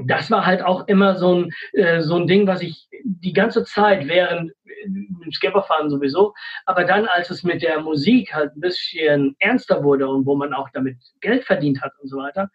das 0.06 0.32
war 0.32 0.46
halt 0.46 0.62
auch 0.64 0.88
immer 0.88 1.18
so 1.18 1.36
ein, 1.36 1.52
äh, 1.74 2.02
so 2.02 2.16
ein 2.16 2.28
Ding, 2.28 2.48
was 2.48 2.62
ich 2.62 2.88
die 3.04 3.34
ganze 3.34 3.64
Zeit 3.64 4.08
während 4.08 4.52
mit 4.86 5.34
Skipperfahren 5.34 5.90
sowieso, 5.90 6.34
aber 6.66 6.86
dann, 6.86 7.06
als 7.06 7.30
es 7.30 7.44
mit 7.44 7.62
der 7.62 7.82
Musik 7.82 8.34
halt 8.34 8.56
ein 8.56 8.62
bisschen 8.62 9.36
ernster 9.40 9.84
wurde 9.84 10.08
und 10.08 10.26
wo 10.26 10.36
man 10.36 10.54
auch 10.54 10.70
damit 10.74 10.98
Geld 11.20 11.44
verdient 11.44 11.82
hat 11.82 11.92
und 12.02 12.10
so 12.10 12.18
weiter, 12.18 12.50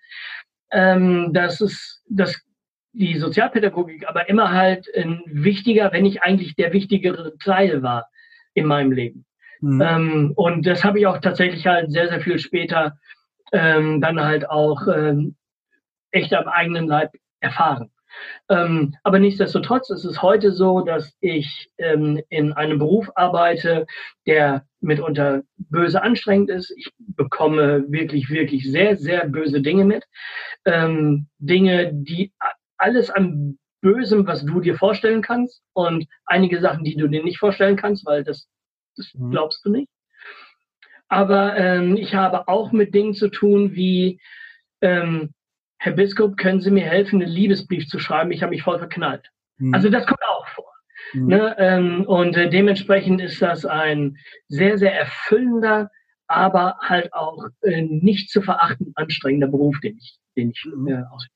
ähm, 0.73 1.33
dass 1.33 1.61
es, 1.61 2.03
dass 2.09 2.41
die 2.93 3.19
Sozialpädagogik 3.19 4.09
aber 4.09 4.29
immer 4.29 4.53
halt 4.53 4.89
ein 4.97 5.23
wichtiger, 5.27 5.93
wenn 5.93 6.03
nicht 6.03 6.23
eigentlich 6.23 6.57
der 6.57 6.73
wichtigere 6.73 7.37
Teil 7.39 7.83
war 7.83 8.09
in 8.55 8.67
meinem 8.67 8.93
Leben. 8.93 9.27
Mhm. 9.61 9.83
Ähm, 9.83 10.33
und 10.35 10.67
das 10.67 10.83
habe 10.83 10.99
ich 10.99 11.07
auch 11.07 11.19
tatsächlich 11.19 11.67
halt 11.67 11.93
sehr, 11.93 12.09
sehr 12.09 12.21
viel 12.21 12.39
später 12.39 12.99
ähm, 13.53 14.01
dann 14.01 14.21
halt 14.21 14.49
auch 14.49 14.87
ähm, 14.89 15.37
echt 16.11 16.33
am 16.35 16.49
eigenen 16.49 16.87
Leib 16.87 17.13
erfahren. 17.41 17.91
Ähm, 18.49 18.95
aber 19.03 19.19
nichtsdestotrotz 19.19 19.91
ist 19.91 20.05
es 20.05 20.23
heute 20.23 20.53
so, 20.53 20.81
dass 20.81 21.17
ich 21.21 21.71
ähm, 21.79 22.21
in 22.29 22.53
einem 22.53 22.79
Beruf 22.79 23.11
arbeite, 23.15 23.87
der 24.27 24.67
mitunter 24.81 25.43
böse 25.57 26.03
anstrengend 26.03 26.51
ist. 26.51 26.73
Ich 26.77 26.91
bekomme 26.99 27.85
wirklich, 27.89 28.31
wirklich 28.31 28.71
sehr, 28.71 28.97
sehr 28.97 29.29
böse 29.29 29.61
Dinge 29.61 29.85
mit. 29.85 30.05
Ähm, 30.65 31.29
Dinge, 31.39 31.93
die 31.93 32.33
alles 32.79 33.11
an 33.11 33.59
Bösem, 33.83 34.27
was 34.27 34.45
du 34.45 34.61
dir 34.61 34.77
vorstellen 34.77 35.23
kannst 35.23 35.63
und 35.73 36.07
einige 36.25 36.61
Sachen, 36.61 36.83
die 36.83 36.97
du 36.97 37.07
dir 37.09 37.23
nicht 37.23 37.39
vorstellen 37.39 37.77
kannst, 37.77 38.05
weil 38.07 38.25
das, 38.25 38.49
das 38.97 39.13
mhm. 39.15 39.31
glaubst 39.31 39.65
du 39.65 39.71
nicht. 39.71 39.89
Aber 41.09 41.57
ähm, 41.57 41.97
ich 41.97 42.15
habe 42.15 42.49
auch 42.49 42.73
mit 42.73 42.95
Dingen 42.95 43.15
zu 43.15 43.29
tun 43.29 43.77
wie 43.77 44.21
ähm, 44.81 45.35
Herr 45.79 45.93
Biskup, 45.93 46.37
können 46.37 46.61
Sie 46.61 46.71
mir 46.71 46.85
helfen, 46.85 47.23
einen 47.23 47.31
Liebesbrief 47.31 47.87
zu 47.89 47.99
schreiben? 47.99 48.31
Ich 48.31 48.43
habe 48.43 48.51
mich 48.51 48.63
voll 48.63 48.79
verknallt. 48.79 49.31
Mhm. 49.59 49.75
Also 49.75 49.89
das 49.91 50.07
kommt 50.07 50.23
auch 50.29 50.47
vor. 50.49 50.73
Mhm. 51.13 51.27
Ne? 51.27 51.57
Ähm, 51.59 52.05
und 52.07 52.37
äh, 52.37 52.49
dementsprechend 52.49 53.21
ist 53.21 53.41
das 53.43 53.65
ein 53.65 54.17
sehr, 54.49 54.79
sehr 54.79 54.95
erfüllender, 54.95 55.91
aber 56.27 56.77
halt 56.83 57.13
auch 57.13 57.45
äh, 57.63 57.83
nicht 57.83 58.31
zu 58.31 58.43
verachten 58.43 58.93
anstrengender 58.95 59.49
Beruf, 59.49 59.79
den 59.81 59.97
ich, 59.99 60.19
den 60.37 60.51
ich 60.51 60.65
mhm. 60.65 60.89
äh, 60.89 61.03
ausübe. 61.11 61.33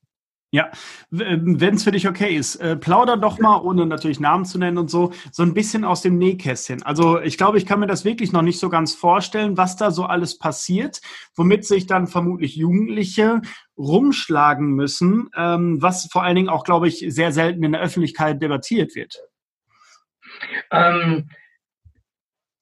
Ja, 0.53 0.69
wenn 1.09 1.75
es 1.75 1.83
für 1.85 1.91
dich 1.91 2.09
okay 2.09 2.35
ist, 2.35 2.57
äh, 2.57 2.75
plauder 2.75 3.15
doch 3.15 3.39
mal, 3.39 3.61
ohne 3.61 3.85
natürlich 3.85 4.19
Namen 4.19 4.43
zu 4.43 4.59
nennen 4.59 4.77
und 4.77 4.91
so, 4.91 5.13
so 5.31 5.43
ein 5.43 5.53
bisschen 5.53 5.85
aus 5.85 6.01
dem 6.01 6.17
Nähkästchen. 6.17 6.83
Also 6.83 7.21
ich 7.21 7.37
glaube, 7.37 7.57
ich 7.57 7.65
kann 7.65 7.79
mir 7.79 7.87
das 7.87 8.03
wirklich 8.03 8.33
noch 8.33 8.41
nicht 8.41 8.59
so 8.59 8.67
ganz 8.67 8.93
vorstellen, 8.93 9.55
was 9.55 9.77
da 9.77 9.91
so 9.91 10.03
alles 10.03 10.37
passiert, 10.37 10.99
womit 11.37 11.65
sich 11.65 11.87
dann 11.87 12.05
vermutlich 12.05 12.57
Jugendliche 12.57 13.41
rumschlagen 13.77 14.71
müssen, 14.73 15.29
ähm, 15.37 15.81
was 15.81 16.09
vor 16.11 16.23
allen 16.23 16.35
Dingen 16.35 16.49
auch, 16.49 16.65
glaube 16.65 16.89
ich, 16.89 17.05
sehr 17.07 17.31
selten 17.31 17.63
in 17.63 17.71
der 17.71 17.81
Öffentlichkeit 17.81 18.41
debattiert 18.41 18.93
wird. 18.93 19.21
Ähm, 20.69 21.29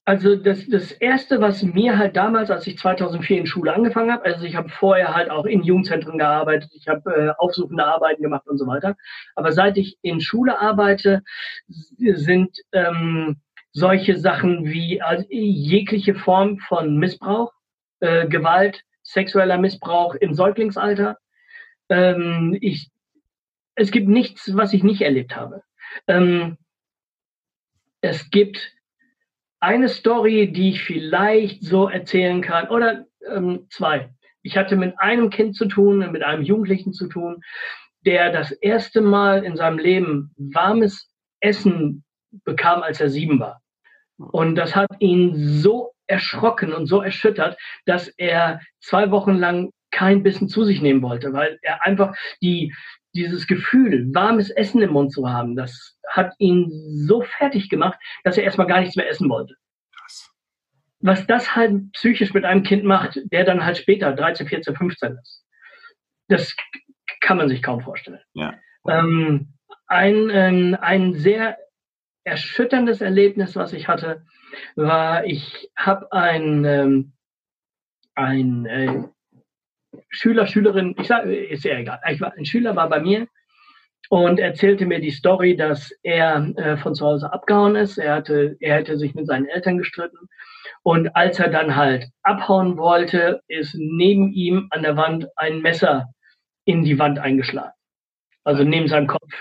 also 0.09 0.35
das, 0.35 0.67
das 0.67 0.91
Erste, 0.91 1.39
was 1.39 1.61
mir 1.61 1.99
halt 1.99 2.15
damals, 2.15 2.49
als 2.49 2.65
ich 2.65 2.79
2004 2.79 3.41
in 3.41 3.45
Schule 3.45 3.71
angefangen 3.71 4.11
habe, 4.11 4.25
also 4.25 4.43
ich 4.43 4.55
habe 4.55 4.67
vorher 4.67 5.13
halt 5.13 5.29
auch 5.29 5.45
in 5.45 5.61
Jugendzentren 5.61 6.17
gearbeitet, 6.17 6.71
ich 6.73 6.87
habe 6.87 7.11
äh, 7.13 7.29
aufsuchende 7.37 7.85
Arbeiten 7.85 8.23
gemacht 8.23 8.47
und 8.47 8.57
so 8.57 8.65
weiter. 8.65 8.97
Aber 9.35 9.51
seit 9.51 9.77
ich 9.77 9.99
in 10.01 10.19
Schule 10.19 10.59
arbeite, 10.59 11.21
sind 11.67 12.57
ähm, 12.71 13.39
solche 13.71 14.17
Sachen 14.17 14.65
wie 14.65 14.99
also 14.99 15.27
jegliche 15.29 16.15
Form 16.15 16.57
von 16.57 16.97
Missbrauch, 16.97 17.53
äh, 17.99 18.27
Gewalt, 18.27 18.81
sexueller 19.03 19.59
Missbrauch 19.59 20.15
im 20.15 20.33
Säuglingsalter. 20.33 21.19
Ähm, 21.87 22.57
ich, 22.61 22.89
es 23.75 23.91
gibt 23.91 24.07
nichts, 24.07 24.55
was 24.55 24.73
ich 24.73 24.81
nicht 24.81 25.01
erlebt 25.01 25.35
habe. 25.35 25.61
Ähm, 26.07 26.57
es 28.01 28.31
gibt 28.31 28.73
eine 29.59 29.89
Story, 29.89 30.51
die 30.51 30.69
ich 30.69 30.83
vielleicht 30.83 31.63
so 31.63 31.89
erzählen 31.89 32.41
kann, 32.41 32.69
oder 32.69 33.05
ähm, 33.29 33.67
zwei. 33.69 34.09
Ich 34.41 34.57
hatte 34.57 34.75
mit 34.75 34.97
einem 34.99 35.29
Kind 35.29 35.55
zu 35.55 35.65
tun, 35.65 36.11
mit 36.11 36.23
einem 36.23 36.43
Jugendlichen 36.43 36.93
zu 36.93 37.07
tun, 37.07 37.41
der 38.05 38.31
das 38.31 38.51
erste 38.51 39.01
Mal 39.01 39.43
in 39.43 39.57
seinem 39.57 39.77
Leben 39.77 40.33
warmes 40.37 41.11
Essen 41.41 42.03
bekam, 42.45 42.81
als 42.83 43.01
er 43.01 43.09
sieben 43.09 43.39
war. 43.39 43.61
Und 44.17 44.55
das 44.55 44.75
hat 44.75 44.89
ihn 44.99 45.33
so 45.35 45.91
erschrocken 46.07 46.73
und 46.73 46.87
so 46.87 47.01
erschüttert, 47.01 47.57
dass 47.85 48.07
er 48.07 48.61
zwei 48.79 49.11
Wochen 49.11 49.35
lang 49.35 49.71
kein 49.91 50.23
Bissen 50.23 50.49
zu 50.49 50.63
sich 50.63 50.81
nehmen 50.81 51.01
wollte, 51.01 51.33
weil 51.33 51.59
er 51.61 51.85
einfach 51.85 52.15
die, 52.41 52.73
dieses 53.13 53.47
Gefühl, 53.47 54.13
warmes 54.13 54.49
Essen 54.49 54.81
im 54.81 54.91
Mund 54.91 55.11
zu 55.11 55.29
haben, 55.29 55.55
das 55.55 55.97
hat 56.09 56.33
ihn 56.37 56.69
so 57.07 57.21
fertig 57.21 57.69
gemacht, 57.69 57.99
dass 58.23 58.37
er 58.37 58.43
erstmal 58.43 58.67
gar 58.67 58.79
nichts 58.79 58.95
mehr 58.95 59.09
essen 59.09 59.29
wollte. 59.29 59.55
Was 61.01 61.25
das 61.27 61.55
halt 61.55 61.91
psychisch 61.93 62.33
mit 62.33 62.43
einem 62.43 62.63
Kind 62.63 62.83
macht, 62.83 63.19
der 63.31 63.45
dann 63.45 63.63
halt 63.63 63.77
später 63.77 64.13
13, 64.13 64.47
14, 64.47 64.75
15 64.75 65.17
ist, 65.17 65.45
das 66.27 66.55
kann 67.21 67.37
man 67.37 67.47
sich 67.47 67.63
kaum 67.63 67.81
vorstellen. 67.81 68.19
Ja. 68.33 68.53
Ähm, 68.87 69.53
ein, 69.87 70.29
ähm, 70.29 70.77
ein 70.79 71.13
sehr 71.13 71.57
erschütterndes 72.23 73.01
Erlebnis, 73.01 73.55
was 73.55 73.73
ich 73.73 73.87
hatte, 73.87 74.25
war, 74.75 75.25
ich 75.25 75.71
habe 75.75 76.11
ein, 76.11 76.65
ähm, 76.65 77.13
ein 78.15 78.65
äh, 78.65 79.03
Schüler, 80.09 80.47
Schülerin, 80.47 80.95
ich 80.99 81.07
sage, 81.07 81.35
ist 81.35 81.63
ja 81.63 81.77
egal, 81.77 81.99
ein 82.03 82.45
Schüler 82.45 82.75
war 82.75 82.89
bei 82.89 82.99
mir 82.99 83.27
und 84.09 84.39
erzählte 84.39 84.85
mir 84.85 84.99
die 84.99 85.11
Story, 85.11 85.55
dass 85.55 85.91
er 86.03 86.51
äh, 86.57 86.77
von 86.77 86.95
zu 86.95 87.05
Hause 87.05 87.31
abgehauen 87.31 87.75
ist. 87.75 87.97
Er 87.97 88.15
hatte, 88.15 88.57
er 88.59 88.75
hätte 88.75 88.97
sich 88.97 89.13
mit 89.13 89.27
seinen 89.27 89.45
Eltern 89.45 89.77
gestritten. 89.77 90.17
Und 90.81 91.15
als 91.15 91.39
er 91.39 91.49
dann 91.49 91.75
halt 91.75 92.07
abhauen 92.23 92.77
wollte, 92.77 93.41
ist 93.47 93.75
neben 93.77 94.33
ihm 94.33 94.67
an 94.71 94.81
der 94.81 94.97
Wand 94.97 95.27
ein 95.35 95.61
Messer 95.61 96.07
in 96.65 96.83
die 96.83 96.97
Wand 96.97 97.19
eingeschlagen. 97.19 97.73
Also 98.43 98.63
neben 98.63 98.87
seinem 98.87 99.07
Kopf. 99.07 99.31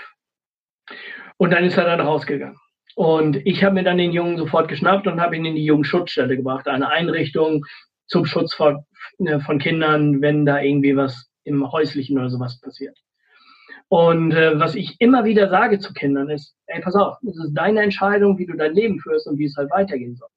Und 1.37 1.51
dann 1.51 1.63
ist 1.63 1.77
er 1.77 1.85
dann 1.85 2.01
rausgegangen. 2.01 2.59
Und 2.95 3.37
ich 3.47 3.63
habe 3.63 3.75
mir 3.75 3.83
dann 3.83 3.97
den 3.97 4.11
Jungen 4.11 4.37
sofort 4.37 4.67
geschnappt 4.67 5.07
und 5.07 5.21
habe 5.21 5.35
ihn 5.35 5.45
in 5.45 5.55
die 5.55 5.63
Jugendschutzstelle 5.63 6.35
gebracht, 6.35 6.67
eine 6.67 6.89
Einrichtung 6.89 7.65
zum 8.09 8.25
Schutz 8.25 8.53
von, 8.53 8.85
äh, 9.19 9.39
von 9.39 9.59
Kindern, 9.59 10.21
wenn 10.21 10.45
da 10.45 10.61
irgendwie 10.61 10.95
was 10.95 11.29
im 11.43 11.71
Häuslichen 11.71 12.17
oder 12.19 12.29
sowas 12.29 12.59
passiert. 12.59 12.97
Und 13.87 14.33
äh, 14.33 14.59
was 14.59 14.75
ich 14.75 14.97
immer 14.99 15.25
wieder 15.25 15.49
sage 15.49 15.79
zu 15.79 15.93
Kindern 15.93 16.29
ist, 16.29 16.55
ey, 16.67 16.81
pass 16.81 16.95
auf, 16.95 17.17
es 17.27 17.37
ist 17.37 17.53
deine 17.53 17.81
Entscheidung, 17.81 18.37
wie 18.37 18.45
du 18.45 18.55
dein 18.55 18.75
Leben 18.75 18.99
führst 18.99 19.27
und 19.27 19.39
wie 19.39 19.45
es 19.45 19.55
halt 19.57 19.71
weitergehen 19.71 20.15
soll. 20.15 20.29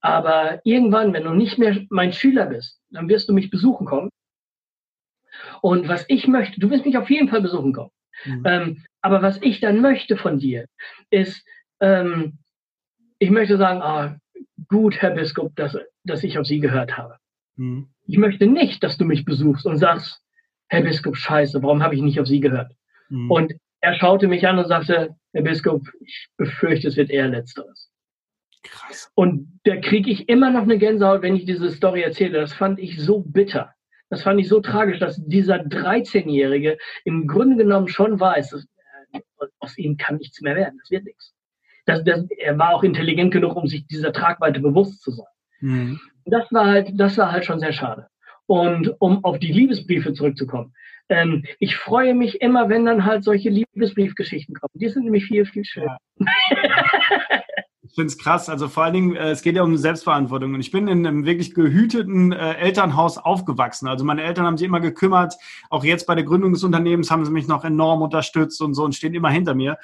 Aber 0.00 0.60
irgendwann, 0.64 1.12
wenn 1.12 1.24
du 1.24 1.34
nicht 1.34 1.58
mehr 1.58 1.76
mein 1.90 2.14
Schüler 2.14 2.46
bist, 2.46 2.80
dann 2.90 3.08
wirst 3.08 3.28
du 3.28 3.34
mich 3.34 3.50
besuchen 3.50 3.86
kommen. 3.86 4.08
Und 5.60 5.88
was 5.88 6.06
ich 6.08 6.26
möchte, 6.26 6.58
du 6.58 6.70
wirst 6.70 6.86
mich 6.86 6.96
auf 6.96 7.10
jeden 7.10 7.28
Fall 7.28 7.42
besuchen 7.42 7.74
kommen. 7.74 7.90
Mhm. 8.24 8.42
Ähm, 8.46 8.84
aber 9.02 9.20
was 9.20 9.40
ich 9.42 9.60
dann 9.60 9.80
möchte 9.80 10.16
von 10.16 10.38
dir, 10.38 10.66
ist, 11.10 11.44
ähm, 11.80 12.38
ich 13.18 13.30
möchte 13.30 13.58
sagen, 13.58 13.82
ah, 13.82 14.16
gut, 14.68 14.96
Herr 14.96 15.10
Biskup, 15.10 15.54
dass, 15.56 15.76
dass 16.04 16.24
ich 16.24 16.38
auf 16.38 16.46
Sie 16.46 16.60
gehört 16.60 16.96
habe. 16.96 17.16
Mhm. 17.56 17.88
Ich 18.06 18.18
möchte 18.18 18.46
nicht, 18.46 18.82
dass 18.82 18.96
du 18.96 19.04
mich 19.04 19.24
besuchst 19.24 19.66
und 19.66 19.76
sagst, 19.76 20.22
Herr 20.68 20.82
Biskup, 20.82 21.16
scheiße, 21.16 21.62
warum 21.62 21.82
habe 21.82 21.94
ich 21.94 22.02
nicht 22.02 22.20
auf 22.20 22.26
Sie 22.26 22.40
gehört? 22.40 22.72
Mhm. 23.08 23.30
Und 23.30 23.54
er 23.80 23.94
schaute 23.94 24.28
mich 24.28 24.46
an 24.46 24.58
und 24.58 24.68
sagte, 24.68 25.16
Herr 25.32 25.42
Biskup, 25.42 25.82
ich 26.00 26.28
befürchte, 26.36 26.88
es 26.88 26.96
wird 26.96 27.10
eher 27.10 27.28
Letzteres. 27.28 27.90
Krass. 28.62 29.10
Und 29.14 29.60
da 29.64 29.76
kriege 29.76 30.10
ich 30.10 30.28
immer 30.28 30.50
noch 30.50 30.62
eine 30.62 30.78
Gänsehaut, 30.78 31.22
wenn 31.22 31.36
ich 31.36 31.46
diese 31.46 31.70
Story 31.70 32.02
erzähle. 32.02 32.40
Das 32.40 32.52
fand 32.52 32.78
ich 32.78 33.02
so 33.02 33.20
bitter. 33.20 33.74
Das 34.10 34.22
fand 34.22 34.40
ich 34.40 34.48
so 34.48 34.60
tragisch, 34.60 34.98
dass 34.98 35.24
dieser 35.24 35.56
13-Jährige 35.56 36.76
im 37.04 37.26
Grunde 37.26 37.56
genommen 37.56 37.88
schon 37.88 38.20
weiß, 38.20 38.50
dass, 38.50 38.66
äh, 39.12 39.20
aus 39.60 39.78
ihm 39.78 39.96
kann 39.96 40.16
nichts 40.16 40.40
mehr 40.42 40.56
werden. 40.56 40.78
Das 40.78 40.90
wird 40.90 41.04
nichts 41.04 41.34
das, 41.90 42.04
das, 42.04 42.24
er 42.38 42.58
war 42.58 42.74
auch 42.74 42.82
intelligent 42.82 43.32
genug, 43.32 43.56
um 43.56 43.66
sich 43.66 43.86
dieser 43.86 44.12
Tragweite 44.12 44.60
bewusst 44.60 45.02
zu 45.02 45.10
sein. 45.10 45.26
Mhm. 45.60 46.00
Das 46.24 46.50
war 46.52 46.66
halt, 46.66 46.92
das 46.94 47.18
war 47.18 47.32
halt 47.32 47.44
schon 47.44 47.60
sehr 47.60 47.72
schade. 47.72 48.06
Und 48.46 48.94
um 49.00 49.24
auf 49.24 49.38
die 49.38 49.52
Liebesbriefe 49.52 50.12
zurückzukommen. 50.12 50.74
Ähm, 51.08 51.44
ich 51.58 51.76
freue 51.76 52.14
mich 52.14 52.40
immer, 52.40 52.68
wenn 52.68 52.84
dann 52.84 53.04
halt 53.04 53.24
solche 53.24 53.48
Liebesbriefgeschichten 53.50 54.54
kommen. 54.54 54.70
Die 54.74 54.88
sind 54.88 55.04
nämlich 55.04 55.24
viel, 55.24 55.44
viel 55.44 55.64
schöner. 55.64 55.98
Ja. 56.16 56.26
Ich 57.90 57.96
finde 57.96 58.06
es 58.06 58.18
krass. 58.18 58.48
Also 58.48 58.68
vor 58.68 58.84
allen 58.84 58.92
Dingen, 58.92 59.16
äh, 59.16 59.30
es 59.30 59.42
geht 59.42 59.56
ja 59.56 59.62
um 59.62 59.76
Selbstverantwortung. 59.76 60.54
Und 60.54 60.60
ich 60.60 60.70
bin 60.70 60.86
in 60.86 61.04
einem 61.04 61.24
wirklich 61.24 61.54
gehüteten 61.54 62.30
äh, 62.30 62.54
Elternhaus 62.54 63.18
aufgewachsen. 63.18 63.88
Also 63.88 64.04
meine 64.04 64.22
Eltern 64.22 64.46
haben 64.46 64.56
sich 64.56 64.68
immer 64.68 64.78
gekümmert. 64.78 65.34
Auch 65.70 65.82
jetzt 65.82 66.06
bei 66.06 66.14
der 66.14 66.22
Gründung 66.22 66.52
des 66.52 66.62
Unternehmens 66.62 67.10
haben 67.10 67.24
sie 67.24 67.32
mich 67.32 67.48
noch 67.48 67.64
enorm 67.64 68.02
unterstützt 68.02 68.62
und 68.62 68.74
so 68.74 68.84
und 68.84 68.94
stehen 68.94 69.14
immer 69.14 69.30
hinter 69.30 69.56
mir. 69.56 69.76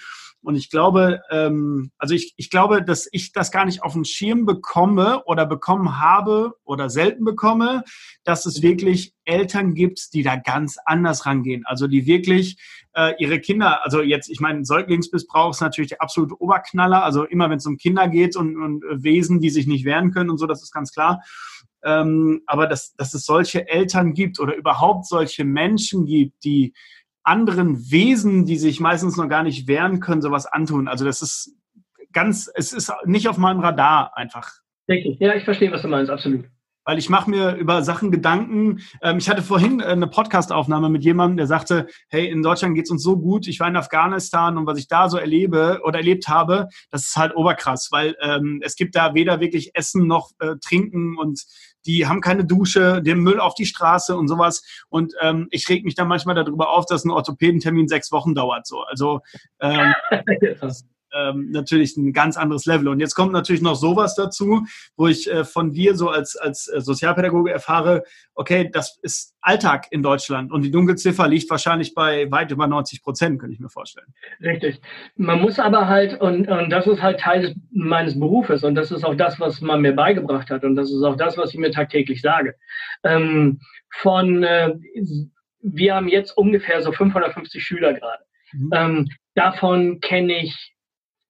Und 0.47 0.55
ich 0.55 0.71
glaube, 0.71 1.23
ähm, 1.29 1.91
also 1.99 2.15
ich, 2.15 2.33
ich 2.37 2.51
glaube, 2.51 2.81
dass 2.81 3.09
ich 3.11 3.33
das 3.33 3.51
gar 3.51 3.65
nicht 3.65 3.83
auf 3.83 3.95
den 3.95 4.05
Schirm 4.05 4.47
bekomme 4.47 5.25
oder 5.25 5.45
bekommen 5.45 6.01
habe 6.01 6.55
oder 6.63 6.89
selten 6.89 7.25
bekomme, 7.25 7.83
dass 8.23 8.47
es 8.47 8.63
wirklich 8.63 9.13
Eltern 9.25 9.75
gibt, 9.75 10.15
die 10.15 10.23
da 10.23 10.37
ganz 10.37 10.77
anders 10.85 11.27
rangehen. 11.27 11.65
Also 11.67 11.89
die 11.89 12.07
wirklich 12.07 12.63
äh, 12.95 13.15
ihre 13.19 13.41
Kinder, 13.41 13.85
also 13.85 14.03
jetzt, 14.03 14.31
ich 14.31 14.39
meine, 14.39 14.65
Säuglingsmissbrauch 14.65 15.51
ist 15.51 15.63
natürlich 15.63 15.89
der 15.89 16.01
absolute 16.01 16.41
Oberknaller. 16.41 17.03
Also 17.03 17.25
immer 17.25 17.51
wenn 17.51 17.59
es 17.59 17.67
um 17.67 17.77
Kinder 17.77 18.07
geht 18.07 18.37
und, 18.37 18.57
und 18.57 18.85
Wesen, 19.03 19.41
die 19.41 19.51
sich 19.51 19.67
nicht 19.67 19.85
wehren 19.85 20.13
können 20.13 20.31
und 20.31 20.39
so, 20.39 20.47
das 20.47 20.63
ist 20.63 20.71
ganz 20.71 20.93
klar. 20.93 21.23
Ähm, 21.83 22.43
aber 22.47 22.69
dass, 22.69 22.95
dass 22.95 23.15
es 23.15 23.25
solche 23.25 23.69
Eltern 23.69 24.15
gibt 24.15 24.39
oder 24.39 24.55
überhaupt 24.55 25.07
solche 25.07 25.45
Menschen 25.45 26.07
gibt, 26.07 26.45
die 26.45 26.73
anderen 27.27 27.91
Wesen, 27.91 28.47
die 28.47 28.57
sich 28.57 28.81
meistens 28.81 29.17
noch 29.17 29.29
gar 29.29 29.43
nicht 29.43 29.67
wehren 29.67 30.01
können, 30.01 30.23
sowas 30.23 30.47
antun. 30.47 30.89
Also 30.89 31.05
das 31.05 31.23
ist 31.23 31.55
ganz, 32.13 32.51
es 32.55 32.73
ist 32.73 32.93
nicht 33.05 33.29
auf 33.29 33.37
meinem 33.37 33.61
Radar 33.61 34.17
einfach. 34.17 34.51
Richtig, 34.89 35.19
ja, 35.19 35.35
ich 35.35 35.45
verstehe, 35.45 35.73
was 35.73 35.83
du 35.83 35.89
meinst, 35.89 36.11
absolut. 36.11 36.45
Weil 36.85 36.99
ich 36.99 37.11
mache 37.11 37.29
mir 37.29 37.57
über 37.57 37.83
Sachen 37.83 38.13
Gedanken. 38.13 38.79
Ähm, 39.03 39.19
ich 39.19 39.29
hatte 39.29 39.43
vorhin 39.43 39.81
äh, 39.81 39.87
eine 39.87 40.07
Podcastaufnahme 40.07 40.89
mit 40.89 41.03
jemandem, 41.03 41.37
der 41.39 41.49
sagte, 41.49 41.89
hey, 42.09 42.29
in 42.29 42.45
Deutschland 42.45 42.77
geht's 42.77 42.93
uns 42.93 43.03
so 43.03 43.19
gut, 43.19 43.49
ich 43.49 43.59
war 43.59 43.67
in 43.67 43.75
Afghanistan 43.75 44.57
und 44.57 44.67
was 44.67 44.79
ich 44.79 44.87
da 44.87 45.09
so 45.09 45.19
erlebe 45.19 45.81
oder 45.83 45.99
erlebt 45.99 46.29
habe, 46.29 46.69
das 46.93 47.09
ist 47.09 47.17
halt 47.17 47.35
oberkrass, 47.35 47.89
weil 47.91 48.15
ähm, 48.23 48.61
es 48.63 48.77
gibt 48.77 48.95
da 48.95 49.15
weder 49.15 49.41
wirklich 49.41 49.73
Essen 49.75 50.07
noch 50.07 50.31
äh, 50.39 50.55
Trinken 50.65 51.19
und 51.19 51.45
die 51.87 52.07
haben 52.07 52.21
keine 52.21 52.45
Dusche, 52.45 53.03
den 53.03 53.21
Müll 53.21 53.41
auf 53.41 53.55
die 53.55 53.67
Straße 53.67 54.17
und 54.17 54.29
sowas. 54.29 54.65
Und 54.89 55.15
ähm, 55.21 55.49
ich 55.51 55.69
reg 55.69 55.85
mich 55.85 55.95
dann 55.95 56.09
manchmal 56.09 56.35
darüber 56.35 56.71
auf, 56.71 56.87
dass 56.87 57.05
ein 57.05 57.11
Orthopädentermin 57.11 57.89
sechs 57.89 58.13
Wochen 58.13 58.35
dauert. 58.35 58.67
So, 58.67 58.83
also 58.83 59.21
ähm, 59.61 59.95
ähm, 61.17 61.51
natürlich 61.51 61.97
ein 61.97 62.13
ganz 62.13 62.37
anderes 62.37 62.67
Level. 62.67 62.89
Und 62.89 63.01
jetzt 63.01 63.15
kommt 63.15 63.33
natürlich 63.33 63.63
noch 63.63 63.77
sowas 63.77 64.15
dazu, 64.15 64.67
wo 64.97 65.07
ich 65.07 65.31
äh, 65.31 65.45
von 65.45 65.73
dir 65.73 65.95
so 65.97 66.09
als, 66.09 66.37
als 66.37 66.69
äh, 66.69 66.81
Sozialpädagoge 66.81 67.51
erfahre, 67.51 68.05
okay, 68.35 68.69
das 68.73 68.99
ist 69.03 69.35
Alltag 69.41 69.87
in 69.91 70.03
Deutschland 70.03 70.53
und 70.53 70.63
die 70.63 70.71
Dunkelziffer 70.71 71.29
liegt 71.29 71.49
wahrscheinlich 71.51 71.95
bei 71.95 72.31
weit 72.31 72.51
über 72.51 72.67
90 72.67 73.03
Prozent, 73.03 73.39
könnte 73.39 73.55
ich 73.55 73.61
mir 73.61 73.69
vorstellen. 73.69 74.09
Richtig. 74.41 74.81
Man 75.15 75.41
muss 75.41 75.59
aber 75.59 75.87
halt, 75.87 76.21
und, 76.21 76.49
und 76.49 76.71
das 76.71 76.87
ist 76.87 77.01
halt 77.01 77.21
Teil 77.21 77.43
des, 77.43 77.55
meines 77.71 78.19
Berufes 78.19 78.65
und 78.65 78.75
das 78.75 78.91
ist 78.91 79.05
auch 79.05 79.15
das, 79.15 79.39
was 79.41 79.61
man 79.61 79.81
mir 79.81 79.93
beigebracht 79.93 80.51
hat 80.51 80.65
und 80.65 80.77
das 80.77 80.91
ist 80.91 81.03
auch 81.03 81.17
das, 81.17 81.37
was 81.37 81.55
ich 81.55 81.61
mir 81.61 81.71
tagtäglich 81.71 82.21
sage. 82.21 82.57
Ähm, 83.05 83.61
von, 84.01 84.43
äh, 84.43 84.75
wir 85.63 85.95
haben 85.95 86.09
jetzt 86.09 86.37
ungefähr 86.37 86.83
so 86.83 86.93
550 86.93 87.63
Schüler 87.63 87.95
gerade. 87.95 88.25
Mhm. 88.53 88.71
Ähm, 88.75 89.09
davon 89.35 90.01
kenne 90.01 90.43
ich 90.43 90.76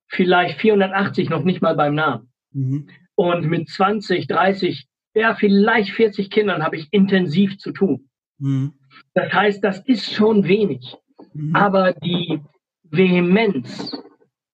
vielleicht 0.08 0.60
480 0.60 1.28
noch 1.30 1.44
nicht 1.44 1.62
mal 1.62 1.74
beim 1.74 1.94
Namen. 1.94 2.30
Mhm. 2.52 2.88
Und 3.14 3.46
mit 3.46 3.68
20, 3.68 4.26
30, 4.26 4.86
ja, 5.14 5.34
vielleicht 5.34 5.90
40 5.90 6.30
Kindern 6.30 6.62
habe 6.62 6.76
ich 6.76 6.88
intensiv 6.90 7.58
zu 7.58 7.72
tun. 7.72 8.08
Mhm. 8.38 8.74
Das 9.14 9.32
heißt, 9.32 9.64
das 9.64 9.80
ist 9.80 10.12
schon 10.12 10.44
wenig. 10.44 10.96
Mhm. 11.32 11.56
Aber 11.56 11.92
die 11.92 12.40
Vehemenz 12.84 13.96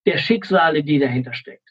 der 0.07 0.19
Schicksale, 0.19 0.83
die 0.83 0.99
dahinter 0.99 1.35
steckt, 1.35 1.69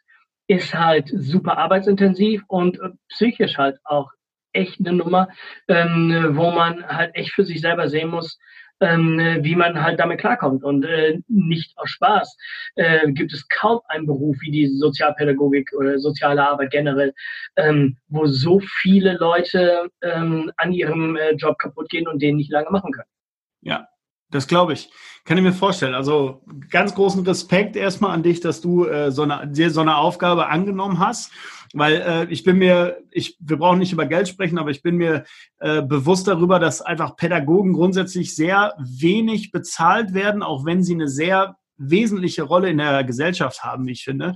ist 0.48 0.74
halt 0.74 1.10
super 1.14 1.58
arbeitsintensiv 1.58 2.44
und 2.48 2.80
psychisch 3.10 3.58
halt 3.58 3.78
auch 3.84 4.12
echt 4.54 4.80
eine 4.80 4.94
Nummer, 4.94 5.30
ähm, 5.68 6.32
wo 6.32 6.52
man 6.52 6.86
halt 6.86 7.16
echt 7.16 7.32
für 7.32 7.46
sich 7.46 7.62
selber 7.62 7.88
sehen 7.88 8.10
muss, 8.10 8.38
ähm, 8.82 9.20
wie 9.42 9.56
man 9.56 9.82
halt 9.82 10.00
damit 10.00 10.20
klarkommt. 10.20 10.64
Und 10.64 10.84
äh, 10.86 11.20
nicht 11.28 11.78
aus 11.78 11.90
Spaß 11.90 12.38
äh, 12.76 13.12
gibt 13.12 13.34
es 13.34 13.48
kaum 13.48 13.80
einen 13.88 14.08
Beruf 14.08 14.38
wie 14.42 14.52
die 14.52 14.68
Sozialpädagogik 14.68 15.72
oder 15.78 16.00
soziale 16.00 16.48
Arbeit 16.48 16.72
generell, 16.72 17.14
ähm, 17.56 17.98
wo 18.10 18.26
so 18.26 18.60
viele 18.60 19.14
Leute 19.14 19.90
ähm, 20.02 20.52
an 20.58 20.74
ihrem 20.74 21.16
äh, 21.16 21.32
Job 21.34 21.58
kaputt 21.60 21.90
gehen 21.90 22.08
und 22.08 22.22
den 22.22 22.38
nicht 22.38 22.52
lange 22.52 22.72
machen 22.72 22.92
können. 22.92 23.08
Ja, 23.62 23.88
das 24.32 24.48
glaube 24.48 24.74
ich. 24.74 24.90
Kann 25.24 25.38
ich 25.38 25.44
mir 25.44 25.54
vorstellen. 25.54 25.94
Also 25.94 26.42
ganz 26.70 26.96
großen 26.96 27.24
Respekt 27.26 27.76
erstmal 27.76 28.12
an 28.12 28.24
dich, 28.24 28.40
dass 28.40 28.60
du 28.60 28.86
äh, 28.86 29.12
so, 29.12 29.22
eine, 29.22 29.52
so 29.70 29.82
eine 29.82 29.98
Aufgabe 29.98 30.48
angenommen 30.48 30.98
hast. 30.98 31.32
Weil 31.74 32.02
äh, 32.02 32.26
ich 32.32 32.44
bin 32.44 32.58
mir, 32.58 32.98
ich, 33.12 33.38
wir 33.40 33.58
brauchen 33.58 33.80
nicht 33.80 33.94
über 33.94 34.06
Geld 34.06 34.28
sprechen, 34.28 34.58
aber 34.58 34.72
ich 34.72 34.82
bin 34.82 34.98
mir 34.98 35.24
äh, 35.60 35.82
bewusst 35.82 36.28
darüber, 36.28 36.60
dass 36.60 36.82
einfach 36.82 37.16
Pädagogen 37.16 37.74
grundsätzlich 37.74 38.36
sehr 38.36 38.74
wenig 38.80 39.52
bezahlt 39.52 40.14
werden, 40.14 40.44
auch 40.44 40.66
wenn 40.66 40.84
sie 40.84 40.96
eine 40.96 41.08
sehr 41.08 41.56
wesentliche 41.78 42.44
Rolle 42.44 42.70
in 42.70 42.78
der 42.78 43.04
Gesellschaft 43.04 43.64
haben, 43.64 43.86
wie 43.88 43.94
ich 43.94 44.04
finde. 44.04 44.36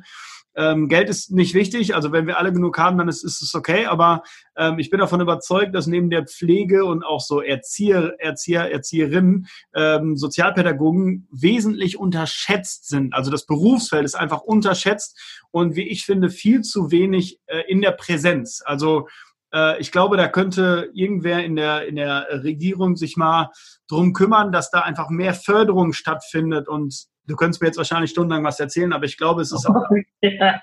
Ähm, 0.56 0.88
Geld 0.88 1.10
ist 1.10 1.32
nicht 1.32 1.54
wichtig, 1.54 1.96
also 1.96 2.12
wenn 2.12 2.28
wir 2.28 2.38
alle 2.38 2.54
genug 2.54 2.78
haben, 2.78 2.98
dann 2.98 3.10
ist, 3.10 3.24
ist 3.24 3.42
es 3.42 3.54
okay, 3.56 3.86
aber 3.86 4.24
ähm, 4.56 4.80
ich 4.80 4.90
bin 4.90 5.00
davon 5.00 5.20
überzeugt, 5.20 5.76
dass 5.76 5.88
neben 5.88 6.10
der 6.10 6.26
Pflege 6.26 6.86
und 6.86 7.04
auch 7.04 7.20
so 7.20 7.42
Erzieher, 7.42 8.16
Erzieher, 8.20 8.72
Erzieherinnen, 8.72 9.48
ähm, 9.74 10.16
Sozialpädagogen 10.16 11.28
wesentlich 11.32 11.98
unterschätzt 11.98 12.88
sind. 12.88 13.14
Also 13.14 13.32
das 13.32 13.46
Berufsfeld 13.46 14.06
ist 14.06 14.16
einfach 14.16 14.42
unterschätzt 14.42 15.20
und 15.52 15.76
wie 15.76 15.88
ich 15.88 16.06
finde, 16.06 16.30
viel 16.30 16.62
zu 16.62 16.92
wenig 16.92 17.40
äh, 17.48 17.64
in 17.68 17.82
der 17.82 17.92
Präsenz. 17.92 18.62
Also 18.66 19.08
äh, 19.54 19.80
ich 19.80 19.92
glaube, 19.92 20.18
da 20.18 20.28
könnte 20.28 20.90
irgendwer 20.94 21.44
in 21.44 21.56
der, 21.56 21.88
in 21.88 21.96
der 21.96 22.28
Regierung 22.44 22.96
sich 22.96 23.18
mal 23.18 23.52
drum 23.90 24.14
kümmern, 24.14 24.52
dass 24.52 24.72
da 24.72 24.82
einfach 24.82 25.10
mehr 25.10 25.34
Förderung 25.34 25.94
stattfindet 25.94 26.68
und 26.68 27.08
du 27.28 27.36
könntest 27.36 27.62
mir 27.62 27.68
jetzt 27.68 27.78
wahrscheinlich 27.78 28.12
stundenlang 28.12 28.44
was 28.44 28.60
erzählen, 28.60 28.94
aber 28.94 29.06
ich 29.06 29.18
glaube, 29.18 29.42
es 29.42 29.52
ist 29.52 29.66
auch. 29.70 29.84
ja. 30.22 30.62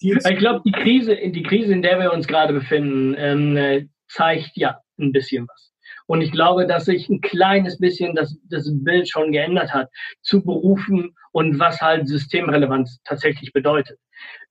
Ich 0.00 0.38
glaube, 0.38 0.60
die 0.64 0.72
Krise, 0.72 1.16
die 1.16 1.42
Krise, 1.42 1.72
in 1.72 1.82
der 1.82 1.98
wir 1.98 2.12
uns 2.12 2.26
gerade 2.26 2.52
befinden, 2.52 3.14
ähm, 3.16 3.56
äh, 3.56 3.86
zeigt 4.08 4.52
ja 4.54 4.80
ein 4.98 5.12
bisschen 5.12 5.48
was. 5.48 5.72
Und 6.06 6.20
ich 6.20 6.30
glaube, 6.30 6.66
dass 6.66 6.84
sich 6.84 7.08
ein 7.08 7.20
kleines 7.20 7.78
bisschen 7.78 8.14
das, 8.14 8.36
das 8.48 8.70
Bild 8.72 9.08
schon 9.08 9.32
geändert 9.32 9.72
hat 9.72 9.88
zu 10.22 10.44
Berufen 10.44 11.14
und 11.32 11.58
was 11.58 11.80
halt 11.80 12.06
Systemrelevanz 12.06 13.00
tatsächlich 13.04 13.52
bedeutet. 13.52 13.98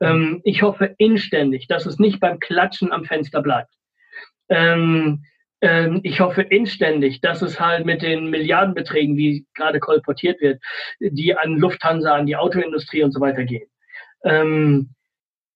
Ähm, 0.02 0.42
ich 0.44 0.62
hoffe 0.62 0.96
inständig, 0.98 1.68
dass 1.68 1.86
es 1.86 1.98
nicht 1.98 2.20
beim 2.20 2.40
Klatschen 2.40 2.92
am 2.92 3.06
Fenster 3.06 3.42
bleibt. 3.42 3.72
Ähm, 4.50 5.24
ähm, 5.66 6.00
ich 6.04 6.20
hoffe 6.20 6.44
inständig, 6.44 7.22
dass 7.22 7.42
es 7.42 7.60
halt 7.60 7.86
mit 7.86 8.04
den 8.04 8.30
Milliardenbeträgen, 8.30 9.18
wie 9.18 9.46
gerade 9.56 9.80
kolportiert 9.80 10.40
wird, 10.40 10.62
die 11.00 11.36
an 11.36 11.58
Lufthansa, 11.58 12.14
an 12.14 12.28
die 12.28 12.36
Autoindustrie 12.36 13.04
und 13.04 13.12
so 13.12 13.20
weiter 13.20 13.44
gehen, 13.44 13.68
ähm, 14.24 14.95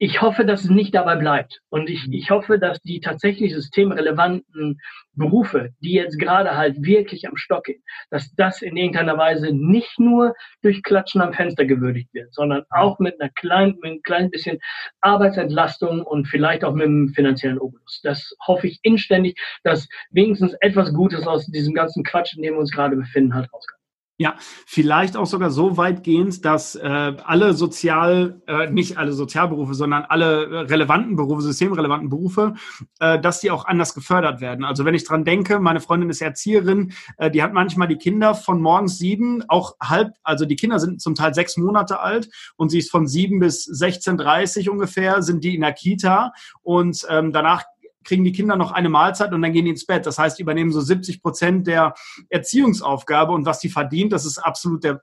ich 0.02 0.22
hoffe, 0.22 0.46
dass 0.46 0.64
es 0.64 0.70
nicht 0.70 0.96
dabei 0.96 1.18
bleibt. 1.18 1.60
Und 1.70 1.90
ich, 1.90 2.08
ich 2.10 2.32
hoffe, 2.32 2.58
dass 2.58 2.82
die 2.82 3.02
tatsächlich 3.02 3.54
systemrelevanten 3.54 4.80
Berufe, 5.14 5.72
die 5.82 5.92
jetzt 5.92 6.18
gerade 6.18 6.56
halt 6.56 6.82
wirklich 6.82 7.28
am 7.28 7.36
Stock 7.36 7.66
gehen, 7.66 7.84
dass 8.10 8.34
das 8.36 8.62
in 8.62 8.78
irgendeiner 8.78 9.18
Weise 9.18 9.52
nicht 9.52 10.00
nur 10.00 10.34
durch 10.62 10.84
Klatschen 10.84 11.20
am 11.20 11.34
Fenster 11.34 11.66
gewürdigt 11.66 12.14
wird, 12.14 12.34
sondern 12.34 12.64
auch 12.70 12.98
mit 13.00 13.20
einer 13.20 13.30
kleinen, 13.32 13.76
mit 13.76 13.86
einem 13.86 14.02
kleinen 14.02 14.32
bisschen 14.32 14.60
Arbeitsentlastung 15.02 16.02
und 16.04 16.30
vielleicht 16.30 16.64
auch 16.64 16.74
mit 16.74 16.86
einem 16.86 17.10
finanziellen 17.10 17.60
Obolus. 17.60 18.00
Das 18.02 18.34
hoffe 18.48 18.68
ich 18.68 18.80
inständig, 18.84 19.38
dass 19.64 19.90
wenigstens 20.12 20.54
etwas 20.62 20.94
Gutes 20.94 21.28
aus 21.28 21.46
diesem 21.48 21.74
ganzen 21.74 22.06
Quatsch, 22.06 22.38
in 22.38 22.44
dem 22.44 22.54
wir 22.54 22.60
uns 22.60 22.72
gerade 22.72 22.96
befinden, 22.96 23.36
halt 23.36 23.52
rauskommt. 23.52 23.79
Ja, 24.22 24.36
vielleicht 24.66 25.16
auch 25.16 25.28
sogar 25.28 25.50
so 25.50 25.78
weitgehend, 25.78 26.44
dass 26.44 26.76
äh, 26.76 27.14
alle 27.24 27.54
sozial, 27.54 28.42
äh, 28.48 28.70
nicht 28.70 28.98
alle 28.98 29.14
Sozialberufe, 29.14 29.74
sondern 29.74 30.04
alle 30.04 30.70
relevanten 30.70 31.16
Berufe, 31.16 31.42
systemrelevanten 31.42 32.10
Berufe, 32.10 32.56
äh, 33.00 33.18
dass 33.18 33.40
die 33.40 33.50
auch 33.50 33.64
anders 33.64 33.94
gefördert 33.94 34.42
werden. 34.42 34.66
Also 34.66 34.84
wenn 34.84 34.94
ich 34.94 35.06
dran 35.06 35.24
denke, 35.24 35.62
meine 35.62 35.80
Freundin 35.80 36.10
ist 36.10 36.22
Erzieherin, 36.22 36.92
äh, 37.16 37.32
die 37.32 37.42
hat 37.42 37.54
manchmal 37.54 37.88
die 37.88 37.96
Kinder 37.96 38.36
von 38.36 38.62
morgens 38.62 38.98
sieben, 38.98 39.46
auch 39.48 39.78
halb, 39.80 40.10
also 40.24 40.44
die 40.44 40.58
Kinder 40.58 40.80
sind 40.80 41.00
zum 41.00 41.16
Teil 41.16 41.34
sechs 41.34 41.56
Monate 41.56 42.02
alt 42.02 42.30
und 42.58 42.72
sie 42.72 42.80
ist 42.80 42.92
von 42.92 43.08
sieben 43.08 43.40
bis 43.40 43.70
16.30 43.70 44.70
ungefähr, 44.70 45.22
sind 45.22 45.46
die 45.46 45.56
in 45.56 45.62
der 45.62 45.72
Kita 45.72 46.34
und 46.62 47.08
ähm, 47.10 47.32
danach 47.32 47.64
kriegen 48.04 48.24
die 48.24 48.32
Kinder 48.32 48.56
noch 48.56 48.72
eine 48.72 48.90
Mahlzeit 48.90 49.34
und 49.34 49.42
dann 49.42 49.54
gehen 49.54 49.66
die 49.66 49.72
ins 49.72 49.86
Bett. 49.86 50.06
Das 50.06 50.18
heißt, 50.18 50.38
die 50.38 50.44
übernehmen 50.44 50.72
so 50.72 50.82
70 50.82 51.22
Prozent 51.22 51.68
der 51.68 51.94
Erziehungsaufgabe 52.30 53.34
und 53.34 53.46
was 53.46 53.60
die 53.60 53.70
verdient, 53.70 54.14
das 54.14 54.26
ist 54.26 54.38
absolut 54.38 54.84
der 54.84 55.02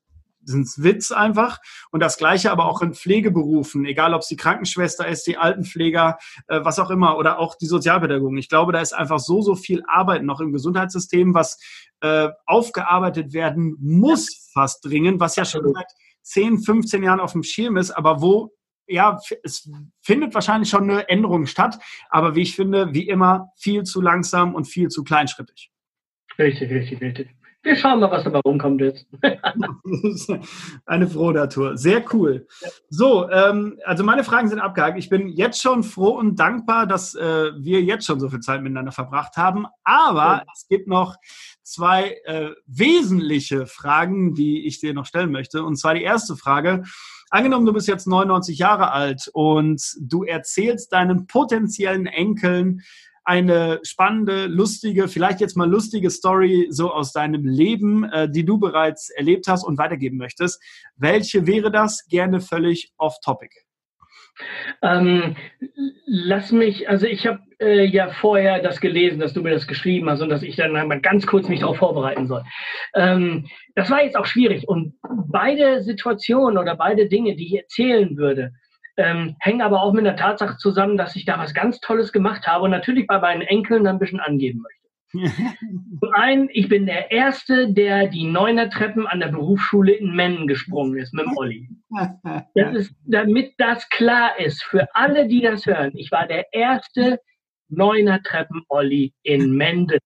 sind 0.49 0.69
Witz 0.79 1.11
einfach. 1.11 1.59
Und 1.91 2.01
das 2.01 2.17
Gleiche 2.17 2.51
aber 2.51 2.67
auch 2.67 2.81
in 2.83 2.95
Pflegeberufen, 2.95 3.85
egal 3.85 4.15
ob 4.15 4.23
es 4.23 4.29
die 4.29 4.37
Krankenschwester 4.37 5.07
ist, 5.07 5.27
die 5.27 5.37
Altenpfleger, 5.37 6.19
äh, 6.49 6.61
was 6.63 6.79
auch 6.79 6.91
immer, 6.91 7.19
oder 7.19 7.39
auch 7.39 7.57
die 7.57 7.67
Sozialpädagogen. 7.67 8.39
Ich 8.39 8.49
glaube, 8.49 8.73
da 8.73 8.81
ist 8.81 8.95
einfach 8.95 9.19
so, 9.19 9.43
so 9.43 9.55
viel 9.55 9.83
Arbeit 9.87 10.23
noch 10.23 10.41
im 10.41 10.53
Gesundheitssystem, 10.53 11.35
was 11.35 11.59
äh, 12.01 12.29
aufgearbeitet 12.47 13.33
werden 13.33 13.77
muss, 13.81 14.51
fast 14.53 14.85
dringend, 14.85 15.21
was 15.21 15.37
ja 15.37 15.45
schon 15.45 15.73
seit 15.75 15.87
10, 16.23 16.61
15 16.61 17.03
Jahren 17.03 17.21
auf 17.21 17.33
dem 17.33 17.43
Schirm 17.43 17.77
ist, 17.77 17.91
aber 17.91 18.21
wo 18.21 18.53
ja, 18.87 19.19
es 19.43 19.71
findet 20.01 20.35
wahrscheinlich 20.35 20.71
schon 20.71 20.91
eine 20.91 21.09
Änderung 21.09 21.47
statt, 21.47 21.79
aber 22.09 22.35
wie 22.35 22.43
ich 22.43 22.57
finde, 22.57 22.93
wie 22.93 23.09
immer, 23.09 23.53
viel 23.57 23.85
zu 23.85 24.01
langsam 24.01 24.55
und 24.55 24.67
viel 24.67 24.89
zu 24.89 25.05
kleinschrittig. 25.05 25.71
Richtig, 26.39 26.71
richtig, 26.71 27.01
richtig. 27.01 27.37
Wir 27.67 27.75
schauen 27.75 27.99
mal, 27.99 28.13
was 28.13 28.23
dabei 28.23 28.39
rumkommt 28.45 28.81
jetzt. 28.81 29.09
Eine 30.87 31.09
Frohnatur. 31.09 31.77
Sehr 31.77 32.05
cool. 32.15 32.47
So, 32.91 33.29
ähm, 33.29 33.81
also 33.85 34.05
meine 34.05 34.23
Fragen 34.23 34.47
sind 34.49 34.61
abgehakt. 34.61 34.97
Ich 34.97 35.09
bin 35.09 35.27
jetzt 35.31 35.61
schon 35.61 35.83
froh 35.83 36.11
und 36.11 36.39
dankbar, 36.39 36.87
dass 36.87 37.17
äh, 37.17 37.51
wir 37.59 37.83
jetzt 37.83 38.07
schon 38.07 38.21
so 38.21 38.29
viel 38.29 38.39
Zeit 38.39 38.63
miteinander 38.63 38.93
verbracht 38.93 39.37
haben. 39.37 39.67
Aber 39.83 40.21
ja. 40.21 40.45
es 40.55 40.69
gibt 40.69 40.87
noch 40.87 41.17
zwei 41.65 42.17
äh, 42.27 42.51
wesentliche 42.67 43.67
Fragen, 43.67 44.37
die 44.37 44.65
ich 44.65 44.79
dir 44.79 44.95
noch 44.95 45.07
stellen 45.07 45.33
möchte. 45.33 45.65
Und 45.65 45.75
zwar 45.75 45.95
die 45.95 46.05
erste 46.05 46.37
Frage. 46.37 46.85
Angenommen, 47.37 47.67
du 47.67 47.75
bist 47.75 47.87
jetzt 47.87 48.07
99 48.07 48.57
Jahre 48.57 48.93
alt 48.93 49.29
und 49.35 49.83
du 50.01 50.25
erzählst 50.25 50.91
deinen 50.95 51.27
potenziellen 51.27 52.07
Enkeln 52.07 52.81
eine 53.25 53.79
spannende, 53.83 54.47
lustige, 54.47 55.07
vielleicht 55.07 55.43
jetzt 55.43 55.55
mal 55.55 55.69
lustige 55.69 56.09
Story 56.09 56.69
so 56.71 56.91
aus 56.91 57.13
deinem 57.13 57.45
Leben, 57.45 58.05
äh, 58.05 58.31
die 58.31 58.47
du 58.47 58.57
bereits 58.57 59.11
erlebt 59.11 59.49
hast 59.49 59.65
und 59.65 59.77
weitergeben 59.77 60.17
möchtest. 60.17 60.63
Welche 60.97 61.47
wäre 61.47 61.71
das? 61.71 62.07
Gerne 62.07 62.41
völlig 62.41 62.95
off-topic. 62.97 63.66
Ähm, 64.83 65.37
lass 66.07 66.53
mich, 66.53 66.89
also 66.89 67.07
ich 67.07 67.27
habe 67.27 67.41
äh, 67.61 67.85
ja 67.85 68.09
vorher 68.09 68.61
das 68.61 68.81
gelesen, 68.81 69.21
dass 69.21 69.33
du 69.33 69.43
mir 69.43 69.53
das 69.53 69.67
geschrieben 69.67 70.09
hast 70.11 70.21
und 70.21 70.29
dass 70.29 70.43
ich 70.43 70.57
dann 70.57 70.73
mal 70.73 71.01
ganz 71.01 71.27
kurz 71.27 71.49
mich 71.49 71.61
darauf 71.61 71.79
vorbereiten 71.79 72.27
soll. 72.27 72.43
Ähm, 72.95 73.47
das 73.75 73.91
war 73.91 74.03
jetzt 74.03 74.17
auch 74.17 74.27
schwierig 74.27 74.69
und 74.69 74.95
beide 75.29 75.83
Situationen 75.83 76.59
oder 76.59 76.77
beide 76.77 77.09
Dinge, 77.09 77.37
die 77.37 77.47
ich 77.47 77.57
erzählen 77.63 78.17
würde, 78.17 78.53
ähm, 78.97 79.37
hängen 79.41 79.63
aber 79.63 79.83
auch 79.83 79.93
mit 79.93 80.07
der 80.07 80.17
Tatsache 80.17 80.57
zusammen, 80.57 80.97
dass 80.97 81.17
ich 81.17 81.25
da 81.25 81.39
was 81.39 81.55
ganz 81.55 81.81
Tolles 81.81 82.13
gemacht 82.13 82.47
habe 82.47 82.65
und 82.65 82.71
natürlich 82.71 83.07
bei 83.07 83.19
meinen 83.19 83.43
Enkeln 83.43 83.87
ein 83.87 83.99
bisschen 83.99 84.21
angeben 84.21 84.61
möchte. 84.61 84.86
Zum 85.13 86.13
einen, 86.13 86.49
ich 86.53 86.69
bin 86.69 86.87
der 86.87 87.11
Erste, 87.11 87.73
der 87.73 88.09
die 88.09 88.25
Neuner 88.25 88.69
Treppen 88.71 89.07
an 89.07 89.21
der 89.21 89.29
Berufsschule 89.29 89.93
in 89.93 90.15
Mennen 90.15 90.47
gesprungen 90.47 90.99
ist 90.99 91.15
mit 91.15 91.27
dem 91.27 91.37
Olli. 91.37 91.69
Das 92.55 92.75
ist, 92.75 92.95
damit 93.05 93.55
das 93.59 93.89
klar 93.89 94.39
ist 94.39 94.63
für 94.65 94.89
alle, 94.95 95.29
die 95.29 95.41
das 95.41 95.65
hören. 95.67 95.93
Ich 95.97 96.11
war 96.11 96.27
der 96.27 96.53
erste 96.53 97.21
Neuner 97.69 98.23
Treppen 98.23 98.63
Olli 98.69 99.15
in 99.23 99.53
Menden. 99.53 99.99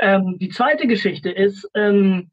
Ähm, 0.00 0.38
die 0.38 0.48
zweite 0.48 0.86
Geschichte 0.86 1.30
ist, 1.30 1.68
ähm, 1.74 2.30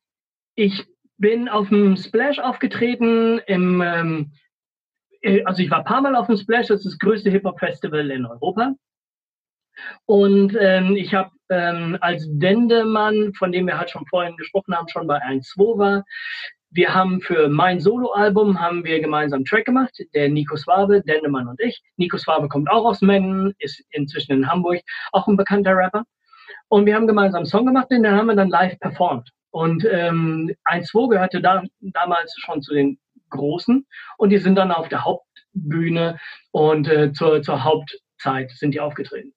ich 0.55 0.85
bin 1.17 1.47
auf 1.47 1.69
dem 1.69 1.95
Splash 1.95 2.39
aufgetreten 2.39 3.39
im, 3.45 3.81
ähm, 3.81 4.31
äh, 5.21 5.43
also 5.43 5.61
ich 5.61 5.69
war 5.69 5.79
ein 5.79 5.85
paar 5.85 6.01
Mal 6.01 6.15
auf 6.15 6.27
dem 6.27 6.37
Splash, 6.37 6.67
das 6.67 6.79
ist 6.79 6.93
das 6.93 6.99
größte 6.99 7.29
Hip-Hop-Festival 7.29 8.09
in 8.11 8.25
Europa. 8.25 8.73
Und 10.05 10.55
ähm, 10.59 10.95
ich 10.95 11.13
habe 11.13 11.31
ähm, 11.49 11.97
als 12.01 12.25
Dendemann, 12.29 13.33
von 13.33 13.51
dem 13.51 13.67
wir 13.67 13.77
halt 13.77 13.89
schon 13.89 14.05
vorhin 14.07 14.37
gesprochen 14.37 14.75
haben, 14.75 14.87
schon 14.89 15.07
bei 15.07 15.21
1-2 15.21 15.77
war, 15.77 16.03
wir 16.75 16.93
haben 16.93 17.21
für 17.21 17.49
mein 17.49 17.79
Soloalbum 17.79 18.59
haben 18.59 18.83
wir 18.83 18.99
gemeinsam 18.99 19.37
einen 19.37 19.45
Track 19.45 19.65
gemacht, 19.65 19.95
der 20.15 20.29
Nico 20.29 20.55
Swabe, 20.55 21.03
Dendemann 21.03 21.47
und 21.47 21.59
ich. 21.61 21.83
Nico 21.97 22.17
Swabe 22.17 22.47
kommt 22.47 22.69
auch 22.69 22.85
aus 22.85 23.01
Mengen, 23.01 23.53
ist 23.59 23.83
inzwischen 23.91 24.31
in 24.31 24.49
Hamburg 24.49 24.81
auch 25.11 25.27
ein 25.27 25.37
bekannter 25.37 25.75
Rapper. 25.75 26.03
Und 26.69 26.87
wir 26.87 26.95
haben 26.95 27.05
gemeinsam 27.05 27.39
einen 27.39 27.45
Song 27.45 27.67
gemacht, 27.67 27.91
den 27.91 28.07
haben 28.07 28.25
wir 28.25 28.35
dann 28.35 28.49
live 28.49 28.79
performt. 28.79 29.29
Und 29.51 29.85
ähm, 29.85 30.51
1-2 30.65 31.09
gehörte 31.11 31.41
da, 31.41 31.63
damals 31.79 32.33
schon 32.39 32.63
zu 32.63 32.73
den 32.73 32.97
Großen 33.29 33.85
und 34.17 34.29
die 34.29 34.39
sind 34.39 34.55
dann 34.55 34.71
auf 34.71 34.89
der 34.89 35.05
Hauptbühne 35.05 36.19
und 36.51 36.87
äh, 36.87 37.13
zur, 37.13 37.43
zur 37.43 37.63
Hauptzeit 37.63 38.51
sind 38.51 38.73
die 38.73 38.79
aufgetreten. 38.79 39.33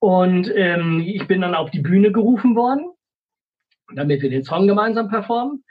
Und 0.00 0.50
ähm, 0.54 1.04
ich 1.06 1.26
bin 1.28 1.42
dann 1.42 1.54
auf 1.54 1.70
die 1.70 1.80
Bühne 1.80 2.10
gerufen 2.10 2.56
worden, 2.56 2.90
damit 3.94 4.22
wir 4.22 4.30
den 4.30 4.44
Song 4.44 4.66
gemeinsam 4.66 5.08
performen. 5.08 5.62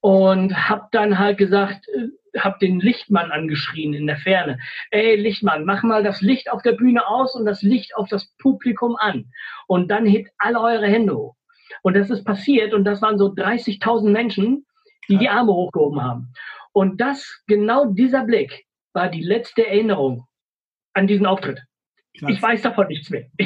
Und 0.00 0.68
habe 0.68 0.88
dann 0.90 1.18
halt 1.18 1.38
gesagt, 1.38 1.86
äh, 1.88 2.08
habe 2.40 2.58
den 2.60 2.80
Lichtmann 2.80 3.30
angeschrien 3.30 3.94
in 3.94 4.06
der 4.06 4.16
Ferne. 4.16 4.58
Ey, 4.90 5.16
Lichtmann, 5.16 5.64
mach 5.64 5.82
mal 5.82 6.02
das 6.02 6.22
Licht 6.22 6.50
auf 6.50 6.62
der 6.62 6.72
Bühne 6.72 7.06
aus 7.06 7.34
und 7.34 7.44
das 7.44 7.62
Licht 7.62 7.94
auf 7.94 8.08
das 8.08 8.34
Publikum 8.38 8.96
an. 8.96 9.26
Und 9.66 9.90
dann 9.90 10.06
hebt 10.06 10.30
alle 10.38 10.60
eure 10.60 10.86
Hände 10.86 11.14
hoch. 11.14 11.36
Und 11.82 11.94
das 11.94 12.10
ist 12.10 12.24
passiert 12.24 12.74
und 12.74 12.84
das 12.84 13.02
waren 13.02 13.18
so 13.18 13.26
30.000 13.26 14.10
Menschen, 14.10 14.66
die 15.08 15.18
die 15.18 15.28
Arme 15.28 15.52
hochgehoben 15.52 16.02
haben. 16.02 16.32
Und 16.72 17.00
das, 17.00 17.42
genau 17.46 17.86
dieser 17.86 18.24
Blick 18.24 18.66
war 18.92 19.08
die 19.08 19.22
letzte 19.22 19.66
Erinnerung 19.66 20.26
an 20.94 21.06
diesen 21.06 21.26
Auftritt. 21.26 21.60
Ich 22.14 22.42
weiß 22.42 22.62
davon 22.62 22.88
nichts 22.88 23.10
mehr. 23.10 23.26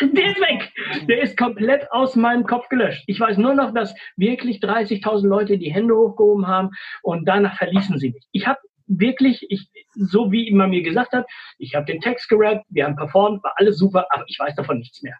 Der 0.00 0.26
ist 0.30 0.40
weg. 0.40 0.72
Der 1.08 1.22
ist 1.22 1.36
komplett 1.36 1.90
aus 1.92 2.16
meinem 2.16 2.44
Kopf 2.44 2.68
gelöscht. 2.68 3.04
Ich 3.06 3.20
weiß 3.20 3.36
nur 3.36 3.54
noch, 3.54 3.74
dass 3.74 3.94
wirklich 4.16 4.58
30.000 4.58 5.26
Leute 5.26 5.58
die 5.58 5.72
Hände 5.72 5.94
hochgehoben 5.94 6.46
haben 6.46 6.70
und 7.02 7.28
danach 7.28 7.56
verließen 7.58 7.98
sie 7.98 8.10
mich. 8.10 8.26
Ich 8.32 8.46
habe 8.46 8.58
wirklich, 8.86 9.46
ich, 9.50 9.68
so 9.92 10.32
wie 10.32 10.50
man 10.52 10.70
mir 10.70 10.82
gesagt 10.82 11.12
hat, 11.12 11.26
ich 11.58 11.74
habe 11.74 11.86
den 11.86 12.00
Text 12.00 12.28
gerappt, 12.28 12.64
wir 12.70 12.84
haben 12.84 12.96
performt, 12.96 13.42
war 13.44 13.52
alles 13.56 13.78
super, 13.78 14.06
aber 14.10 14.24
ich 14.26 14.38
weiß 14.38 14.54
davon 14.54 14.78
nichts 14.78 15.02
mehr. 15.02 15.16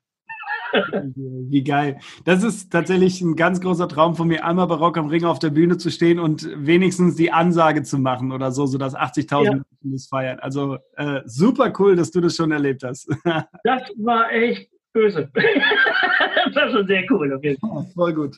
Wie 1.15 1.63
geil. 1.63 1.99
Das 2.25 2.43
ist 2.43 2.71
tatsächlich 2.71 3.21
ein 3.21 3.37
ganz 3.37 3.61
großer 3.61 3.89
Traum 3.89 4.17
von 4.17 4.29
mir, 4.29 4.45
einmal 4.45 4.67
barock 4.67 4.99
am 4.99 5.09
Ring 5.09 5.25
auf 5.25 5.39
der 5.39 5.51
Bühne 5.51 5.79
zu 5.79 5.91
stehen 5.91 6.19
und 6.19 6.49
wenigstens 6.57 7.17
die 7.17 7.33
Ansage 7.33 7.83
zu 7.83 7.99
machen 7.99 8.33
oder 8.33 8.51
so, 8.53 8.67
sodass 8.67 8.97
80.000 8.97 9.45
ja. 9.45 9.51
Menschen 9.51 9.93
das 9.93 10.07
feiern. 10.07 10.39
Also 10.41 10.79
äh, 10.97 11.21
super 11.25 11.73
cool, 11.79 11.97
dass 11.97 12.11
du 12.11 12.21
das 12.21 12.37
schon 12.37 12.53
erlebt 12.53 12.83
hast. 12.83 13.09
das 13.65 13.83
war 13.97 14.33
echt 14.33 14.71
böse. 14.93 15.31
das 15.35 16.55
war 16.55 16.71
schon 16.71 16.87
sehr 16.87 17.05
cool. 17.11 17.33
Okay. 17.33 17.57
voll 17.95 18.15
gut. 18.15 18.37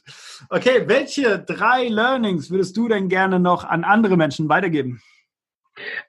Okay, 0.50 0.82
welche 0.86 1.38
drei 1.38 1.88
Learnings 1.88 2.50
würdest 2.50 2.76
du 2.76 2.88
denn 2.88 3.08
gerne 3.08 3.40
noch 3.40 3.64
an 3.64 3.84
andere 3.84 4.16
Menschen 4.16 4.48
weitergeben? 4.48 5.00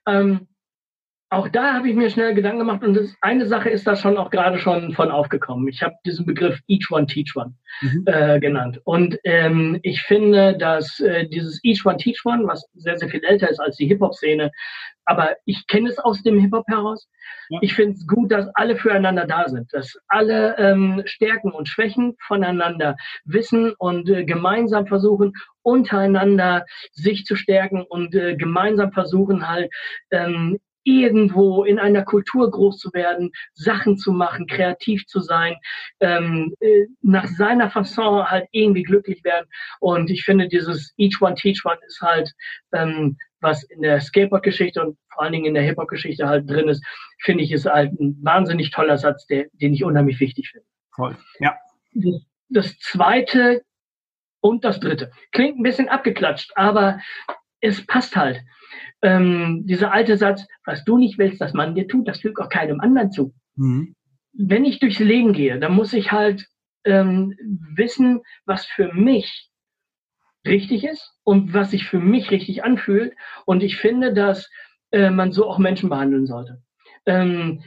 Ähm, 0.06 0.48
auch 1.30 1.50
da 1.50 1.74
habe 1.74 1.90
ich 1.90 1.96
mir 1.96 2.10
schnell 2.10 2.34
Gedanken 2.34 2.60
gemacht 2.60 2.84
und 2.84 2.94
das, 2.94 3.14
eine 3.20 3.46
Sache 3.46 3.70
ist 3.70 3.86
da 3.86 3.96
schon 3.98 4.18
auch 4.18 4.30
gerade 4.30 4.60
schon 4.60 4.94
von 4.94 5.12
aufgekommen. 5.12 5.68
Ich 5.68 5.84
habe 5.84 5.96
diesen 6.06 6.26
Begriff 6.26 6.60
Each 6.68 6.90
One 6.90 7.06
Teach 7.06 7.36
One 7.36 7.54
mhm. 7.82 8.04
äh, 8.06 8.40
genannt. 8.40 8.80
Und 8.86 9.20
ähm, 9.26 9.78
ich 9.84 10.02
finde, 10.04 10.58
dass 10.58 11.02
äh, 11.02 11.28
dieses 11.28 11.60
Each 11.64 11.86
One 11.86 11.98
Teach 11.98 12.22
One, 12.24 12.48
was 12.48 12.66
sehr, 12.76 12.98
sehr 12.98 13.10
viel 13.10 13.24
älter 13.26 13.50
ist 13.50 13.60
als 13.60 13.76
die 13.76 13.88
Hip-Hop-Szene, 13.88 14.52
aber 15.04 15.36
ich 15.46 15.68
kenne 15.68 15.90
es 15.90 16.00
aus 16.00 16.24
dem 16.24 16.40
Hip-Hop 16.40 16.66
heraus. 16.68 17.10
Ja. 17.50 17.60
Ich 17.62 17.74
finde 17.74 17.94
es 17.94 18.08
gut, 18.08 18.32
dass 18.32 18.48
alle 18.56 18.78
füreinander 18.78 19.26
da 19.26 19.48
sind, 19.48 19.74
dass 19.74 19.98
alle 20.08 20.58
ähm, 20.58 21.02
Stärken 21.06 21.52
und 21.52 21.68
Schwächen 21.68 22.16
voneinander 22.26 22.96
wissen 23.26 23.74
und 23.80 24.10
äh, 24.10 24.24
gemeinsam 24.24 24.88
versuchen, 24.88 25.34
untereinander 25.62 26.66
sich 26.92 27.26
zu 27.26 27.36
stärken 27.36 27.84
und 27.84 28.16
äh, 28.16 28.36
gemeinsam 28.36 28.92
versuchen 28.94 29.50
halt 29.50 29.70
ähm, 30.12 30.58
irgendwo 30.88 31.66
in 31.66 31.80
einer 31.80 32.04
Kultur 32.04 32.50
groß 32.50 32.78
zu 32.78 32.94
werden, 32.94 33.32
Sachen 33.54 33.98
zu 33.98 34.14
machen, 34.14 34.48
kreativ 34.48 35.06
zu 35.06 35.20
sein, 35.20 35.56
ähm, 36.00 36.54
äh, 36.62 36.86
nach 37.02 37.28
seiner 37.28 37.70
Fasson 37.70 38.26
halt 38.26 38.48
irgendwie 38.52 38.84
glücklich 38.84 39.22
werden. 39.26 39.48
Und 39.82 40.10
ich 40.10 40.24
finde, 40.24 40.48
dieses 40.48 40.94
Each 40.96 41.22
One 41.22 41.36
Teach 41.36 41.66
One 41.66 41.80
ist 41.86 42.02
halt, 42.02 42.32
ähm, 42.74 43.18
was 43.42 43.64
in 43.64 43.82
der 43.82 44.00
Skateboard-Geschichte 44.00 44.82
und 44.82 44.98
vor 45.14 45.24
allen 45.24 45.34
Dingen 45.34 45.46
in 45.46 45.54
der 45.54 45.64
Hip-Hop-Geschichte 45.64 46.26
halt 46.26 46.50
drin 46.50 46.70
ist, 46.70 46.84
finde 47.20 47.44
ich, 47.44 47.52
ist 47.52 47.66
halt 47.66 47.92
ein 48.00 48.18
wahnsinnig 48.24 48.72
toller 48.72 48.98
Satz, 48.98 49.28
der, 49.28 49.48
den 49.54 49.74
ich 49.74 49.84
unheimlich 49.84 50.22
wichtig 50.22 50.52
finde. 50.52 50.66
Toll, 50.96 51.18
ja. 51.40 51.56
Das, 51.94 52.22
das 52.50 52.80
zweite 52.80 53.62
und 54.40 54.64
das 54.64 54.80
dritte. 54.80 55.12
Klingt 55.34 55.60
ein 55.60 55.64
bisschen 55.64 55.90
abgeklatscht, 55.90 56.54
aber 56.56 57.00
es 57.62 57.86
passt 57.86 58.16
halt 58.16 58.42
ähm, 59.02 59.64
dieser 59.66 59.92
alte 59.92 60.18
Satz, 60.18 60.48
was 60.66 60.84
du 60.84 60.98
nicht 60.98 61.18
willst, 61.18 61.42
dass 61.42 61.54
man 61.54 61.76
dir 61.76 61.88
tut, 61.88 62.08
das 62.08 62.22
fügt 62.22 62.40
auch 62.40 62.50
keinem 62.50 62.80
anderen 62.80 63.12
zu. 63.12 63.34
Mhm. 63.56 63.96
Wenn 64.34 64.66
ich 64.66 64.80
durchs 64.80 65.00
Leben 65.00 65.34
gehe, 65.34 65.60
dann 65.60 65.74
muss 65.74 65.94
ich 65.94 66.12
halt 66.12 66.48
ähm, 66.84 67.36
wissen, 67.76 68.22
was 68.46 68.66
für 68.66 68.94
mich 68.94 69.50
richtig 70.46 70.84
ist 70.84 71.14
und 71.24 71.54
was 71.54 71.72
sich 71.72 71.86
für 71.86 72.00
mich 72.00 72.32
richtig 72.32 72.64
anfühlt. 72.64 73.14
Und 73.46 73.64
ich 73.64 73.78
finde, 73.78 74.14
dass 74.14 74.50
äh, 74.92 75.10
man 75.10 75.32
so 75.32 75.48
auch 75.48 75.58
Menschen 75.58 75.90
behandeln 75.90 76.26
sollte. 76.26 76.62
Ähm, 77.06 77.64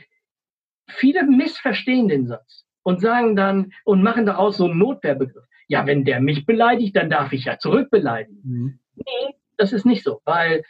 viele 0.88 1.24
missverstehen 1.24 2.08
den 2.08 2.26
Satz 2.26 2.64
und 2.82 3.00
sagen 3.00 3.36
dann 3.36 3.72
und 3.84 4.02
machen 4.02 4.26
daraus 4.26 4.56
so 4.56 4.64
einen 4.64 4.78
Notwehrbegriff. 4.78 5.44
Ja, 5.68 5.86
wenn 5.86 6.04
der 6.04 6.20
mich 6.20 6.46
beleidigt, 6.46 6.96
dann 6.96 7.10
darf 7.10 7.32
ich 7.32 7.44
ja 7.44 7.58
zurückbeleidigen. 7.58 8.40
Mhm. 8.42 8.80
Nee, 8.96 9.34
das 9.60 9.72
ist 9.72 9.84
nicht 9.84 10.04
so, 10.04 10.20
weil 10.24 10.62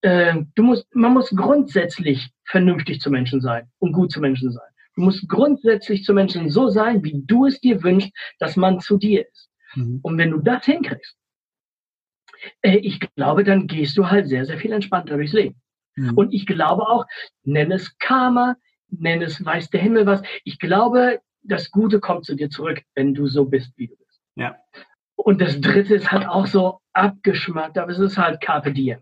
äh, 0.00 0.34
du 0.54 0.62
musst, 0.62 0.86
man 0.94 1.12
muss 1.12 1.30
grundsätzlich 1.30 2.30
vernünftig 2.44 3.00
zu 3.00 3.10
Menschen 3.10 3.40
sein 3.40 3.70
und 3.78 3.92
gut 3.92 4.10
zu 4.10 4.20
Menschen 4.20 4.50
sein. 4.50 4.68
Du 4.94 5.02
musst 5.02 5.28
grundsätzlich 5.28 6.04
zu 6.04 6.12
Menschen 6.12 6.50
so 6.50 6.68
sein, 6.68 7.02
wie 7.04 7.22
du 7.24 7.46
es 7.46 7.60
dir 7.60 7.82
wünschst, 7.82 8.12
dass 8.38 8.56
man 8.56 8.80
zu 8.80 8.98
dir 8.98 9.26
ist. 9.28 9.50
Mhm. 9.74 10.00
Und 10.02 10.18
wenn 10.18 10.30
du 10.30 10.40
das 10.40 10.64
hinkriegst, 10.64 11.16
äh, 12.62 12.76
ich 12.78 13.00
glaube, 13.14 13.44
dann 13.44 13.66
gehst 13.66 13.96
du 13.96 14.10
halt 14.10 14.28
sehr, 14.28 14.44
sehr 14.44 14.58
viel 14.58 14.72
entspannter 14.72 15.16
durchs 15.16 15.32
Leben. 15.32 15.60
Mhm. 15.96 16.14
Und 16.14 16.32
ich 16.32 16.46
glaube 16.46 16.88
auch, 16.88 17.06
nenn 17.44 17.70
es 17.70 17.96
Karma, 17.98 18.56
nenn 18.88 19.22
es 19.22 19.44
weiß 19.44 19.70
der 19.70 19.80
Himmel 19.80 20.06
was. 20.06 20.22
Ich 20.44 20.58
glaube, 20.58 21.20
das 21.42 21.70
Gute 21.70 22.00
kommt 22.00 22.24
zu 22.24 22.34
dir 22.34 22.50
zurück, 22.50 22.82
wenn 22.94 23.14
du 23.14 23.26
so 23.26 23.44
bist, 23.44 23.72
wie 23.76 23.88
du 23.88 23.96
bist. 23.96 24.20
Ja. 24.36 24.56
Und 25.24 25.40
das 25.40 25.60
Dritte 25.60 25.94
ist 25.94 26.10
halt 26.10 26.26
auch 26.26 26.48
so 26.48 26.80
abgeschmackt, 26.94 27.78
aber 27.78 27.92
es 27.92 28.00
ist 28.00 28.18
halt 28.18 28.40
Carpe 28.40 28.72
Diem. 28.72 28.98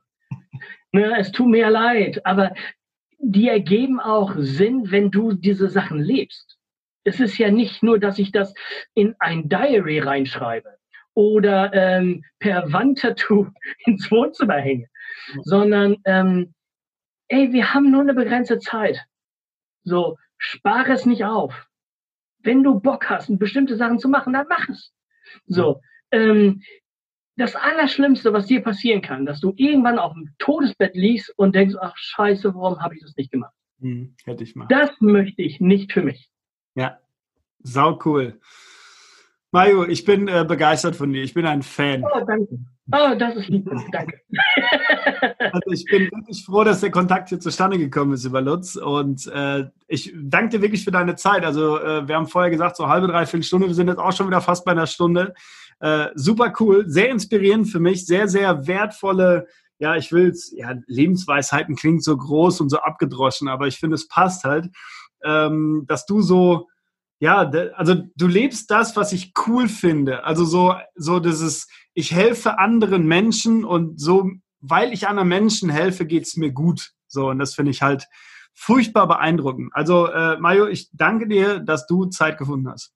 Ne, 0.92 1.18
es 1.18 1.32
tut 1.32 1.46
mir 1.46 1.70
leid, 1.70 2.26
aber 2.26 2.52
die 3.18 3.48
ergeben 3.48 4.00
auch 4.00 4.34
Sinn, 4.36 4.90
wenn 4.90 5.10
du 5.10 5.32
diese 5.32 5.70
Sachen 5.70 5.98
lebst. 5.98 6.58
Es 7.04 7.20
ist 7.20 7.38
ja 7.38 7.50
nicht 7.50 7.82
nur, 7.82 7.98
dass 7.98 8.18
ich 8.18 8.32
das 8.32 8.52
in 8.92 9.14
ein 9.18 9.48
Diary 9.48 10.00
reinschreibe 10.00 10.76
oder 11.14 11.72
ähm, 11.72 12.22
per 12.38 12.70
Wandtattoo 12.70 13.46
ins 13.86 14.10
Wohnzimmer 14.10 14.58
hänge, 14.58 14.88
sondern 15.42 15.96
ähm, 16.04 16.52
ey, 17.28 17.50
wir 17.50 17.72
haben 17.72 17.90
nur 17.90 18.02
eine 18.02 18.14
begrenzte 18.14 18.58
Zeit. 18.58 19.06
So, 19.84 20.18
spare 20.36 20.92
es 20.92 21.06
nicht 21.06 21.24
auf. 21.24 21.66
Wenn 22.40 22.62
du 22.62 22.78
Bock 22.78 23.08
hast, 23.08 23.38
bestimmte 23.38 23.76
Sachen 23.76 23.98
zu 23.98 24.10
machen, 24.10 24.34
dann 24.34 24.46
mach 24.50 24.68
es. 24.68 24.92
So, 25.46 25.80
ähm, 26.12 26.62
das 27.36 27.56
Allerschlimmste, 27.56 28.32
was 28.32 28.46
dir 28.46 28.62
passieren 28.62 29.00
kann, 29.00 29.24
dass 29.24 29.40
du 29.40 29.54
irgendwann 29.56 29.98
auf 29.98 30.12
dem 30.12 30.30
Todesbett 30.38 30.94
liegst 30.94 31.32
und 31.38 31.54
denkst, 31.54 31.76
ach 31.80 31.96
scheiße, 31.96 32.54
warum 32.54 32.80
habe 32.80 32.94
ich 32.94 33.00
das 33.00 33.16
nicht 33.16 33.32
gemacht? 33.32 33.54
Hm, 33.80 34.14
hätte 34.24 34.44
ich 34.44 34.54
mal. 34.54 34.66
Das 34.68 34.90
möchte 35.00 35.42
ich 35.42 35.60
nicht 35.60 35.92
für 35.92 36.02
mich. 36.02 36.30
Ja, 36.74 36.98
sau 37.62 37.98
cool. 38.04 38.38
Mario, 39.52 39.84
ich 39.84 40.04
bin 40.04 40.28
äh, 40.28 40.44
begeistert 40.46 40.94
von 40.94 41.12
dir. 41.12 41.24
Ich 41.24 41.34
bin 41.34 41.44
ein 41.44 41.62
Fan. 41.62 42.04
Oh, 42.04 42.24
danke. 42.24 42.58
Oh, 42.92 43.14
das 43.16 43.36
ist 43.36 43.48
lieb. 43.48 43.70
Danke. 43.92 44.20
also 45.38 45.70
ich 45.70 45.84
bin 45.84 46.10
wirklich 46.10 46.44
froh, 46.44 46.64
dass 46.64 46.80
der 46.80 46.90
Kontakt 46.90 47.28
hier 47.28 47.38
zustande 47.38 47.78
gekommen 47.78 48.14
ist 48.14 48.24
über 48.24 48.40
Lutz. 48.40 48.74
Und 48.74 49.28
äh, 49.28 49.66
ich 49.86 50.12
danke 50.16 50.56
dir 50.56 50.62
wirklich 50.62 50.84
für 50.84 50.90
deine 50.90 51.14
Zeit. 51.14 51.44
Also 51.44 51.78
äh, 51.78 52.08
wir 52.08 52.16
haben 52.16 52.26
vorher 52.26 52.50
gesagt, 52.50 52.76
so 52.76 52.88
halbe, 52.88 53.06
dreiviertel 53.06 53.44
Stunde. 53.44 53.68
Wir 53.68 53.74
sind 53.74 53.88
jetzt 53.88 54.00
auch 54.00 54.12
schon 54.12 54.26
wieder 54.26 54.40
fast 54.40 54.64
bei 54.64 54.72
einer 54.72 54.88
Stunde. 54.88 55.34
Äh, 55.80 56.08
super 56.14 56.52
cool, 56.60 56.84
sehr 56.88 57.10
inspirierend 57.10 57.68
für 57.68 57.80
mich, 57.80 58.06
sehr, 58.06 58.28
sehr 58.28 58.66
wertvolle, 58.66 59.46
ja, 59.78 59.96
ich 59.96 60.12
will's, 60.12 60.52
ja, 60.54 60.74
Lebensweisheiten 60.86 61.74
klingt 61.74 62.04
so 62.04 62.16
groß 62.16 62.60
und 62.60 62.68
so 62.68 62.78
abgedroschen, 62.78 63.48
aber 63.48 63.66
ich 63.66 63.78
finde, 63.78 63.94
es 63.94 64.06
passt 64.06 64.44
halt, 64.44 64.68
ähm, 65.24 65.84
dass 65.88 66.04
du 66.04 66.20
so, 66.20 66.68
ja, 67.18 67.50
also 67.74 67.94
du 68.14 68.26
lebst 68.26 68.70
das, 68.70 68.94
was 68.96 69.12
ich 69.12 69.32
cool 69.46 69.68
finde. 69.68 70.24
Also 70.24 70.44
so, 70.44 70.74
so 70.94 71.18
dieses, 71.18 71.66
ich 71.94 72.12
helfe 72.12 72.58
anderen 72.58 73.06
Menschen 73.06 73.64
und 73.64 74.00
so, 74.00 74.30
weil 74.60 74.92
ich 74.92 75.08
anderen 75.08 75.28
Menschen 75.28 75.70
helfe, 75.70 76.06
geht's 76.06 76.36
mir 76.36 76.52
gut. 76.52 76.92
So, 77.08 77.28
und 77.28 77.38
das 77.38 77.54
finde 77.54 77.70
ich 77.70 77.82
halt 77.82 78.06
furchtbar 78.54 79.08
beeindruckend. 79.08 79.70
Also, 79.74 80.06
äh, 80.06 80.38
Mario, 80.38 80.66
ich 80.66 80.90
danke 80.92 81.26
dir, 81.26 81.60
dass 81.60 81.86
du 81.86 82.06
Zeit 82.06 82.38
gefunden 82.38 82.68
hast. 82.68 82.92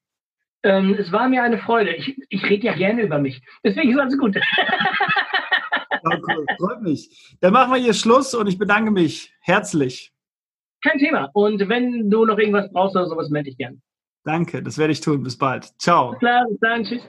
Ähm, 0.64 0.96
es 0.98 1.12
war 1.12 1.28
mir 1.28 1.42
eine 1.42 1.58
Freude. 1.58 1.94
Ich, 1.94 2.16
ich 2.30 2.42
rede 2.44 2.66
ja 2.66 2.74
gerne 2.74 3.02
über 3.02 3.18
mich. 3.18 3.42
Deswegen 3.62 3.90
ist 3.90 3.98
alles 3.98 4.18
gut. 4.18 4.36
cool. 6.04 6.46
Freut 6.58 6.82
mich. 6.82 7.36
Dann 7.40 7.52
machen 7.52 7.72
wir 7.72 7.80
hier 7.80 7.94
Schluss 7.94 8.34
und 8.34 8.46
ich 8.46 8.58
bedanke 8.58 8.90
mich 8.90 9.34
herzlich. 9.40 10.12
Kein 10.82 10.98
Thema. 10.98 11.30
Und 11.34 11.68
wenn 11.68 12.10
du 12.10 12.24
noch 12.24 12.38
irgendwas 12.38 12.72
brauchst 12.72 12.96
oder 12.96 13.06
sowas, 13.06 13.28
melde 13.30 13.50
ich 13.50 13.58
gerne. 13.58 13.78
Danke, 14.24 14.62
das 14.62 14.78
werde 14.78 14.92
ich 14.92 15.00
tun. 15.00 15.22
Bis 15.22 15.36
bald. 15.36 15.66
Ciao. 15.78 16.16
Klar, 16.18 16.46
bis 16.48 16.58
dann. 16.60 16.84
Tschüss. 16.84 17.02